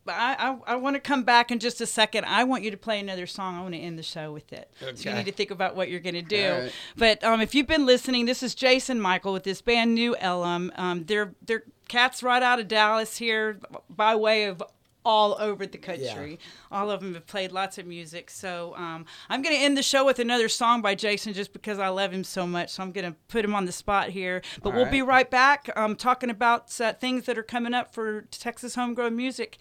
I, 0.09 0.35
I, 0.37 0.57
I 0.67 0.75
want 0.75 0.95
to 0.95 0.99
come 0.99 1.23
back 1.23 1.51
in 1.51 1.59
just 1.59 1.81
a 1.81 1.85
second. 1.85 2.25
I 2.25 2.43
want 2.43 2.63
you 2.63 2.71
to 2.71 2.77
play 2.77 2.99
another 2.99 3.27
song. 3.27 3.57
I 3.57 3.61
want 3.61 3.73
to 3.73 3.79
end 3.79 3.97
the 3.97 4.03
show 4.03 4.31
with 4.31 4.51
it. 4.53 4.71
Okay. 4.81 4.95
So 4.95 5.09
you 5.09 5.15
need 5.15 5.25
to 5.25 5.31
think 5.31 5.51
about 5.51 5.75
what 5.75 5.89
you're 5.89 5.99
going 5.99 6.15
to 6.15 6.21
do. 6.21 6.51
Right. 6.51 6.71
But 6.97 7.23
um, 7.23 7.41
if 7.41 7.55
you've 7.55 7.67
been 7.67 7.85
listening, 7.85 8.25
this 8.25 8.43
is 8.43 8.55
Jason 8.55 8.99
Michael 8.99 9.33
with 9.33 9.43
this 9.43 9.61
band 9.61 9.95
New 9.95 10.15
Ellum. 10.17 10.71
Um, 10.75 11.05
they're 11.05 11.33
they're 11.45 11.63
cats 11.87 12.21
right 12.23 12.43
out 12.43 12.59
of 12.59 12.67
Dallas 12.67 13.17
here 13.17 13.59
by 13.89 14.15
way 14.15 14.45
of 14.45 14.63
all 15.05 15.35
over 15.39 15.65
the 15.65 15.77
country. 15.77 16.31
Yeah. 16.31 16.77
All 16.77 16.91
of 16.91 17.01
them 17.01 17.13
have 17.13 17.25
played 17.25 17.51
lots 17.51 17.77
of 17.77 17.85
music. 17.85 18.29
So 18.29 18.75
um, 18.75 19.05
I'm 19.29 19.41
going 19.41 19.55
to 19.55 19.61
end 19.61 19.77
the 19.77 19.83
show 19.83 20.05
with 20.05 20.19
another 20.19 20.49
song 20.49 20.81
by 20.81 20.93
Jason 20.93 21.33
just 21.33 21.53
because 21.53 21.79
I 21.79 21.87
love 21.87 22.11
him 22.11 22.23
so 22.23 22.45
much. 22.45 22.71
So 22.71 22.83
I'm 22.83 22.91
going 22.91 23.11
to 23.11 23.17
put 23.27 23.43
him 23.43 23.55
on 23.55 23.65
the 23.65 23.71
spot 23.71 24.09
here. 24.09 24.41
But 24.61 24.71
All 24.71 24.75
we'll 24.75 24.91
be 24.91 25.01
right. 25.01 25.07
right 25.07 25.31
back 25.31 25.69
um, 25.75 25.95
talking 25.95 26.29
about 26.29 26.79
uh, 26.81 26.93
things 26.93 27.25
that 27.25 27.37
are 27.37 27.43
coming 27.43 27.73
up 27.73 27.93
for 27.93 28.21
Texas 28.29 28.75
homegrown 28.75 29.15
music 29.15 29.57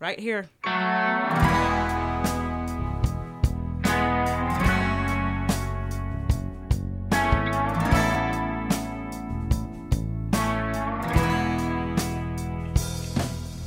right 0.00 0.18
here. 0.18 0.48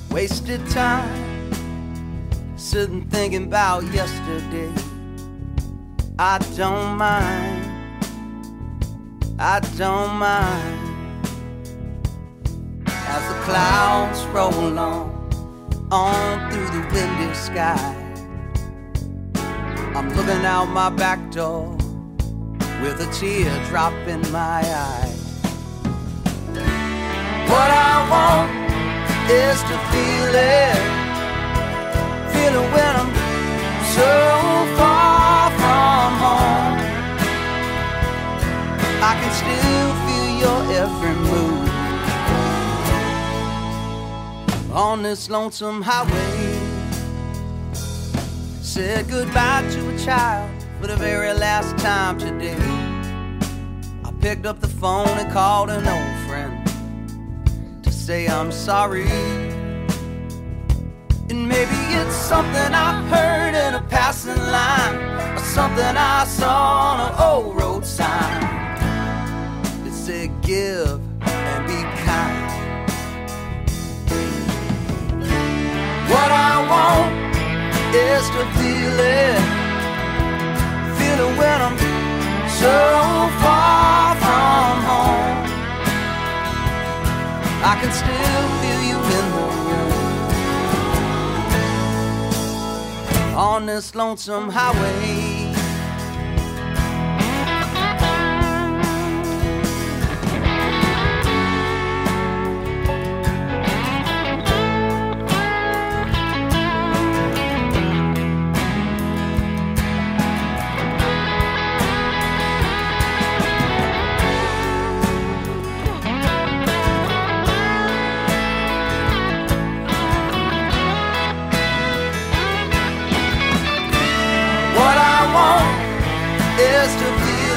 Wasted 0.09 0.67
time 0.69 1.33
sitting 2.55 3.07
thinking 3.09 3.45
about 3.45 3.83
yesterday. 3.93 4.71
I 6.17 6.39
don't 6.55 6.97
mind. 6.97 7.69
I 9.39 9.59
don't 9.77 10.15
mind. 10.15 11.27
As 12.87 13.27
the 13.27 13.41
clouds 13.43 14.23
roll 14.27 14.79
on, 14.79 15.22
on 15.93 16.51
through 16.51 16.65
the 16.75 16.81
windy 16.91 17.31
sky. 17.35 17.95
I'm 19.95 20.09
looking 20.15 20.43
out 20.43 20.65
my 20.65 20.89
back 20.89 21.19
door 21.31 21.69
with 22.81 22.99
a 22.99 23.09
teardrop 23.13 23.93
in 24.07 24.21
my 24.31 24.61
eye. 24.89 25.13
What 27.51 27.69
I 27.69 27.93
want 28.13 28.49
is 29.29 29.59
to 29.69 29.75
feel 29.91 30.33
it. 30.57 30.81
Feel 32.33 32.53
it 32.61 32.67
when 32.75 32.93
I'm 33.01 33.13
so 33.97 34.11
far 34.77 35.51
from 35.61 36.09
home. 36.25 36.79
I 39.09 39.13
can 39.19 39.31
still 39.41 39.91
feel 40.05 40.29
your 40.43 40.61
every 40.81 41.15
move 41.29 41.62
on 44.73 45.03
this 45.03 45.29
lonesome 45.29 45.83
highway. 45.83 46.59
Said 48.61 49.07
goodbye 49.07 49.67
to 49.69 49.95
a 49.95 49.99
child 49.99 50.49
for 50.81 50.87
the 50.87 50.95
very 50.95 51.31
last 51.33 51.77
time 51.77 52.17
today. 52.17 52.57
I 54.03 54.11
picked 54.19 54.47
up 54.47 54.61
the 54.61 54.67
phone 54.67 55.07
and 55.09 55.31
called 55.31 55.69
an 55.69 55.87
old 55.87 56.27
friend 56.27 57.83
to 57.83 57.91
say 57.91 58.27
I'm 58.27 58.51
sorry. 58.51 59.07
And 61.29 61.47
maybe 61.47 61.77
it's 61.93 62.15
something 62.15 62.73
I 62.73 63.07
heard 63.09 63.53
in 63.53 63.75
a 63.75 63.81
passing 63.89 64.35
line, 64.35 64.95
or 65.35 65.39
something 65.39 65.83
I 65.85 66.25
saw 66.25 66.93
on 66.93 67.11
an 67.11 67.21
old 67.21 67.55
road 67.55 67.85
sign 67.85 68.41
that 69.83 69.93
said, 69.93 70.31
Give 70.41 70.99
and 71.21 71.67
be 71.67 71.81
kind. 72.03 72.52
What 76.13 76.31
I 76.31 76.53
want 76.73 77.11
is 77.95 78.23
to 78.35 78.41
feel 78.57 78.97
it, 79.21 79.41
feel 80.97 81.17
it 81.25 81.33
when 81.39 81.57
I'm 81.67 81.77
so 82.63 82.77
far 83.41 84.15
from 84.23 84.73
home. 84.89 85.37
I 87.71 87.73
can 87.81 87.91
still 88.01 88.45
feel 88.61 88.81
you 88.91 88.99
in 89.17 89.25
the 89.37 89.45
room 89.67 89.93
on 93.35 93.59
this 93.65 93.95
lonesome 93.95 94.49
highway. 94.49 95.22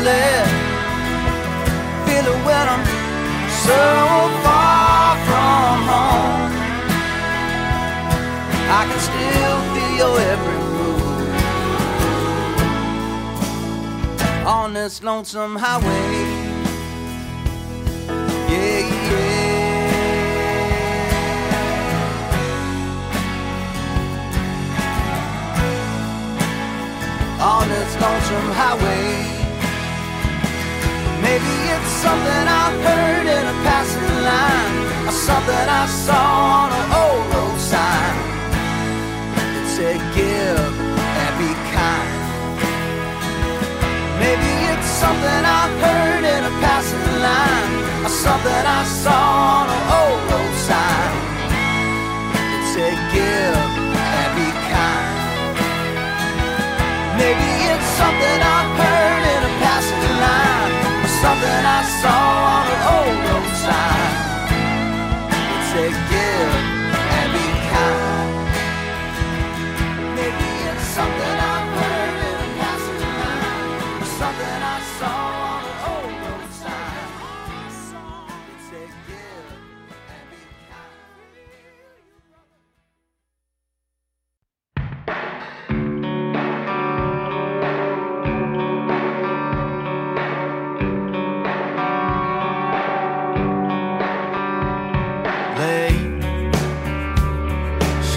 Feel 0.07 0.15
it, 0.15 0.47
feel 2.07 2.27
it 2.33 2.39
when 2.47 2.67
I'm 2.75 2.85
so 3.67 3.83
far 4.45 5.17
from 5.27 5.77
home. 5.91 6.53
I 8.71 8.83
can 8.89 9.01
still 9.11 9.59
feel 9.73 9.93
your 10.01 10.17
every 10.33 10.61
move 10.75 11.27
on 14.47 14.69
this 14.75 15.03
lonesome 15.03 15.57
highway. 15.57 16.09
Yeah, 18.49 18.87
yeah. 19.11 19.37
on 27.41 27.69
this 27.69 27.93
lonesome 28.01 28.53
highway. 28.53 29.26
Maybe 31.27 31.55
it's 31.75 31.93
something 32.07 32.45
I 32.63 32.67
heard 32.87 33.27
in 33.27 33.45
a 33.55 33.57
passing 33.67 34.15
line, 34.31 34.77
or 35.09 35.17
something 35.29 35.67
I 35.83 35.85
saw 36.07 36.29
on 36.63 36.69
an 36.81 36.87
old 37.03 37.25
road 37.35 37.59
sign. 37.73 38.17
It 39.59 39.67
said, 39.75 39.99
give 40.15 40.75
and 41.23 41.35
be 41.43 41.51
kind. 41.75 42.15
Maybe 44.23 44.53
it's 44.71 44.91
something 45.03 45.43
I 45.61 45.65
heard 45.83 46.25
in 46.35 46.43
a 46.53 46.55
passing 46.63 47.11
line, 47.27 47.75
or 48.07 48.13
something 48.25 48.63
I 48.81 48.83
saw 49.03 49.27
on 49.59 49.67
an 49.77 49.85
old 49.99 50.21
road 50.31 50.55
sign. 50.71 51.15
It 52.55 52.65
said, 52.73 52.97
give 53.17 53.71
and 54.15 54.31
be 54.39 54.49
kind. 54.71 55.59
Maybe 57.19 57.51
it's 57.73 57.89
something 57.99 58.39
I 58.59 58.61
heard 58.79 59.06
something 61.27 61.65
I 61.79 61.83
saw 62.03 62.23
on 62.55 62.67
an 62.75 62.83
old 62.95 63.19
road 63.27 63.51
sign. 63.65 64.15
It 65.55 65.63
said, 65.71 66.06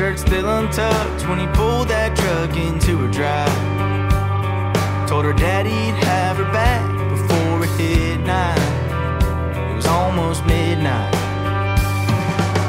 Shirt 0.09 0.17
still 0.17 0.49
untucked 0.49 1.29
when 1.29 1.37
he 1.37 1.45
pulled 1.53 1.87
that 1.89 2.17
truck 2.17 2.57
into 2.57 2.97
her 2.97 3.11
drive. 3.11 3.47
Told 5.07 5.23
her 5.23 5.33
daddy'd 5.33 5.93
have 6.03 6.37
her 6.37 6.51
back 6.51 6.81
before 7.13 7.63
it 7.63 7.69
hit 7.77 8.19
nine. 8.21 8.57
It 9.69 9.75
was 9.75 9.85
almost 9.85 10.43
midnight. 10.47 11.13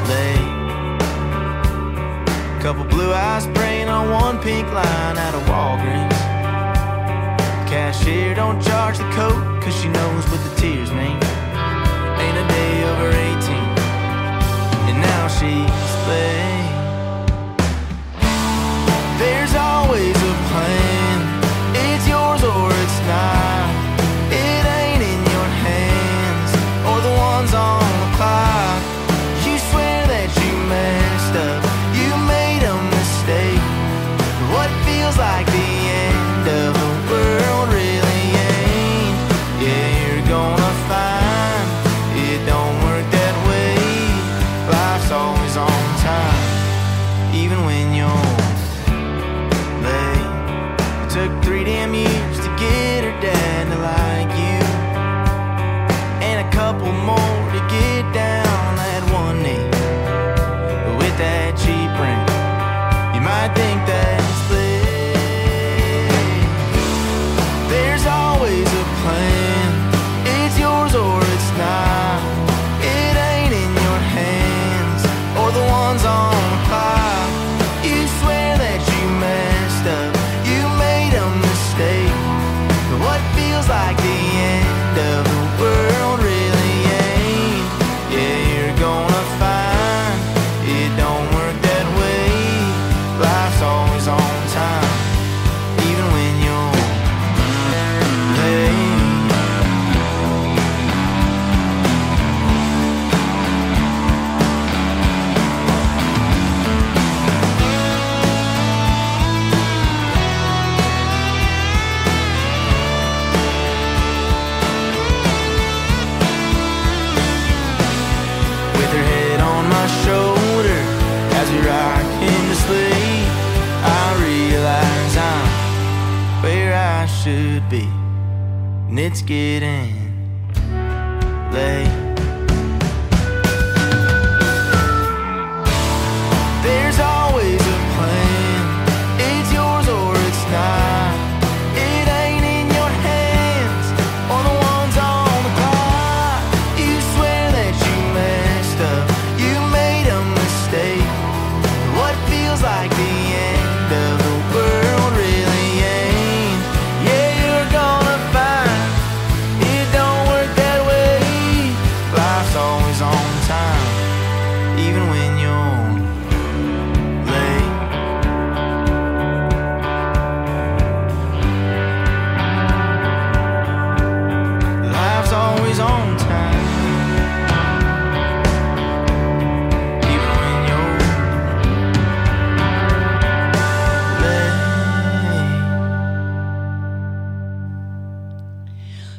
Late. 0.05 0.53
Couple 2.61 2.85
blue 2.85 3.11
eyes 3.11 3.47
praying 3.57 3.89
on 3.89 4.11
one 4.11 4.37
pink 4.37 4.71
line 4.71 5.17
out 5.17 5.33
of 5.33 5.41
Walgreens. 5.49 6.21
Cashier 7.65 8.35
don't 8.35 8.61
charge 8.61 8.99
the 8.99 9.09
coat, 9.17 9.41
cause 9.63 9.73
she 9.81 9.89
knows 9.89 10.29
what 10.29 10.43
the 10.47 10.53
tears 10.61 10.91
mean. 10.91 11.17
Ain't 12.21 12.37
a 12.37 12.45
day 12.53 12.83
over 12.85 13.09
18 13.09 13.57
and 14.93 15.01
now 15.01 15.27
she's 15.27 16.07
late. 16.07 16.70
There's 19.21 19.53
always 19.53 20.17
a 20.31 20.35
plan. 20.49 21.17
It's 21.85 22.05
yours 22.07 22.41
or 22.41 22.67
it's 22.83 22.99
not. 23.05 23.69
It 24.33 24.63
ain't 24.79 25.03
in 25.13 25.21
your 25.35 25.49
hands 25.65 26.51
or 26.89 26.97
the 27.07 27.13
ones 27.29 27.53
on 27.53 27.70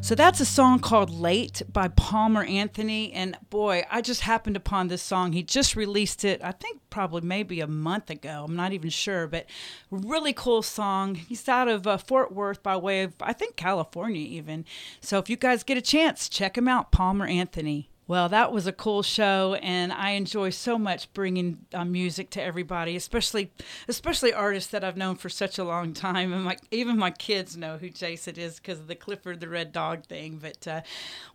So 0.02 0.16
that's 0.16 0.40
a 0.40 0.44
song 0.44 0.80
called 0.80 1.10
Late 1.10 1.62
by 1.72 1.86
Palmer 1.86 2.42
Anthony. 2.42 3.12
And 3.12 3.38
boy, 3.50 3.84
I 3.88 4.00
just 4.00 4.22
happened 4.22 4.56
upon 4.56 4.88
this 4.88 5.00
song. 5.00 5.32
He 5.32 5.44
just 5.44 5.76
released 5.76 6.24
it, 6.24 6.42
I 6.42 6.50
think 6.50 6.80
probably 6.90 7.20
maybe 7.20 7.60
a 7.60 7.68
month 7.68 8.10
ago. 8.10 8.44
I'm 8.48 8.56
not 8.56 8.72
even 8.72 8.90
sure, 8.90 9.28
but 9.28 9.46
really 9.92 10.32
cool 10.32 10.62
song. 10.62 11.14
He's 11.14 11.48
out 11.48 11.68
of 11.68 11.86
uh, 11.86 11.98
Fort 11.98 12.32
Worth 12.32 12.64
by 12.64 12.76
way 12.76 13.04
of, 13.04 13.14
I 13.20 13.32
think, 13.32 13.54
California 13.54 14.20
even. 14.20 14.64
So 15.00 15.20
if 15.20 15.30
you 15.30 15.36
guys 15.36 15.62
get 15.62 15.78
a 15.78 15.80
chance, 15.80 16.28
check 16.28 16.58
him 16.58 16.66
out, 16.66 16.90
Palmer 16.90 17.26
Anthony. 17.26 17.88
Well, 18.08 18.28
that 18.30 18.52
was 18.52 18.66
a 18.66 18.72
cool 18.72 19.04
show, 19.04 19.54
and 19.62 19.92
I 19.92 20.10
enjoy 20.10 20.50
so 20.50 20.76
much 20.76 21.12
bringing 21.12 21.64
uh, 21.72 21.84
music 21.84 22.30
to 22.30 22.42
everybody, 22.42 22.96
especially 22.96 23.52
especially 23.86 24.32
artists 24.32 24.72
that 24.72 24.82
I've 24.82 24.96
known 24.96 25.14
for 25.14 25.28
such 25.28 25.56
a 25.56 25.62
long 25.64 25.94
time, 25.94 26.32
and 26.32 26.42
my 26.42 26.56
even 26.72 26.98
my 26.98 27.12
kids 27.12 27.56
know 27.56 27.78
who 27.78 27.88
Jason 27.90 28.40
is 28.40 28.56
because 28.56 28.80
of 28.80 28.88
the 28.88 28.96
Clifford 28.96 29.38
the 29.38 29.48
Red 29.48 29.72
Dog 29.72 30.04
thing. 30.04 30.38
But 30.42 30.66
uh, 30.66 30.80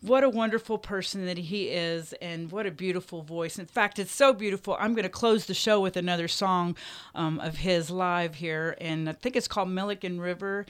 what 0.02 0.26
a 0.26 0.30
wonderful 0.30 0.78
person 0.78 1.26
that 1.26 1.38
he 1.38 1.70
is, 1.70 2.12
and 2.22 2.52
what 2.52 2.66
a 2.66 2.72
beautiful 2.72 3.22
voice. 3.22 3.58
In 3.58 3.66
fact, 3.66 3.98
it's 3.98 4.12
so 4.12 4.34
beautiful. 4.34 4.76
I'm 4.78 4.94
going 4.94 5.04
to 5.04 5.10
close 5.10 5.46
the 5.46 5.54
show 5.54 5.80
with 5.80 5.96
another 5.96 6.28
song 6.28 6.76
um, 7.16 7.40
of 7.40 7.60
his 7.60 7.90
live 7.90 8.36
here, 8.36 8.76
and 8.82 9.08
I 9.08 9.14
think 9.14 9.38
it's 9.38 9.48
called 9.48 9.70
Milligan 9.70 10.20
River. 10.20 10.66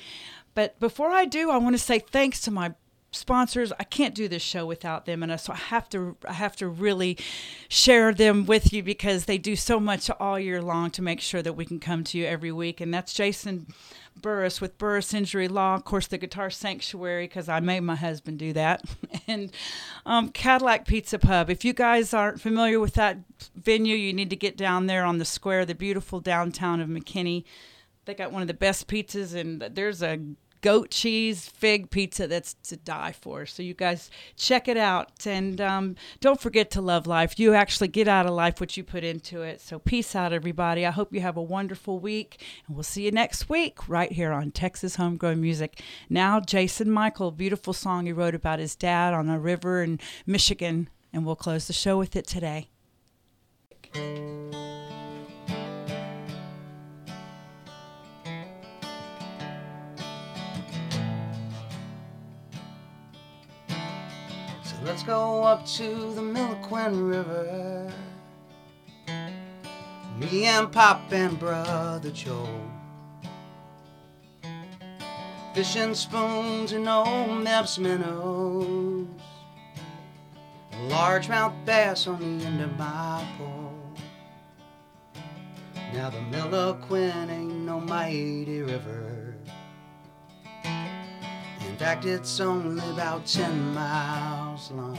But 0.53 0.79
before 0.79 1.09
I 1.09 1.25
do, 1.25 1.49
I 1.49 1.57
want 1.57 1.75
to 1.75 1.81
say 1.81 1.97
thanks 1.99 2.39
to 2.41 2.51
my 2.51 2.75
sponsors. 3.17 3.73
I 3.79 3.83
can't 3.83 4.15
do 4.15 4.27
this 4.27 4.41
show 4.41 4.65
without 4.65 5.05
them, 5.05 5.23
and 5.23 5.39
so 5.39 5.53
I 5.53 5.57
have 5.57 5.89
to 5.89 6.15
I 6.27 6.33
have 6.33 6.55
to 6.57 6.67
really 6.67 7.17
share 7.67 8.13
them 8.13 8.45
with 8.45 8.71
you 8.71 8.83
because 8.83 9.25
they 9.25 9.37
do 9.37 9.55
so 9.55 9.79
much 9.79 10.09
all 10.19 10.39
year 10.39 10.61
long 10.61 10.91
to 10.91 11.01
make 11.01 11.19
sure 11.19 11.41
that 11.41 11.53
we 11.53 11.65
can 11.65 11.79
come 11.79 12.03
to 12.05 12.17
you 12.17 12.25
every 12.25 12.51
week. 12.51 12.79
And 12.79 12.93
that's 12.93 13.13
Jason 13.13 13.67
Burress 14.21 14.61
with 14.61 14.77
Burress 14.77 15.13
Injury 15.13 15.47
Law, 15.47 15.75
of 15.75 15.85
course, 15.85 16.07
the 16.07 16.17
Guitar 16.17 16.49
Sanctuary, 16.49 17.25
because 17.25 17.49
I 17.49 17.59
made 17.59 17.81
my 17.81 17.95
husband 17.95 18.39
do 18.39 18.53
that, 18.53 18.83
and 19.27 19.51
um, 20.05 20.29
Cadillac 20.29 20.87
Pizza 20.87 21.19
Pub. 21.19 21.49
If 21.49 21.63
you 21.63 21.73
guys 21.73 22.13
aren't 22.13 22.41
familiar 22.41 22.79
with 22.79 22.93
that 22.95 23.17
venue, 23.55 23.95
you 23.95 24.13
need 24.13 24.29
to 24.29 24.35
get 24.35 24.57
down 24.57 24.87
there 24.87 25.03
on 25.03 25.17
the 25.17 25.25
square, 25.25 25.65
the 25.65 25.75
beautiful 25.75 26.19
downtown 26.19 26.81
of 26.81 26.89
McKinney. 26.89 27.43
They 28.05 28.13
got 28.13 28.31
one 28.31 28.41
of 28.41 28.47
the 28.47 28.53
best 28.53 28.87
pizzas, 28.87 29.35
and 29.35 29.61
there's 29.61 30.01
a 30.01 30.19
goat 30.61 30.91
cheese 30.91 31.47
fig 31.47 31.89
pizza 31.89 32.27
that's 32.27 32.53
to 32.55 32.77
die 32.77 33.11
for. 33.11 33.45
So 33.45 33.63
you 33.63 33.73
guys 33.73 34.09
check 34.35 34.67
it 34.67 34.77
out, 34.77 35.25
and 35.25 35.59
um, 35.61 35.95
don't 36.19 36.39
forget 36.39 36.71
to 36.71 36.81
love 36.81 37.07
life. 37.07 37.39
You 37.39 37.53
actually 37.53 37.89
get 37.89 38.07
out 38.07 38.25
of 38.25 38.33
life 38.33 38.59
what 38.59 38.77
you 38.77 38.83
put 38.83 39.03
into 39.03 39.41
it. 39.41 39.61
So 39.61 39.79
peace 39.79 40.15
out, 40.15 40.33
everybody. 40.33 40.85
I 40.85 40.91
hope 40.91 41.13
you 41.13 41.21
have 41.21 41.37
a 41.37 41.41
wonderful 41.41 41.99
week, 41.99 42.43
and 42.67 42.75
we'll 42.75 42.83
see 42.83 43.05
you 43.05 43.11
next 43.11 43.49
week 43.49 43.87
right 43.87 44.11
here 44.11 44.31
on 44.31 44.51
Texas 44.51 44.95
Homegrown 44.95 45.41
Music. 45.41 45.81
Now, 46.09 46.39
Jason 46.39 46.89
Michael, 46.89 47.31
beautiful 47.31 47.73
song 47.73 48.05
he 48.05 48.13
wrote 48.13 48.35
about 48.35 48.59
his 48.59 48.75
dad 48.75 49.13
on 49.13 49.29
a 49.29 49.39
river 49.39 49.81
in 49.83 49.99
Michigan, 50.25 50.89
and 51.13 51.25
we'll 51.25 51.35
close 51.35 51.67
the 51.67 51.73
show 51.73 51.97
with 51.97 52.15
it 52.15 52.27
today. 52.27 52.69
Let's 64.87 65.03
go 65.03 65.43
up 65.43 65.65
to 65.65 66.13
the 66.15 66.21
Milliquin 66.21 67.09
River. 67.09 67.91
Me 70.17 70.45
and 70.45 70.71
Pop 70.71 71.11
and 71.11 71.37
Brother 71.37 72.09
Joe. 72.09 72.47
Fishing 75.53 75.93
spoons 75.93 76.71
and 76.71 76.87
old 76.87 77.43
Mepps 77.43 77.77
minnows. 77.77 79.07
A 80.71 80.75
largemouth 80.87 81.65
bass 81.65 82.07
on 82.07 82.21
the 82.39 82.45
end 82.45 82.61
of 82.61 82.79
my 82.79 83.27
pole. 83.37 83.93
Now 85.93 86.09
the 86.09 86.21
Milliquin 86.31 87.29
ain't 87.29 87.65
no 87.65 87.81
mighty 87.81 88.61
river. 88.61 89.35
In 90.63 91.75
fact, 91.77 92.05
it's 92.05 92.39
only 92.39 92.89
about 92.89 93.25
10 93.25 93.73
miles 93.73 94.36
long. 94.71 94.97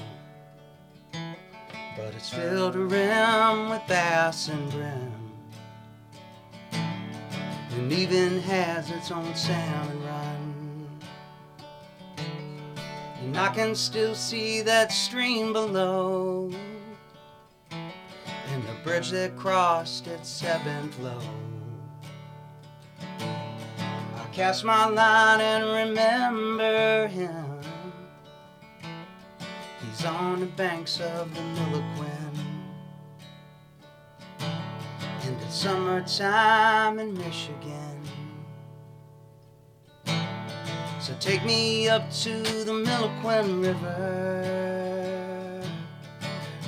But 1.12 2.14
it's 2.14 2.30
filled 2.30 2.74
to 2.74 2.84
rim 2.84 3.70
with 3.70 3.82
bass 3.88 4.48
and 4.48 4.70
brim. 4.70 5.12
And 6.72 7.92
even 7.92 8.40
has 8.40 8.90
its 8.90 9.10
own 9.10 9.34
salmon 9.34 10.02
run. 10.04 10.88
And 13.20 13.36
I 13.36 13.48
can 13.48 13.74
still 13.74 14.14
see 14.14 14.62
that 14.62 14.92
stream 14.92 15.52
below. 15.52 16.50
And 17.70 18.62
the 18.62 18.74
bridge 18.84 19.10
that 19.10 19.36
crossed 19.36 20.06
its 20.06 20.42
ebb 20.44 20.66
and 20.66 20.94
flow. 20.94 21.20
I 23.20 24.26
cast 24.32 24.64
my 24.64 24.86
line 24.86 25.40
and 25.40 25.88
remember 25.88 27.08
him. 27.08 27.57
On 30.06 30.38
the 30.38 30.46
banks 30.46 31.00
of 31.00 31.34
the 31.34 31.40
Milliquin. 31.40 32.32
In 35.26 35.38
the 35.40 35.50
summertime 35.50 37.00
in 37.00 37.18
Michigan. 37.18 38.00
So 41.00 41.14
take 41.18 41.44
me 41.44 41.88
up 41.88 42.10
to 42.22 42.42
the 42.42 42.72
Milliquin 42.72 43.60
River. 43.60 44.78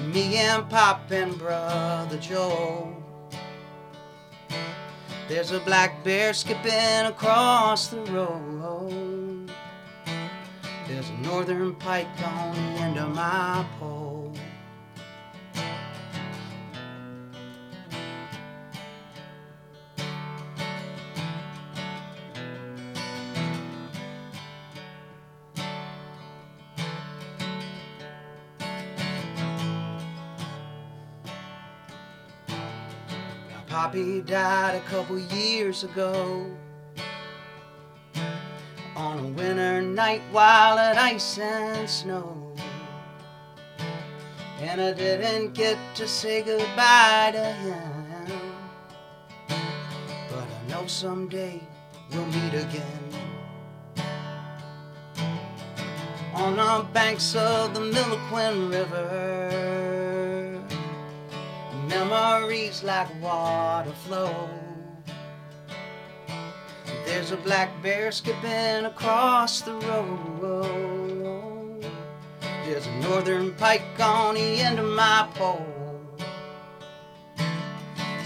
Me 0.06 0.36
and 0.36 0.68
Pop 0.68 1.08
and 1.12 1.38
Brother 1.38 2.18
Joe. 2.18 2.96
There's 5.28 5.52
a 5.52 5.60
black 5.60 6.02
bear 6.02 6.34
skipping 6.34 7.06
across 7.06 7.86
the 7.86 8.00
road. 8.06 9.09
There's 10.90 11.08
a 11.08 11.18
northern 11.18 11.76
pike 11.76 12.08
on 12.24 12.52
the 12.52 12.60
end 12.82 12.98
of 12.98 13.14
my 13.14 13.64
pole. 13.78 14.34
My 33.48 33.62
Poppy 33.68 34.22
died 34.22 34.74
a 34.74 34.80
couple 34.80 35.20
years 35.20 35.84
ago 35.84 36.50
night 40.00 40.22
while 40.32 40.78
it 40.78 40.96
ice 40.96 41.36
and 41.36 41.86
snow. 41.86 42.26
And 44.62 44.80
I 44.80 44.92
didn't 44.94 45.52
get 45.52 45.76
to 45.96 46.08
say 46.08 46.40
goodbye 46.40 47.32
to 47.34 47.44
him. 47.64 48.06
But 50.30 50.46
I 50.58 50.60
know 50.70 50.86
someday 50.86 51.60
we'll 52.10 52.24
meet 52.38 52.54
again. 52.66 53.04
On 56.32 56.56
the 56.56 56.86
banks 56.94 57.36
of 57.36 57.74
the 57.74 57.80
Milliquin 57.80 58.70
River, 58.70 60.62
memories 61.88 62.82
like 62.82 63.10
water 63.20 63.92
flow. 64.06 64.48
There's 67.10 67.32
a 67.32 67.36
black 67.38 67.82
bear 67.82 68.12
skipping 68.12 68.84
across 68.84 69.62
the 69.62 69.74
road. 69.74 71.84
There's 72.64 72.86
a 72.86 72.96
northern 73.00 73.52
pike 73.54 73.82
on 73.98 74.36
the 74.36 74.40
end 74.40 74.78
of 74.78 74.86
my 74.86 75.28
pole. 75.34 75.98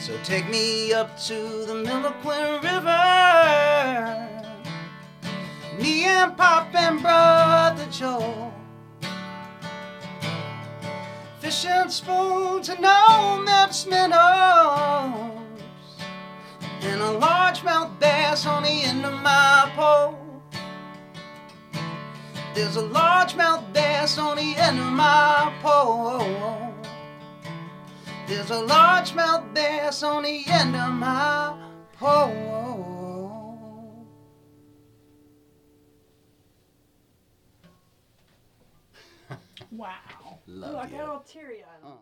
So 0.00 0.14
take 0.22 0.46
me 0.50 0.92
up 0.92 1.18
to 1.22 1.64
the 1.64 1.82
Milliquin 1.82 2.62
River. 2.62 4.28
Me 5.80 6.04
and 6.04 6.36
Pop 6.36 6.74
and 6.74 7.00
Brother 7.00 7.86
Joe. 7.90 8.52
Fishing 11.40 11.88
spoons 11.88 12.68
and 12.68 12.84
old 12.84 13.48
Mepps 13.48 13.86
minnows 13.88 15.33
and 16.84 17.00
a 17.00 17.18
largemouth 17.18 17.98
bass 17.98 18.44
on 18.46 18.62
the 18.62 18.68
end 18.68 19.04
of 19.06 19.14
my 19.22 19.72
pole. 19.74 20.18
There's 22.54 22.76
a 22.76 22.82
largemouth 22.82 23.72
bass 23.72 24.18
on 24.18 24.36
the 24.36 24.54
end 24.56 24.78
of 24.78 24.92
my 24.92 25.52
pole. 25.62 26.74
There's 28.28 28.50
a 28.50 28.62
largemouth 28.66 29.54
bass 29.54 30.02
on 30.02 30.24
the 30.24 30.44
end 30.46 30.76
of 30.76 30.92
my 30.92 31.58
pole. 31.94 32.94
Wow. 39.70 40.38
Love 40.46 40.74
Ooh, 40.74 40.76
I 40.76 40.86
got 40.86 41.08
all 41.08 41.20
teary 41.20 41.64
eyed. 41.64 41.84
Uh. 41.84 41.94